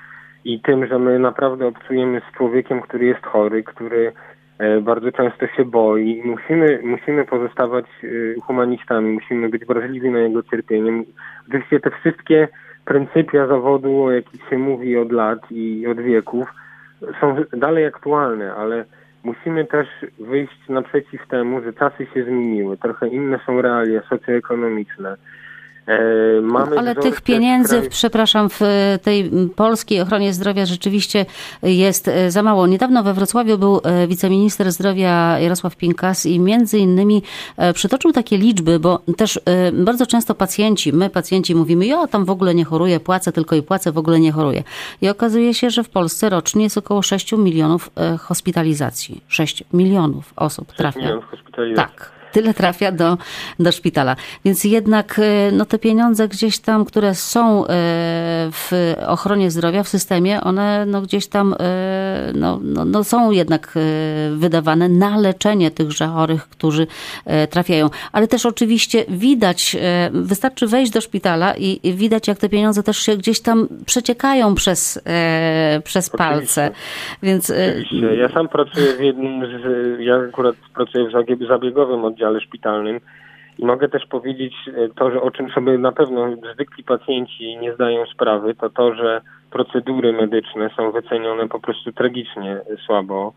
i 0.46 0.60
tym, 0.60 0.88
że 0.88 1.00
my 1.00 1.20
naprawdę 1.20 1.68
obcujemy 1.68 2.22
z 2.30 2.38
człowiekiem, 2.38 2.82
który 2.82 3.06
jest 3.06 3.26
chory, 3.26 3.64
który 3.64 4.08
E, 4.08 4.35
bardzo 4.82 5.12
często 5.12 5.48
się 5.48 5.66
boi. 5.66 6.22
Musimy, 6.26 6.80
musimy 6.84 7.26
pozostawać 7.26 7.86
e, 8.04 8.08
humanistami, 8.42 9.14
musimy 9.14 9.50
być 9.50 9.66
wrażliwi 9.66 10.10
na 10.10 10.20
jego 10.20 10.44
cierpienie. 10.44 11.04
Oczywiście 11.48 11.80
te 11.80 11.92
wszystkie 11.92 12.48
pryncypia 12.86 13.48
zawodu, 13.48 14.04
o 14.04 14.12
jakich 14.12 14.50
się 14.50 14.58
mówi 14.58 14.98
od 14.98 15.12
lat 15.12 15.40
i 15.52 15.88
od 15.88 16.02
wieków, 16.02 16.48
są 17.22 17.36
dalej 17.54 17.86
aktualne, 17.86 18.54
ale 18.54 18.86
musimy 19.24 19.66
też 19.66 19.88
wyjść 20.20 20.70
naprzeciw 20.70 21.28
temu, 21.28 21.62
że 21.62 21.74
czasy 21.74 22.06
się 22.14 22.24
zmieniły. 22.24 22.78
Trochę 22.78 23.08
inne 23.08 23.40
są 23.46 23.62
realia 23.62 24.02
socjoekonomiczne. 24.10 25.16
E, 25.88 26.42
mamy 26.42 26.80
Ale 26.80 26.96
tych 26.96 27.22
pieniędzy, 27.22 27.82
przepraszam, 27.90 28.50
w 28.50 28.60
tej 29.02 29.32
polskiej 29.56 30.02
ochronie 30.02 30.34
zdrowia 30.34 30.66
rzeczywiście 30.66 31.26
jest 31.64 32.08
e, 32.08 32.32
za 32.32 32.44
mało. 32.44 32.68
Niedawno 32.68 33.04
we 33.04 33.14
Wrocławiu 33.14 33.58
był 33.58 33.82
e, 33.84 34.08
wiceminister 34.08 34.72
zdrowia 34.72 35.40
Jarosław 35.40 35.76
Pinkas 35.76 36.26
i 36.26 36.40
między 36.40 36.80
innymi 36.80 37.24
przytoczył 37.74 38.12
takie 38.12 38.38
liczby, 38.38 38.80
bo 38.80 39.00
też 39.18 39.40
bardzo 39.74 40.06
często 40.06 40.36
pacjenci, 40.36 40.94
my 40.94 41.10
pacjenci 41.10 41.56
mówimy, 41.56 41.86
ja 41.86 42.08
tam 42.08 42.26
w 42.26 42.30
ogóle 42.30 42.56
nie 42.56 42.66
choruję, 42.66 43.00
płacę 43.00 43.32
tylko 43.32 43.56
i 43.56 43.62
płacę, 43.62 43.92
w 43.92 43.98
ogóle 43.98 44.20
nie 44.20 44.32
choruję. 44.32 44.64
I 45.02 45.10
okazuje 45.10 45.54
się, 45.54 45.70
że 45.70 45.84
w 45.84 45.90
Polsce 45.90 46.30
rocznie 46.30 46.64
jest 46.64 46.78
około 46.78 47.02
6 47.02 47.32
milionów 47.32 47.90
hospitalizacji. 48.20 49.22
6 49.28 49.64
milionów 49.74 50.34
osób 50.36 50.74
trafia. 50.74 51.00
Milionów 51.00 51.26
hospitalizacji. 51.26 51.94
Tak 51.94 52.15
tyle 52.36 52.54
trafia 52.54 52.92
do, 52.92 53.18
do 53.60 53.72
szpitala. 53.72 54.16
Więc 54.46 54.64
jednak 54.64 55.20
e, 55.20 55.52
no, 55.52 55.66
te 55.66 55.80
pieniądze 55.80 56.28
gdzieś 56.28 56.60
tam, 56.60 56.86
które 56.86 57.16
są 57.16 57.64
e, 57.64 57.68
w 58.52 58.94
ochronie 59.08 59.52
zdrowia, 59.52 59.84
w 59.84 59.88
systemie, 59.88 60.42
one 60.42 60.86
no, 60.86 61.02
gdzieś 61.02 61.28
tam 61.28 61.56
e, 61.60 62.32
no, 62.36 62.60
no, 62.64 62.86
no 62.86 63.04
są 63.04 63.32
jednak 63.32 63.74
wydawane 64.32 64.90
na 64.90 65.18
leczenie 65.18 65.72
tychże 65.72 66.08
chorych, 66.08 66.48
którzy 66.50 66.88
trafiają. 67.50 67.90
Ale 68.12 68.28
też 68.28 68.46
oczywiście 68.46 69.06
widać, 69.10 69.76
wystarczy 70.12 70.68
wejść 70.68 70.92
do 70.92 71.02
szpitala 71.02 71.54
i, 71.58 71.80
i 71.84 71.94
widać, 71.94 72.28
jak 72.28 72.38
te 72.38 72.50
pieniądze 72.50 72.84
też 72.84 72.98
się 72.98 73.18
gdzieś 73.18 73.42
tam 73.42 73.68
przeciekają 73.86 74.56
przez, 74.56 75.04
przez 75.84 76.10
palce. 76.10 76.72
Więc... 77.24 77.50
Oczywiście. 77.50 78.16
Ja 78.16 78.30
sam 78.30 78.48
pracuję 78.48 78.94
w 78.98 79.02
jednym 79.02 79.42
z, 79.46 80.00
ja 80.00 80.16
akurat 80.16 80.56
pracuję 80.76 81.08
w 81.10 81.48
zabiegowym 81.48 82.06
oddziale 82.06 82.25
oddziale 82.26 82.42
szpitalnym. 82.42 83.00
I 83.60 83.66
mogę 83.66 83.90
też 83.90 84.06
powiedzieć 84.06 84.54
e, 84.68 84.90
to, 84.96 85.12
że 85.12 85.22
o 85.22 85.32
czym 85.32 85.50
sobie 85.50 85.78
na 85.78 85.92
pewno 85.92 86.36
zwykli 86.54 86.84
pacjenci 86.84 87.58
nie 87.58 87.74
zdają 87.74 88.06
sprawy, 88.06 88.56
to 88.56 88.70
to, 88.70 88.96
że 88.96 89.22
procedury 89.52 90.14
medyczne 90.14 90.70
są 90.78 90.92
wycenione 90.92 91.48
po 91.48 91.60
prostu 91.60 91.92
tragicznie 91.92 92.62
słabo, 92.86 93.34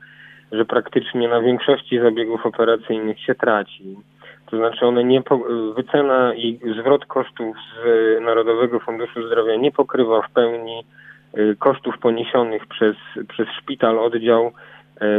że 0.53 0.65
praktycznie 0.65 1.29
na 1.29 1.41
większości 1.41 2.01
zabiegów 2.01 2.47
operacyjnych 2.47 3.21
się 3.21 3.35
traci. 3.35 3.97
To 4.51 4.57
znaczy 4.57 4.87
one 4.87 5.05
nie 5.05 5.23
po, 5.23 5.39
wycena 5.77 6.35
i 6.35 6.61
zwrot 6.81 7.07
kosztów 7.07 7.57
z 7.75 8.21
Narodowego 8.21 8.81
Funduszu 8.81 9.27
Zdrowia 9.27 9.57
nie 9.57 9.73
pokrywa 9.73 10.23
w 10.23 10.31
pełni 10.31 10.85
e, 11.35 11.55
kosztów 11.55 11.99
poniesionych 11.99 12.67
przez, 12.67 12.97
przez 13.29 13.49
szpital, 13.63 13.99
oddział 13.99 14.53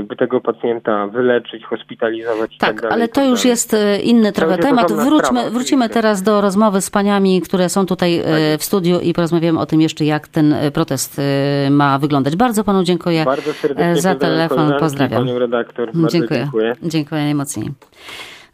by 0.04 0.16
tego 0.16 0.42
pacjenta 0.42 1.08
wyleczyć, 1.08 1.66
hospitalizować 1.66 2.58
tak, 2.58 2.70
tak 2.70 2.82
dalej. 2.82 2.94
ale 2.94 3.08
to 3.08 3.26
już 3.26 3.46
jest 3.46 3.74
e, 3.74 4.00
inny 4.00 4.32
trochę 4.32 4.58
temat. 4.58 4.92
Wróćmy, 4.92 5.40
sprawa, 5.40 5.50
wrócimy 5.50 5.90
teraz 5.90 6.22
do 6.22 6.42
rozmowy 6.42 6.82
z 6.82 6.90
paniami, 6.90 7.42
które 7.42 7.70
są 7.70 7.86
tutaj 7.86 8.18
e, 8.18 8.24
tak. 8.24 8.60
w 8.60 8.64
studiu 8.64 9.00
i 9.00 9.14
porozmawiamy 9.14 9.60
o 9.60 9.66
tym 9.66 9.82
jeszcze, 9.82 10.06
jak 10.06 10.28
ten 10.28 10.56
protest 10.74 11.22
ma 11.70 12.00
wyglądać. 12.00 12.36
Bardzo 12.36 12.64
panu 12.64 12.84
dziękuję 12.84 13.26
Bardzo 13.26 13.52
za 13.94 14.16
telefon. 14.16 14.74
Pozdrawiam. 14.80 15.26
Panią 15.26 15.40
redaktor. 15.40 15.92
Bardzo 15.94 16.08
dziękuję. 16.08 16.40
Dziękuję, 16.40 16.76
dziękuję 16.84 17.22
najmocniej. 17.22 17.70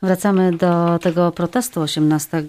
Wracamy 0.05 0.51
do 0.51 0.99
tego 1.01 1.31
protestu 1.31 1.81
18, 1.81 2.43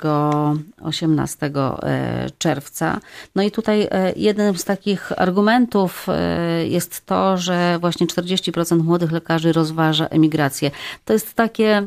18 0.83 1.47
e, 1.47 2.27
czerwca. 2.39 3.01
No 3.35 3.43
i 3.43 3.51
tutaj 3.51 3.89
e, 3.91 4.13
jednym 4.17 4.57
z 4.57 4.65
takich 4.65 5.13
argumentów 5.17 6.07
e, 6.09 6.67
jest 6.67 7.07
to, 7.07 7.37
że 7.37 7.79
właśnie 7.81 8.07
40% 8.07 8.83
młodych 8.83 9.13
lekarzy 9.13 9.53
rozważa 9.53 10.07
emigrację. 10.07 10.71
To 11.05 11.13
jest 11.13 11.35
takie 11.35 11.87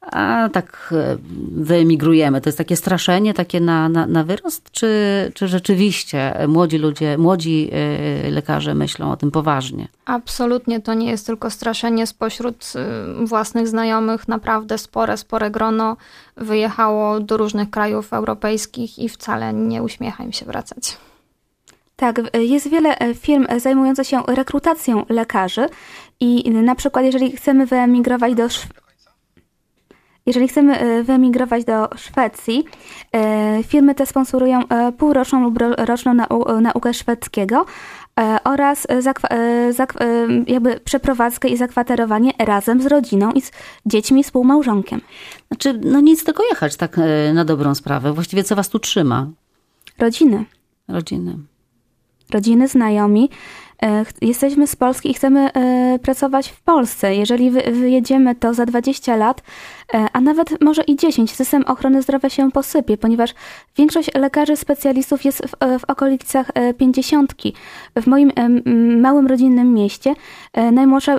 a 0.00 0.48
tak 0.52 0.94
e, 0.96 1.16
wyemigrujemy. 1.52 2.40
To 2.40 2.48
jest 2.48 2.58
takie 2.58 2.76
straszenie, 2.76 3.34
takie 3.34 3.60
na, 3.60 3.88
na, 3.88 4.06
na 4.06 4.24
wyrost, 4.24 4.70
czy, 4.70 4.88
czy 5.34 5.48
rzeczywiście 5.48 6.34
młodzi 6.48 6.78
ludzie, 6.78 7.18
młodzi 7.18 7.70
e, 7.72 8.30
lekarze 8.30 8.74
myślą 8.74 9.10
o 9.10 9.16
tym 9.16 9.30
poważnie? 9.30 9.88
Absolutnie 10.04 10.80
to 10.80 10.94
nie 10.94 11.10
jest 11.10 11.26
tylko 11.26 11.50
straszenie 11.50 12.06
spośród 12.06 12.72
e, 12.76 13.24
własnych 13.26 13.68
znajomych. 13.68 14.28
Naprawdę 14.28 14.78
spore, 14.78 15.16
spore 15.16 15.50
grono 15.50 15.96
wyjechało 16.36 17.20
do 17.20 17.36
różnych 17.36 17.70
krajów 17.70 18.12
europejskich 18.12 18.98
i 18.98 19.08
wcale 19.08 19.52
nie 19.52 19.82
uśmiecha 19.82 20.24
im 20.24 20.32
się 20.32 20.46
wracać. 20.46 20.96
Tak, 21.96 22.20
jest 22.34 22.68
wiele 22.68 22.96
firm 23.14 23.46
zajmujących 23.58 24.06
się 24.06 24.22
rekrutacją 24.28 25.04
lekarzy 25.08 25.68
i 26.20 26.50
na 26.50 26.74
przykład 26.74 27.04
jeżeli 27.04 27.32
chcemy 27.32 27.66
wyemigrować 27.66 28.34
do 28.34 28.48
jeżeli 30.26 30.48
chcemy 30.48 30.78
e, 30.78 31.02
wyemigrować 31.02 31.64
do 31.64 31.88
Szwecji, 31.96 32.64
e, 33.12 33.62
firmy 33.62 33.94
te 33.94 34.06
sponsorują 34.06 34.68
e, 34.68 34.92
półroczną 34.92 35.42
lub 35.42 35.58
roczną 35.78 36.14
naukę 36.60 36.94
szwedzkiego 36.94 37.66
oraz 38.44 38.86
jakby 40.46 40.80
przeprowadzkę 40.80 41.48
i 41.48 41.56
zakwaterowanie 41.56 42.32
razem 42.38 42.82
z 42.82 42.86
rodziną 42.86 43.32
i 43.32 43.40
z 43.40 43.52
dziećmi, 43.86 44.24
współmałżonkiem. 44.24 45.00
Znaczy, 45.48 45.80
no 45.84 46.00
nic 46.00 46.24
tylko 46.24 46.42
jechać 46.50 46.76
tak 46.76 46.96
na 47.34 47.44
dobrą 47.44 47.74
sprawę. 47.74 48.12
Właściwie 48.12 48.44
co 48.44 48.56
was 48.56 48.68
tu 48.68 48.78
trzyma? 48.78 49.26
Rodziny. 49.98 50.44
Rodziny. 50.88 51.36
Rodziny, 52.30 52.68
znajomi. 52.68 53.30
Jesteśmy 54.20 54.66
z 54.66 54.76
Polski 54.76 55.10
i 55.10 55.14
chcemy 55.14 55.50
pracować 56.02 56.48
w 56.48 56.60
Polsce. 56.60 57.14
Jeżeli 57.14 57.50
wyjedziemy, 57.50 58.34
to 58.34 58.54
za 58.54 58.66
20 58.66 59.16
lat 59.16 59.42
a 60.12 60.20
nawet 60.20 60.60
może 60.60 60.82
i 60.82 60.96
10, 60.96 61.32
system 61.32 61.64
ochrony 61.66 62.02
zdrowia 62.02 62.28
się 62.28 62.50
posypie, 62.50 62.96
ponieważ 62.96 63.34
większość 63.76 64.14
lekarzy 64.14 64.56
specjalistów 64.56 65.24
jest 65.24 65.46
w, 65.46 65.80
w 65.80 65.84
okolicach 65.90 66.50
50. 66.78 67.34
W 67.96 68.06
moim 68.06 68.32
małym 69.00 69.26
rodzinnym 69.26 69.74
mieście 69.74 70.14
najmłodszy 70.72 71.12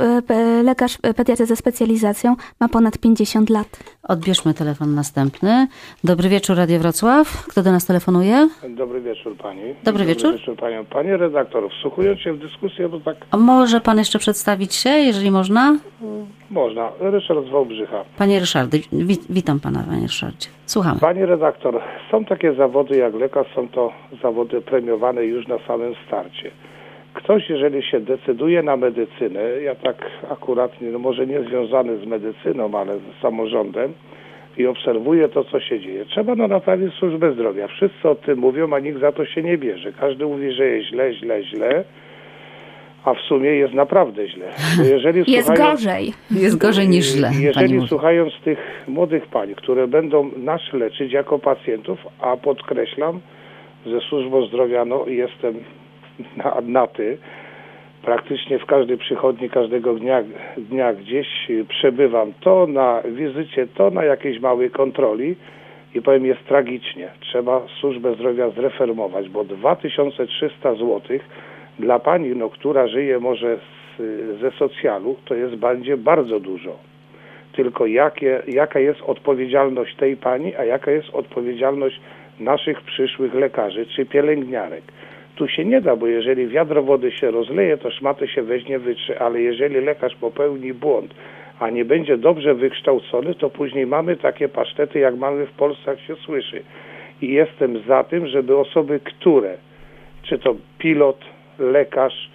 lekarz 0.64 0.98
pediatry 1.16 1.46
ze 1.46 1.56
specjalizacją 1.56 2.36
ma 2.60 2.70
ponad 2.70 2.98
50 2.98 3.50
lat. 3.50 3.80
Odbierzmy 4.04 4.54
telefon 4.54 4.96
następny. 4.96 5.68
Dobry 6.04 6.30
wieczór, 6.30 6.58
Radio 6.58 6.80
Wrocław. 6.80 7.46
Kto 7.48 7.64
do 7.64 7.72
nas 7.72 7.86
telefonuje? 7.86 8.50
Dobry 8.70 9.02
wieczór 9.02 9.38
pani. 9.38 9.62
Dobry, 9.62 9.76
Dobry 9.84 10.06
wieczór. 10.06 10.34
wieczór 10.38 10.58
panią. 10.58 10.86
Panie 10.86 11.18
redaktor, 11.18 11.70
wsłuchując 11.80 12.20
się 12.20 12.34
w 12.34 12.40
dyskusję, 12.40 12.90
bo 12.90 13.00
tak 13.00 13.18
A 13.32 13.38
może 13.38 13.82
pan 13.82 13.98
jeszcze 13.98 14.20
przedstawić 14.20 14.76
się, 14.76 14.90
jeżeli 14.90 15.32
można? 15.32 15.78
Można. 16.52 16.92
Ryszard 17.00 17.46
z 17.46 17.50
Wałbrzycha. 17.50 18.04
Panie 18.18 18.40
Ryszardzie, 18.40 18.78
wi 18.92 19.18
witam 19.30 19.60
pana, 19.60 19.84
panie 19.90 20.02
Ryszardzie. 20.02 20.48
Słuchamy. 20.66 21.00
Panie 21.00 21.26
redaktor, 21.26 21.82
są 22.12 22.26
takie 22.26 22.54
zawody 22.54 22.98
jak 22.98 23.14
lekarz, 23.14 23.48
są 23.56 23.68
to 23.68 23.94
zawody 24.22 24.62
premiowane 24.62 25.26
już 25.26 25.48
na 25.48 25.58
samym 25.68 25.94
starcie. 26.08 26.52
Ktoś, 27.14 27.50
jeżeli 27.50 27.84
się 27.84 28.00
decyduje 28.00 28.64
na 28.64 28.78
medycynę, 28.78 29.42
ja 29.42 29.76
tak 29.76 30.06
akurat, 30.30 30.72
no 30.82 31.00
może 31.00 31.28
nie 31.28 31.42
związany 31.44 31.98
z 31.98 32.06
medycyną, 32.06 32.80
ale 32.80 32.98
z 32.98 33.22
samorządem, 33.22 33.94
i 34.58 34.68
obserwuje 34.68 35.30
to, 35.30 35.44
co 35.44 35.60
się 35.60 35.80
dzieje. 35.80 36.06
Trzeba 36.06 36.36
no 36.36 36.48
naprawić 36.48 36.94
służbę 36.94 37.34
zdrowia. 37.34 37.68
Wszyscy 37.68 38.10
o 38.10 38.16
tym 38.16 38.40
mówią, 38.40 38.74
a 38.74 38.80
nikt 38.80 39.00
za 39.00 39.12
to 39.12 39.26
się 39.26 39.44
nie 39.44 39.58
bierze. 39.58 39.94
Każdy 39.94 40.26
mówi, 40.26 40.52
że 40.52 40.66
jest 40.66 40.90
źle, 40.90 41.14
źle, 41.14 41.44
źle, 41.44 41.84
a 43.06 43.14
w 43.14 43.20
sumie 43.20 43.50
jest 43.50 43.74
naprawdę 43.74 44.28
źle. 44.28 44.46
Jeżeli 44.92 45.24
Jest 45.32 45.58
gorzej. 45.58 46.14
Jest 46.32 46.58
gorzej 46.58 46.90
niż 46.90 47.06
źle, 47.06 47.32
Jeżeli 47.40 47.76
mówi. 47.76 47.88
słuchając 47.88 48.34
tych 48.44 48.60
młodych 48.88 49.28
pań, 49.28 49.56
które 49.56 49.88
będą 49.88 50.32
nas 50.38 50.62
leczyć 50.74 51.12
jako 51.14 51.40
pacjentów, 51.40 52.00
a 52.20 52.38
podkreślam, 52.38 53.20
ze 53.86 54.00
służbą 54.00 54.46
zdrowia 54.46 54.86
no, 54.86 55.06
jestem 55.08 55.56
na, 56.38 56.62
na 56.62 56.88
ty, 56.88 57.18
praktycznie 58.02 58.60
w 58.60 58.66
każdej 58.66 58.98
przychodni 58.98 59.50
każdego 59.50 59.94
dnia, 59.94 60.24
dnia 60.58 60.94
gdzieś 60.94 61.28
przebywam, 61.70 62.34
to 62.42 62.68
na 62.68 63.02
wizycie, 63.06 63.68
to 63.68 63.90
na 63.90 64.04
jakiejś 64.04 64.40
małej 64.40 64.70
kontroli 64.70 65.36
i 65.96 66.02
powiem 66.02 66.26
jest 66.26 66.44
tragicznie. 66.46 67.10
Trzeba 67.20 67.62
służbę 67.80 68.16
zdrowia 68.16 68.50
zreformować, 68.50 69.30
bo 69.30 69.44
2300 69.44 70.74
zł 70.74 71.02
dla 71.80 72.00
pani, 72.00 72.36
no, 72.36 72.50
która 72.50 72.88
żyje 72.88 73.20
może 73.20 73.58
z, 73.58 74.02
ze 74.42 74.52
socjalu, 74.52 75.16
to 75.26 75.36
jest 75.36 75.56
będzie 75.56 75.98
bardzo 75.98 76.40
dużo. 76.40 76.78
Tylko 77.54 77.86
jakie, 77.86 78.42
jaka 78.48 78.80
jest 78.80 79.02
odpowiedzialność 79.02 79.96
tej 79.96 80.18
pani, 80.18 80.56
a 80.56 80.64
jaka 80.64 80.92
jest 80.92 81.10
odpowiedzialność 81.14 82.02
naszych 82.40 82.82
przyszłych 82.82 83.34
lekarzy 83.34 83.86
czy 83.86 84.06
pielęgniarek. 84.06 84.84
Tu 85.36 85.48
się 85.48 85.66
nie 85.66 85.82
da, 85.82 85.96
bo 85.96 86.08
jeżeli 86.08 86.48
wiadro 86.48 86.84
wody 86.84 87.12
się 87.12 87.32
rozleje, 87.32 87.78
to 87.78 87.92
szmatę 87.92 88.28
się 88.28 88.44
weźmie, 88.44 88.80
wytrze, 88.80 89.22
ale 89.22 89.42
jeżeli 89.42 89.82
lekarz 89.82 90.16
popełni 90.16 90.74
błąd, 90.74 91.14
a 91.60 91.70
nie 91.70 91.86
będzie 91.86 92.18
dobrze 92.18 92.54
wykształcony, 92.54 93.36
to 93.36 93.50
później 93.50 93.88
mamy 93.88 94.16
takie 94.16 94.50
pasztety, 94.50 95.00
jak 95.00 95.16
mamy 95.16 95.46
w 95.46 95.52
Polsce, 95.52 95.92
jak 95.92 96.00
się 96.00 96.16
słyszy. 96.16 96.64
I 97.22 97.34
jestem 97.34 97.84
za 97.88 98.04
tym, 98.04 98.28
żeby 98.28 98.58
osoby, 98.58 99.00
które, 99.00 99.58
czy 100.24 100.40
to 100.40 100.56
pilot, 100.78 101.20
lekarz, 101.62 102.30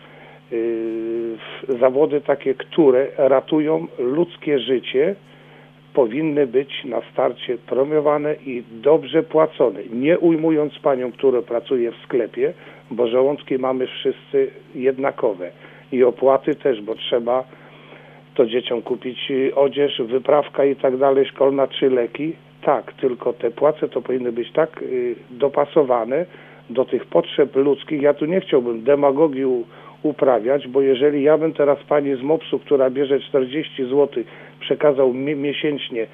yy, 0.51 1.79
zawody 1.81 2.21
takie, 2.21 2.55
które 2.55 3.07
ratują 3.17 3.87
ludzkie 3.99 4.59
życie, 4.59 5.15
powinny 5.95 6.47
być 6.47 6.85
na 6.85 7.01
starcie 7.13 7.59
promowane 7.59 8.35
i 8.35 8.63
dobrze 8.71 9.23
płacone. 9.23 9.81
Nie 9.93 10.19
ujmując 10.19 10.79
panią, 10.79 11.13
która 11.13 11.43
pracuje 11.43 11.93
w 11.93 11.97
sklepie, 11.97 12.53
bo 12.91 13.09
żołądki 13.09 13.59
mamy 13.59 13.87
wszyscy 13.87 14.51
jednakowe. 14.75 15.51
I 15.93 16.05
opłaty 16.05 16.55
też, 16.55 16.83
bo 16.83 16.95
trzeba 16.95 17.45
to 18.35 18.47
dzieciom 18.47 18.83
kupić 18.83 19.31
y, 19.31 19.55
odzież, 19.55 20.03
wyprawka 20.03 20.65
i 20.65 20.77
tak 20.77 20.97
dalej, 20.97 21.27
szkolna 21.27 21.69
czy 21.69 21.91
leki. 21.91 22.33
Tak, 22.63 22.93
tylko 22.93 23.33
te 23.33 23.51
płace 23.51 23.89
to 23.89 24.03
powinny 24.03 24.33
być 24.33 24.53
tak 24.53 24.83
y, 24.83 25.15
dopasowane 25.31 26.27
do 26.71 26.85
tych 26.85 27.07
potrzeb 27.07 27.57
ludzkich. 27.57 28.03
Ja 28.03 28.15
tu 28.15 28.27
nie 28.27 28.41
chciałbym 28.41 28.83
demagogii 28.85 29.45
uprawiać, 30.03 30.69
bo 30.69 30.81
jeżeli 30.81 31.23
ja 31.23 31.39
bym 31.39 31.53
teraz 31.53 31.79
pani 31.89 32.17
z 32.17 32.23
MOPS-u, 32.23 32.59
która 32.59 32.91
bierze 32.91 33.21
40 33.21 33.85
zł, 33.85 34.25
przekazał 34.61 35.13
mi 35.13 35.37
miesięcznie 35.37 36.07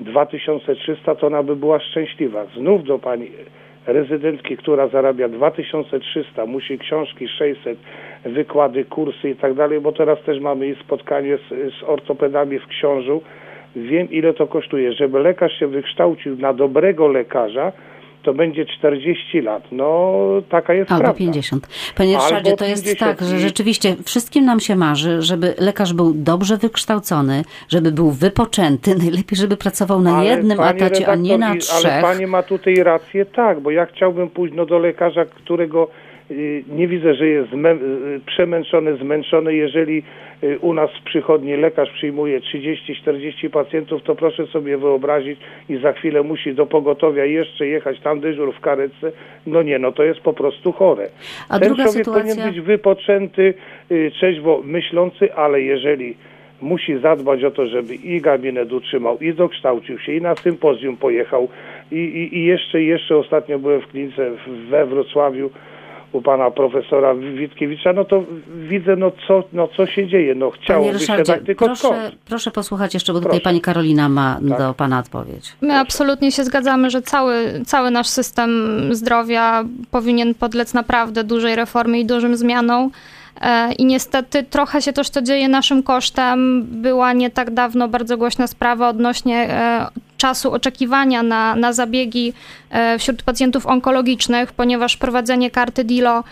2300, 0.00 1.14
to 1.14 1.26
ona 1.26 1.42
by 1.42 1.56
była 1.56 1.80
szczęśliwa. 1.80 2.46
Znów 2.56 2.84
do 2.84 2.98
pani 2.98 3.26
rezydentki, 3.86 4.56
która 4.56 4.88
zarabia 4.88 5.28
2300, 5.28 6.46
musi 6.46 6.78
książki 6.78 7.28
600, 7.28 7.78
wykłady, 8.24 8.84
kursy 8.84 9.30
i 9.30 9.36
tak 9.36 9.54
dalej, 9.54 9.80
bo 9.80 9.92
teraz 9.92 10.22
też 10.22 10.40
mamy 10.40 10.68
i 10.68 10.74
spotkanie 10.74 11.36
z, 11.36 11.74
z 11.74 11.82
ortopedami 11.86 12.58
w 12.58 12.66
Książu. 12.66 13.22
Wiem, 13.76 14.10
ile 14.10 14.34
to 14.34 14.46
kosztuje. 14.46 14.92
Żeby 14.92 15.18
lekarz 15.18 15.58
się 15.58 15.66
wykształcił 15.66 16.36
na 16.36 16.52
dobrego 16.52 17.08
lekarza, 17.08 17.72
to 18.22 18.34
będzie 18.34 18.66
40 18.66 19.40
lat. 19.40 19.62
No, 19.72 20.12
taka 20.48 20.74
jest 20.74 20.92
Albo 20.92 21.04
prawda. 21.04 21.18
50. 21.18 21.68
Panie 21.96 22.14
Ryszardzie, 22.16 22.56
to 22.56 22.64
jest 22.64 22.84
50 22.84 23.18
tak, 23.18 23.28
że 23.28 23.38
rzeczywiście 23.38 23.96
wszystkim 24.04 24.44
nam 24.44 24.60
się 24.60 24.76
marzy, 24.76 25.22
żeby 25.22 25.54
lekarz 25.58 25.92
był 25.92 26.12
dobrze 26.14 26.56
wykształcony, 26.56 27.42
żeby 27.68 27.92
był 27.92 28.10
wypoczęty, 28.10 28.94
najlepiej, 29.04 29.38
żeby 29.38 29.56
pracował 29.56 30.00
na 30.00 30.16
Ale 30.16 30.28
jednym 30.28 30.60
etacie, 30.60 31.08
a 31.08 31.14
nie 31.14 31.38
na 31.38 31.56
trzech. 31.56 31.92
Ale 31.92 32.02
pani 32.02 32.26
ma 32.26 32.42
tutaj 32.42 32.74
rację, 32.74 33.26
tak, 33.26 33.60
bo 33.60 33.70
ja 33.70 33.86
chciałbym 33.86 34.30
pójść 34.30 34.54
no, 34.56 34.66
do 34.66 34.78
lekarza, 34.78 35.24
którego 35.24 35.88
nie 36.68 36.88
widzę, 36.88 37.14
że 37.14 37.26
jest 37.26 37.50
zmę, 37.50 37.72
y, 37.72 38.20
przemęczony, 38.26 38.96
zmęczony. 38.96 39.54
Jeżeli 39.54 40.02
y, 40.44 40.58
u 40.58 40.74
nas 40.74 40.90
w 41.00 41.04
przychodni 41.04 41.56
lekarz 41.56 41.90
przyjmuje 41.90 42.40
30-40 42.40 43.50
pacjentów, 43.50 44.02
to 44.02 44.14
proszę 44.14 44.46
sobie 44.46 44.78
wyobrazić 44.78 45.40
i 45.68 45.76
za 45.76 45.92
chwilę 45.92 46.22
musi 46.22 46.54
do 46.54 46.66
pogotowia 46.66 47.24
jeszcze 47.24 47.66
jechać 47.66 48.00
tam 48.00 48.20
dyżur 48.20 48.54
w 48.54 48.60
karetce. 48.60 49.12
No 49.46 49.62
nie, 49.62 49.78
no 49.78 49.92
to 49.92 50.02
jest 50.02 50.20
po 50.20 50.32
prostu 50.32 50.72
chore. 50.72 51.08
A 51.48 51.58
Ten 51.58 51.74
człowiek 51.74 51.92
sytuacja- 51.92 52.12
powinien 52.34 52.48
być 52.48 52.60
wypoczęty, 52.60 53.54
y, 53.90 54.10
trzeźwo 54.14 54.62
myślący, 54.64 55.34
ale 55.34 55.60
jeżeli 55.60 56.14
musi 56.60 56.98
zadbać 56.98 57.44
o 57.44 57.50
to, 57.50 57.66
żeby 57.66 57.94
i 57.94 58.20
gabinet 58.20 58.72
utrzymał, 58.72 59.18
i 59.18 59.34
dokształcił 59.34 59.98
się, 59.98 60.12
i 60.12 60.20
na 60.20 60.34
sympozjum 60.34 60.96
pojechał, 60.96 61.48
i, 61.92 61.96
i, 61.96 62.38
i 62.38 62.44
jeszcze, 62.44 62.82
jeszcze 62.82 63.16
ostatnio 63.16 63.58
byłem 63.58 63.80
w 63.80 63.86
klinice 63.86 64.30
we 64.70 64.86
Wrocławiu 64.86 65.50
u 66.12 66.22
pana 66.22 66.50
profesora 66.50 67.14
Witkiewicza, 67.14 67.92
no 67.92 68.04
to 68.04 68.24
widzę, 68.68 68.96
no 68.96 69.12
co, 69.28 69.44
no 69.52 69.68
co 69.76 69.86
się 69.86 70.08
dzieje, 70.08 70.34
no 70.34 70.50
Panie 70.50 70.62
chciałoby 70.62 70.98
się 70.98 71.16
tak, 71.22 71.42
tylko 71.42 71.64
proszę, 71.66 71.80
skąd? 71.80 72.14
proszę 72.28 72.50
posłuchać 72.50 72.94
jeszcze, 72.94 73.12
bo 73.12 73.18
tutaj 73.18 73.30
Proszę. 73.30 73.44
pani 73.44 73.60
Karolina 73.60 74.08
ma 74.08 74.40
Tak. 74.48 74.58
do 74.58 74.74
pana 74.74 74.98
odpowiedź. 74.98 75.52
My 75.60 75.74
absolutnie 75.74 76.32
się 76.32 76.44
zgadzamy, 76.44 76.90
że 76.90 77.02
cały, 77.02 77.34
cały 77.66 77.90
nasz 77.90 78.06
system 78.08 78.50
zdrowia 78.90 79.64
powinien 79.90 80.34
podlec 80.34 80.74
naprawdę 80.74 81.24
dużej 81.24 81.56
reformie 81.56 82.00
i 82.00 82.06
dużym 82.06 82.36
zmianom. 82.36 82.90
E, 83.40 83.72
I 83.72 83.84
niestety 83.84 84.42
trochę 84.42 84.82
się 84.82 84.92
też 84.92 85.10
to 85.10 85.22
dzieje 85.22 85.48
naszym 85.48 85.82
kosztem. 85.82 86.66
Była 86.70 87.12
nie 87.12 87.30
tak 87.30 87.50
dawno 87.50 87.88
bardzo 87.88 88.16
głośna 88.16 88.46
sprawa 88.46 88.88
odnośnie 88.88 89.36
e, 89.50 89.86
czasu 90.16 90.52
oczekiwania 90.52 91.22
na, 91.22 91.54
na 91.56 91.72
zabiegi 91.72 92.32
e, 92.70 92.98
wśród 92.98 93.22
pacjentów 93.22 93.66
onkologicznych, 93.66 94.52
ponieważ 94.52 94.96
prowadzenie 94.96 95.50
karty 95.50 95.84
DILO 95.84 96.24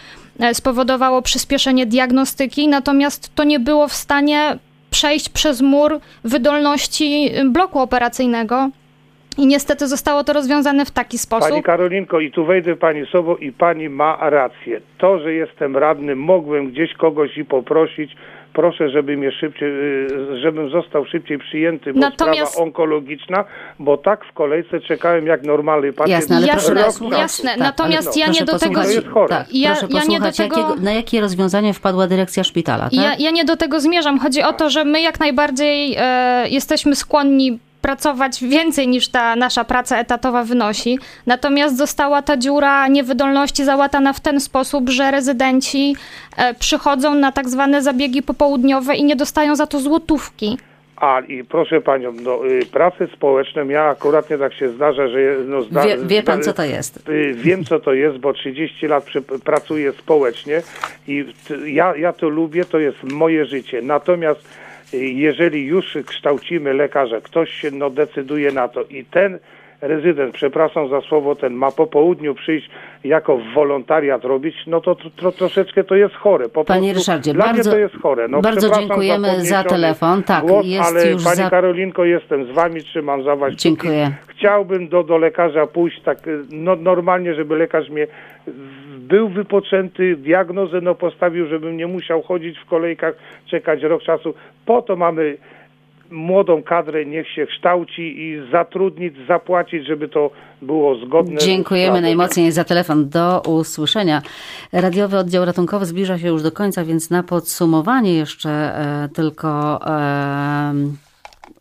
spowodowało 0.53 1.23
przyspieszenie 1.23 1.87
diagnostyki, 1.87 2.69
natomiast 2.69 3.35
to 3.35 3.45
nie 3.45 3.61
było 3.61 3.89
w 3.89 3.95
stanie 3.95 4.59
przejść 4.91 5.29
przez 5.29 5.61
mur 5.61 6.01
wydolności 6.25 7.31
bloku 7.45 7.79
operacyjnego. 7.79 8.71
I 9.39 9.47
niestety 9.47 9.87
zostało 9.89 10.25
to 10.25 10.33
rozwiązane 10.33 10.85
w 10.85 10.91
taki 10.91 11.19
sposób. 11.19 11.51
Pani 11.51 11.63
Karolinko, 11.63 12.21
i 12.21 12.31
tu 12.31 12.45
wejdę 12.45 12.77
pani 12.77 13.07
słowo 13.07 13.37
i 13.37 13.53
pani 13.53 13.89
ma 13.89 14.31
rację. 14.31 14.81
To, 14.99 15.19
że 15.19 15.33
jestem 15.33 15.77
radny, 15.77 16.17
mogłem 16.17 16.71
gdzieś 16.71 16.95
kogoś 16.95 17.37
i 17.39 17.45
poprosić, 17.45 18.17
proszę, 18.53 18.91
żeby 18.91 19.17
mnie 19.17 19.33
szybciej, 19.33 19.69
y, 19.69 20.41
żebym 20.43 20.71
został 20.71 21.05
szybciej 21.07 21.39
przyjęty, 21.39 21.93
bo 21.93 22.01
Natomiast- 22.01 22.51
sprawa 22.53 22.65
onkologiczna, 22.67 23.45
bo 23.79 23.97
tak 23.97 24.25
w 24.25 24.33
kolejce 24.33 24.81
czekałem 24.81 25.27
jak 25.27 25.43
normalny 25.43 25.93
pacjent. 25.93 26.11
Jasne, 26.21 26.37
ale 26.37 26.47
Jasne, 26.47 26.75
proszę 26.77 27.17
jasne. 27.21 27.51
Tak, 27.51 27.59
Natomiast 27.59 28.09
ale 28.09 28.21
ja 28.21 28.27
nie 28.33 28.45
do 28.45 28.59
tego... 28.59 28.75
posłuchać- 28.75 28.87
To 28.87 28.93
jest 28.93 29.09
chore. 29.09 29.29
Tak, 29.29 29.47
Ja- 29.53 29.71
proszę 29.71 29.87
ja 29.91 30.05
nie 30.05 30.21
do 30.21 30.33
tego- 30.33 30.61
jakiego, 30.61 30.75
na 30.83 30.93
jakie 30.93 31.21
rozwiązanie 31.21 31.75
wpadła 31.75 32.07
dyrekcja 32.07 32.45
szpitala, 32.45 32.85
tak? 32.85 32.93
Ja, 32.93 33.15
ja 33.19 33.31
nie 33.31 33.45
do 33.45 33.57
tego 33.57 33.81
zmierzam. 33.81 34.19
Chodzi 34.19 34.43
o 34.43 34.53
to, 34.53 34.71
że 34.71 34.85
my 34.85 35.01
jak 35.01 35.21
najbardziej 35.21 35.95
e, 35.99 36.49
jesteśmy 36.49 36.97
skłonni 36.97 37.59
pracować 37.93 38.45
więcej 38.45 38.89
niż 38.89 39.09
ta 39.09 39.37
nasza 39.37 39.65
praca 39.65 39.99
etatowa 39.99 40.45
wynosi. 40.45 40.99
Natomiast 41.27 41.77
została 41.77 42.23
ta 42.23 42.37
dziura 42.37 42.89
niewydolności 42.89 43.65
załatana 43.65 44.13
w 44.13 44.21
ten 44.21 44.41
sposób, 44.41 44.89
że 44.91 45.11
rezydenci 45.11 45.97
e, 46.37 46.55
przychodzą 46.55 47.15
na 47.15 47.33
tak 47.33 47.49
zwane 47.49 47.83
zabiegi 47.83 48.23
popołudniowe 48.23 48.97
i 48.97 49.05
nie 49.05 49.17
dostają 49.17 49.57
za 49.57 49.67
to 49.67 49.81
złotówki. 49.81 50.59
A 50.97 51.21
i 51.21 51.45
proszę 51.45 51.81
panią, 51.81 52.13
no, 52.13 52.47
y, 52.47 52.67
prace 52.73 53.07
społeczne, 53.17 53.67
ja 53.67 53.85
akurat 53.85 54.31
nie 54.31 54.39
tak 54.39 54.55
się 54.55 54.69
zdarza, 54.69 55.09
że. 55.09 55.19
No, 55.47 55.63
zda, 55.63 55.85
Wie, 55.87 55.97
wie 56.07 56.23
pan, 56.23 56.37
zda- 56.43 56.45
co 56.45 56.53
to 56.53 56.65
jest? 56.65 57.09
Y, 57.09 57.35
Wiem, 57.35 57.65
co 57.65 57.81
to 57.81 57.93
jest, 57.93 58.19
bo 58.19 58.33
30 58.33 58.87
lat 58.87 59.05
przy, 59.05 59.23
pracuję 59.23 59.93
społecznie 59.93 60.63
i 61.09 61.25
t- 61.49 61.71
ja, 61.71 61.97
ja 61.97 62.13
to 62.13 62.29
lubię, 62.29 62.65
to 62.65 62.79
jest 62.79 63.03
moje 63.03 63.45
życie. 63.47 63.83
Natomiast 63.83 64.41
y, 64.41 64.68
jeżeli 64.93 65.65
już 65.65 65.99
kształcimy 66.07 66.75
lekarza, 66.75 67.21
ktoś 67.21 67.51
się 67.51 67.71
no, 67.71 67.91
decyduje 67.91 68.53
na 68.53 68.69
to 68.69 68.85
i 68.85 69.05
ten 69.05 69.39
rezydent, 69.81 70.35
przepraszam 70.35 70.89
za 70.89 71.01
słowo, 71.01 71.35
ten 71.35 71.53
ma 71.55 71.71
po 71.71 71.87
południu 71.87 72.35
przyjść 72.35 72.71
jako 73.05 73.39
wolontariat 73.55 74.25
robić, 74.25 74.55
no 74.67 74.81
to, 74.81 74.97
troszeczkę 75.37 75.85
to 75.85 75.95
jest 75.95 76.15
chore. 76.15 76.49
Po 76.49 76.65
Panie 76.65 76.93
Ryszardzie, 76.93 77.33
dla 77.33 77.45
bardzo- 77.45 77.63
mnie 77.63 77.71
to 77.71 77.79
jest 77.79 78.03
chore. 78.03 78.29
No, 78.29 78.41
bardzo 78.41 78.71
dziękujemy 78.71 79.29
za 79.29 79.35
podniesiony 79.35 79.65
telefon. 79.65 80.23
Tak, 80.23 80.47
głos, 80.47 80.67
jest 80.67 80.89
ale 80.89 81.11
już 81.11 81.25
Pani 81.25 81.37
za- 81.37 81.51
Karolinko, 81.51 82.05
jestem 82.05 82.45
z 82.45 82.51
Wami, 82.51 82.83
trzymam 82.83 83.23
za 83.25 83.37
Was. 83.37 83.55
Dziękuję. 83.55 84.11
Chciałbym 84.27 84.89
do, 84.89 85.03
do 85.03 85.19
lekarza 85.19 85.67
pójść 85.67 86.01
tak 86.03 86.27
y, 86.29 86.39
no, 86.51 86.77
normalnie, 86.77 87.35
żeby 87.35 87.57
lekarz 87.57 87.91
mnie 87.91 88.07
był 88.99 89.29
wypoczęty, 89.29 90.17
diagnozę 90.17 90.81
no, 90.81 90.95
postawił, 90.95 91.47
żebym 91.47 91.77
nie 91.77 91.87
musiał 91.87 92.23
chodzić 92.23 92.59
w 92.59 92.65
kolejkach, 92.67 93.15
czekać 93.47 93.83
rok 93.83 94.03
czasu. 94.03 94.35
Po 94.67 94.83
to 94.83 94.97
mamy 94.97 95.37
młodą 96.11 96.63
kadrę, 96.63 97.07
niech 97.07 97.29
się 97.29 97.47
kształci 97.47 98.03
i 98.03 98.51
zatrudnić, 98.53 99.15
zapłacić, 99.29 99.87
żeby 99.87 100.09
to 100.09 100.31
było 100.63 100.95
zgodne. 101.07 101.41
z 101.41 101.45
Dziękujemy 101.45 102.01
najmocniej 102.01 102.53
za 102.53 102.65
telefon. 102.65 103.09
Do 103.09 103.41
usłyszenia. 103.41 104.23
Radiowy 104.73 105.19
oddział 105.19 105.45
ratunkowy 105.45 105.87
zbliża 105.87 106.19
się 106.19 106.29
już 106.29 106.43
do 106.43 106.53
końca, 106.53 106.85
więc 106.85 107.11
na 107.11 107.23
podsumowanie 107.23 108.15
jeszcze 108.15 108.51
e, 108.51 109.09
tylko 109.15 109.81
e, 109.87 110.75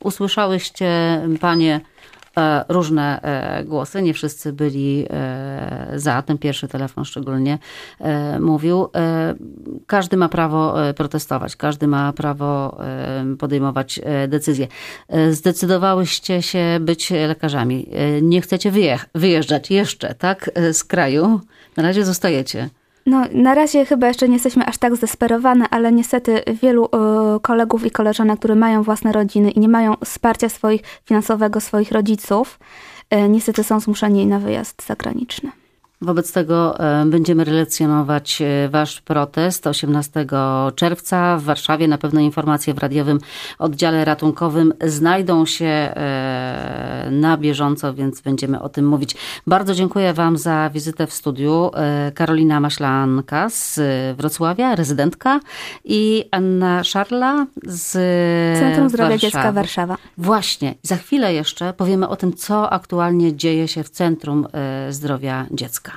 usłyszałyście 0.03 0.87
panie 1.41 1.79
różne 2.69 3.21
e, 3.21 3.63
głosy. 3.63 4.01
Nie 4.01 4.13
wszyscy 4.13 4.53
byli 4.53 5.05
e, 5.09 5.91
za. 5.95 6.21
Ten 6.21 6.37
pierwszy 6.37 6.67
telefon 6.67 7.05
szczególnie 7.05 7.59
e, 7.99 8.39
mówił. 8.39 8.87
E, 8.95 9.35
każdy 9.87 10.17
ma 10.17 10.29
prawo 10.29 10.87
e, 10.89 10.93
protestować, 10.93 11.55
każdy 11.55 11.87
ma 11.87 12.13
prawo 12.13 12.77
e, 12.83 13.35
podejmować 13.39 13.99
e, 14.03 14.27
decyzje. 14.27 14.67
E, 15.07 15.31
Zdecydowałyście 15.33 16.41
się 16.41 16.77
być 16.81 17.09
lekarzami. 17.09 17.89
E, 17.93 18.21
Nie 18.21 18.41
chcecie 18.41 18.71
wyjeżdżać 19.15 19.71
jeszcze, 19.71 20.15
tak, 20.15 20.51
e, 20.55 20.73
z 20.73 20.83
kraju. 20.83 21.41
Na 21.77 21.83
razie 21.83 22.05
zostajecie. 22.05 22.69
No, 23.07 23.23
na 23.31 23.55
razie 23.55 23.85
chyba 23.85 24.07
jeszcze 24.07 24.27
nie 24.27 24.33
jesteśmy 24.33 24.65
aż 24.65 24.77
tak 24.77 24.95
zdesperowane, 24.95 25.65
ale 25.69 25.91
niestety 25.91 26.43
wielu 26.61 26.85
e, 26.85 26.89
kolegów 27.41 27.85
i 27.85 27.91
koleżanek, 27.91 28.39
które 28.39 28.55
mają 28.55 28.83
własne 28.83 29.11
rodziny 29.11 29.51
i 29.51 29.59
nie 29.59 29.69
mają 29.69 29.95
wsparcia 30.05 30.49
swoich 30.49 30.81
finansowego 31.05 31.61
swoich 31.61 31.91
rodziców, 31.91 32.59
e, 33.09 33.29
niestety 33.29 33.63
są 33.63 33.79
zmuszeni 33.79 34.27
na 34.27 34.39
wyjazd 34.39 34.85
zagraniczny. 34.85 35.51
Wobec 36.01 36.31
tego 36.31 36.79
e, 36.79 37.05
będziemy 37.05 37.43
relacjonować 37.43 38.41
e, 38.41 38.69
Wasz 38.69 39.01
protest 39.01 39.67
18 39.67 40.25
czerwca 40.75 41.37
w 41.37 41.43
Warszawie. 41.43 41.87
Na 41.87 41.97
pewno 41.97 42.19
informacje 42.19 42.73
w 42.73 42.77
radiowym 42.77 43.19
oddziale 43.59 44.05
ratunkowym 44.05 44.73
znajdą 44.85 45.45
się 45.45 45.65
e, 45.65 47.07
na 47.11 47.37
bieżąco, 47.37 47.93
więc 47.93 48.21
będziemy 48.21 48.61
o 48.61 48.69
tym 48.69 48.87
mówić. 48.87 49.15
Bardzo 49.47 49.75
dziękuję 49.75 50.13
Wam 50.13 50.37
za 50.37 50.69
wizytę 50.73 51.07
w 51.07 51.13
studiu. 51.13 51.71
Karolina 52.13 52.59
Maślanka 52.59 53.49
z 53.49 53.79
Wrocławia, 54.17 54.75
rezydentka 54.75 55.39
i 55.85 56.25
Anna 56.31 56.83
Szarla 56.83 57.45
z 57.63 57.91
Centrum 58.59 58.89
Zdrowia 58.89 59.09
Warszawy. 59.09 59.31
Dziecka 59.31 59.51
Warszawa. 59.51 59.97
Właśnie, 60.17 60.75
za 60.81 60.95
chwilę 60.95 61.33
jeszcze 61.33 61.73
powiemy 61.73 62.07
o 62.07 62.15
tym, 62.15 62.33
co 62.33 62.69
aktualnie 62.69 63.35
dzieje 63.35 63.67
się 63.67 63.83
w 63.83 63.89
Centrum 63.89 64.47
Zdrowia 64.89 65.45
Dziecka. 65.51 65.96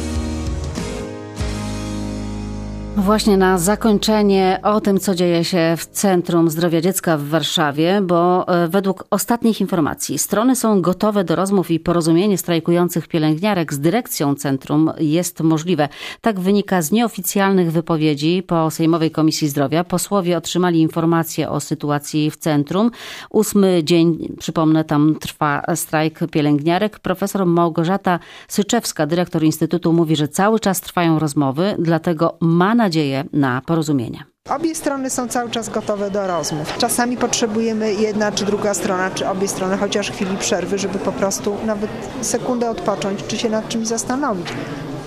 Właśnie 2.97 3.37
na 3.37 3.57
zakończenie 3.57 4.59
o 4.63 4.81
tym, 4.81 4.99
co 4.99 5.15
dzieje 5.15 5.43
się 5.43 5.73
w 5.77 5.85
Centrum 5.85 6.49
Zdrowia 6.49 6.81
Dziecka 6.81 7.17
w 7.17 7.23
Warszawie, 7.23 8.01
bo 8.03 8.47
e, 8.47 8.67
według 8.67 9.05
ostatnich 9.09 9.61
informacji 9.61 10.17
strony 10.17 10.55
są 10.55 10.81
gotowe 10.81 11.23
do 11.23 11.35
rozmów 11.35 11.71
i 11.71 11.79
porozumienie 11.79 12.37
strajkujących 12.37 13.07
pielęgniarek 13.07 13.73
z 13.73 13.79
dyrekcją 13.79 14.35
centrum 14.35 14.91
jest 14.99 15.41
możliwe. 15.41 15.89
Tak 16.21 16.39
wynika 16.39 16.81
z 16.81 16.91
nieoficjalnych 16.91 17.71
wypowiedzi 17.71 18.43
po 18.47 18.71
Sejmowej 18.71 19.11
Komisji 19.11 19.47
Zdrowia. 19.47 19.83
Posłowie 19.83 20.37
otrzymali 20.37 20.81
informacje 20.81 21.49
o 21.49 21.59
sytuacji 21.59 22.31
w 22.31 22.37
centrum. 22.37 22.91
Ósmy 23.29 23.83
dzień, 23.83 24.35
przypomnę, 24.39 24.83
tam 24.83 25.15
trwa 25.19 25.63
strajk 25.75 26.19
pielęgniarek. 26.31 26.99
Profesor 26.99 27.45
Małgorzata 27.45 28.19
Syczewska, 28.47 29.05
dyrektor 29.05 29.43
Instytutu, 29.43 29.93
mówi, 29.93 30.15
że 30.15 30.27
cały 30.27 30.59
czas 30.59 30.81
trwają 30.81 31.19
rozmowy, 31.19 31.75
dlatego 31.79 32.37
ma 32.39 32.75
nadzieję 32.81 33.23
na 33.33 33.61
porozumienie. 33.65 34.23
Obie 34.49 34.75
strony 34.75 35.09
są 35.09 35.27
cały 35.27 35.49
czas 35.49 35.69
gotowe 35.69 36.11
do 36.11 36.27
rozmów. 36.27 36.77
Czasami 36.77 37.17
potrzebujemy 37.17 37.93
jedna 37.93 38.31
czy 38.31 38.45
druga 38.45 38.73
strona, 38.73 39.11
czy 39.11 39.27
obie 39.29 39.47
strony 39.47 39.77
chociaż 39.77 40.11
chwili 40.11 40.37
przerwy, 40.37 40.77
żeby 40.77 40.99
po 40.99 41.11
prostu 41.11 41.57
nawet 41.65 41.89
sekundę 42.21 42.69
odpocząć, 42.69 43.23
czy 43.27 43.37
się 43.37 43.49
nad 43.49 43.69
czymś 43.69 43.87
zastanowić. 43.87 44.47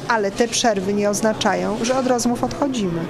Ale 0.08 0.30
te 0.30 0.48
przerwy 0.48 0.94
nie 0.94 1.10
oznaczają, 1.10 1.84
że 1.84 1.98
od 1.98 2.06
rozmów 2.06 2.44
odchodzimy. 2.44 3.00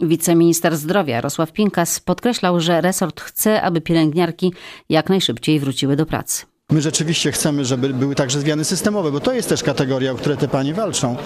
Wiceminister 0.00 0.76
zdrowia 0.76 1.14
Jarosław 1.14 1.52
Pinkas 1.52 2.00
podkreślał, 2.00 2.60
że 2.60 2.80
resort 2.80 3.20
chce, 3.20 3.62
aby 3.62 3.80
pielęgniarki 3.80 4.52
jak 4.88 5.08
najszybciej 5.08 5.60
wróciły 5.60 5.96
do 5.96 6.06
pracy. 6.06 6.46
My 6.70 6.82
rzeczywiście 6.82 7.32
chcemy, 7.32 7.64
żeby 7.64 7.88
były 7.88 8.14
także 8.14 8.40
zmiany 8.40 8.64
systemowe, 8.64 9.12
bo 9.12 9.20
to 9.20 9.32
jest 9.32 9.48
też 9.48 9.62
kategoria, 9.62 10.12
o 10.12 10.14
które 10.14 10.36
te 10.36 10.48
panie 10.48 10.74
walczą. 10.74 11.16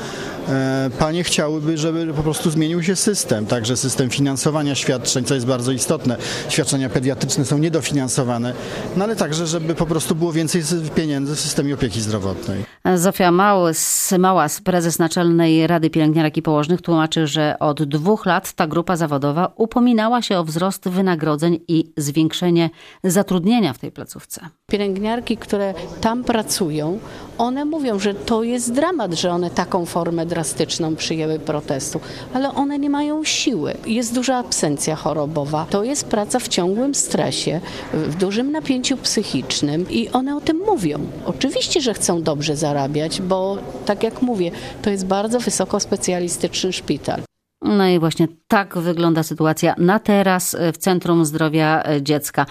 E, 0.49 0.91
Panie 0.99 1.25
chciałyby, 1.25 1.79
żeby 1.79 2.15
po 2.15 2.23
prostu 2.23 2.51
zmienił 2.51 2.83
się 2.83 2.97
system, 2.97 3.47
także 3.47 3.77
system 3.77 4.11
finansowania 4.11 4.75
świadczeń, 4.75 5.25
co 5.25 5.35
jest 5.35 5.47
bardzo 5.47 5.73
istotne. 5.73 6.17
Świadczenia 6.49 6.89
pediatryczne 6.89 7.45
są 7.45 7.59
niedofinansowane, 7.59 8.55
no 8.97 9.05
ale 9.05 9.17
także, 9.17 9.47
żeby 9.47 9.75
po 9.75 9.87
prostu 9.87 10.15
było 10.15 10.33
więcej 10.33 10.63
pieniędzy 10.95 11.37
w 11.37 11.41
systemie 11.41 11.75
opieki 11.75 12.01
zdrowotnej. 12.01 12.65
Zofia 12.95 13.31
Małys, 13.31 14.15
Małas, 14.19 14.61
prezes 14.61 14.99
Naczelnej 14.99 15.67
Rady 15.67 15.91
Pielęgniarek 15.91 16.37
i 16.37 16.43
Położnych, 16.43 16.83
tłumaczy, 16.83 17.27
że 17.27 17.59
od 17.59 17.83
dwóch 17.83 18.27
lat 18.27 18.53
ta 18.53 18.67
grupa 18.67 18.97
zawodowa 18.97 19.53
upominała 19.57 20.23
się 20.23 20.39
o 20.39 20.45
wzrost 20.45 20.89
wynagrodzeń 20.89 21.61
i 21.69 21.93
zwiększenie 21.97 22.71
zatrudnienia 23.05 23.73
w 23.73 23.79
tej 23.79 23.93
placówce. 23.93 24.41
Pielęgniarki, 24.67 25.28
które 25.37 25.75
tam 26.01 26.25
pracują, 26.25 26.99
one 27.39 27.65
mówią, 27.65 27.99
że 27.99 28.15
to 28.15 28.43
jest 28.43 28.73
dramat, 28.73 29.15
że 29.15 29.31
one 29.31 29.51
taką 29.51 29.87
formę 29.87 30.27
drastyczną 30.27 30.97
przyjęły 30.97 31.39
protestu, 31.39 32.01
ale 32.35 32.55
one 32.55 32.79
nie 32.79 32.91
mają 32.91 33.25
siły. 33.25 33.75
Jest 33.87 34.15
duża 34.15 34.37
absencja 34.37 34.97
chorobowa. 34.97 35.67
To 35.71 35.85
jest 35.85 36.07
praca 36.07 36.39
w 36.39 36.49
ciągłym 36.49 36.95
stresie, 36.95 37.61
w 37.93 38.15
dużym 38.15 38.53
napięciu 38.53 38.97
psychicznym 38.97 39.91
i 39.91 40.09
one 40.09 40.37
o 40.37 40.41
tym 40.41 40.59
mówią. 40.67 40.99
Oczywiście, 41.27 41.81
że 41.81 41.95
chcą 41.95 42.23
dobrze 42.23 42.57
zarabiać, 42.57 43.23
bo 43.23 43.59
tak 43.87 44.03
jak 44.03 44.23
mówię, 44.23 44.51
to 44.83 44.91
jest 44.91 45.07
bardzo 45.07 45.41
wysoko 45.41 45.81
specjalistyczny 45.81 46.73
szpital. 46.73 47.21
No 47.63 47.89
i 47.89 47.99
właśnie 47.99 48.29
tak 48.49 48.79
wygląda 48.79 49.23
sytuacja 49.23 49.75
na 49.79 49.99
teraz 49.99 50.57
w 50.73 50.79
Centrum 50.79 51.25
Zdrowia 51.25 51.83
Dziecka. 52.01 52.47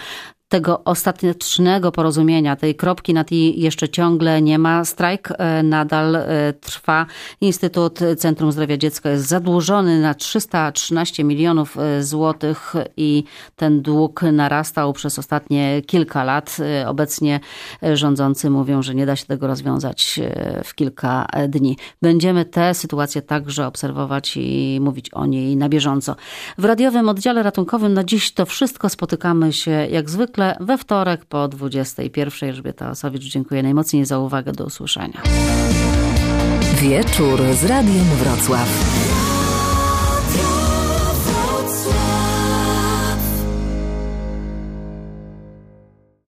Tego 0.49 0.83
ostatecznego 0.83 1.91
porozumienia, 1.91 2.55
tej 2.55 2.75
kropki 2.75 3.13
nad 3.13 3.31
i 3.31 3.61
jeszcze 3.61 3.89
ciągle 3.89 4.41
nie 4.41 4.59
ma. 4.59 4.85
Strajk 4.85 5.29
e, 5.31 5.63
nadal 5.63 6.15
e, 6.15 6.53
trwa. 6.53 7.05
Instytut 7.41 7.99
Centrum 8.17 8.51
Zdrowia 8.51 8.77
Dziecka 8.77 9.09
jest 9.09 9.27
zadłużony 9.27 10.01
na 10.01 10.13
313 10.13 11.23
milionów 11.23 11.77
e, 11.77 12.03
złotych 12.03 12.73
i 12.97 13.23
ten 13.55 13.81
dług 13.81 14.21
narastał 14.21 14.93
przez 14.93 15.19
ostatnie 15.19 15.81
kilka 15.81 16.23
lat. 16.23 16.57
Obecnie 16.85 17.39
rządzący 17.93 18.49
mówią, 18.49 18.81
że 18.81 18.95
nie 18.95 19.05
da 19.05 19.15
się 19.15 19.25
tego 19.25 19.47
rozwiązać 19.47 20.19
w 20.63 20.75
kilka 20.75 21.27
dni. 21.49 21.77
Będziemy 22.01 22.45
tę 22.45 22.73
sytuację 22.73 23.21
także 23.21 23.67
obserwować 23.67 24.37
i 24.37 24.79
mówić 24.81 25.13
o 25.13 25.25
niej 25.25 25.57
na 25.57 25.69
bieżąco. 25.69 26.15
W 26.57 26.65
radiowym 26.65 27.09
oddziale 27.09 27.43
ratunkowym 27.43 27.93
na 27.93 28.03
dziś 28.03 28.31
to 28.33 28.45
wszystko. 28.45 28.89
Spotykamy 28.89 29.53
się 29.53 29.71
jak 29.71 30.09
zwykle 30.38 30.57
we 30.59 30.77
wtorek 30.77 31.25
po 31.25 31.47
21. 31.47 32.49
Elżbieta 32.49 32.89
Osowicz, 32.89 33.23
dziękuję 33.23 33.63
najmocniej 33.63 34.05
za 34.05 34.19
uwagę. 34.19 34.51
Do 34.51 34.65
usłyszenia. 34.65 35.21
Wieczór 36.81 37.39
z 37.53 37.63
Radiem 37.63 38.05
Wrocław. 38.05 38.67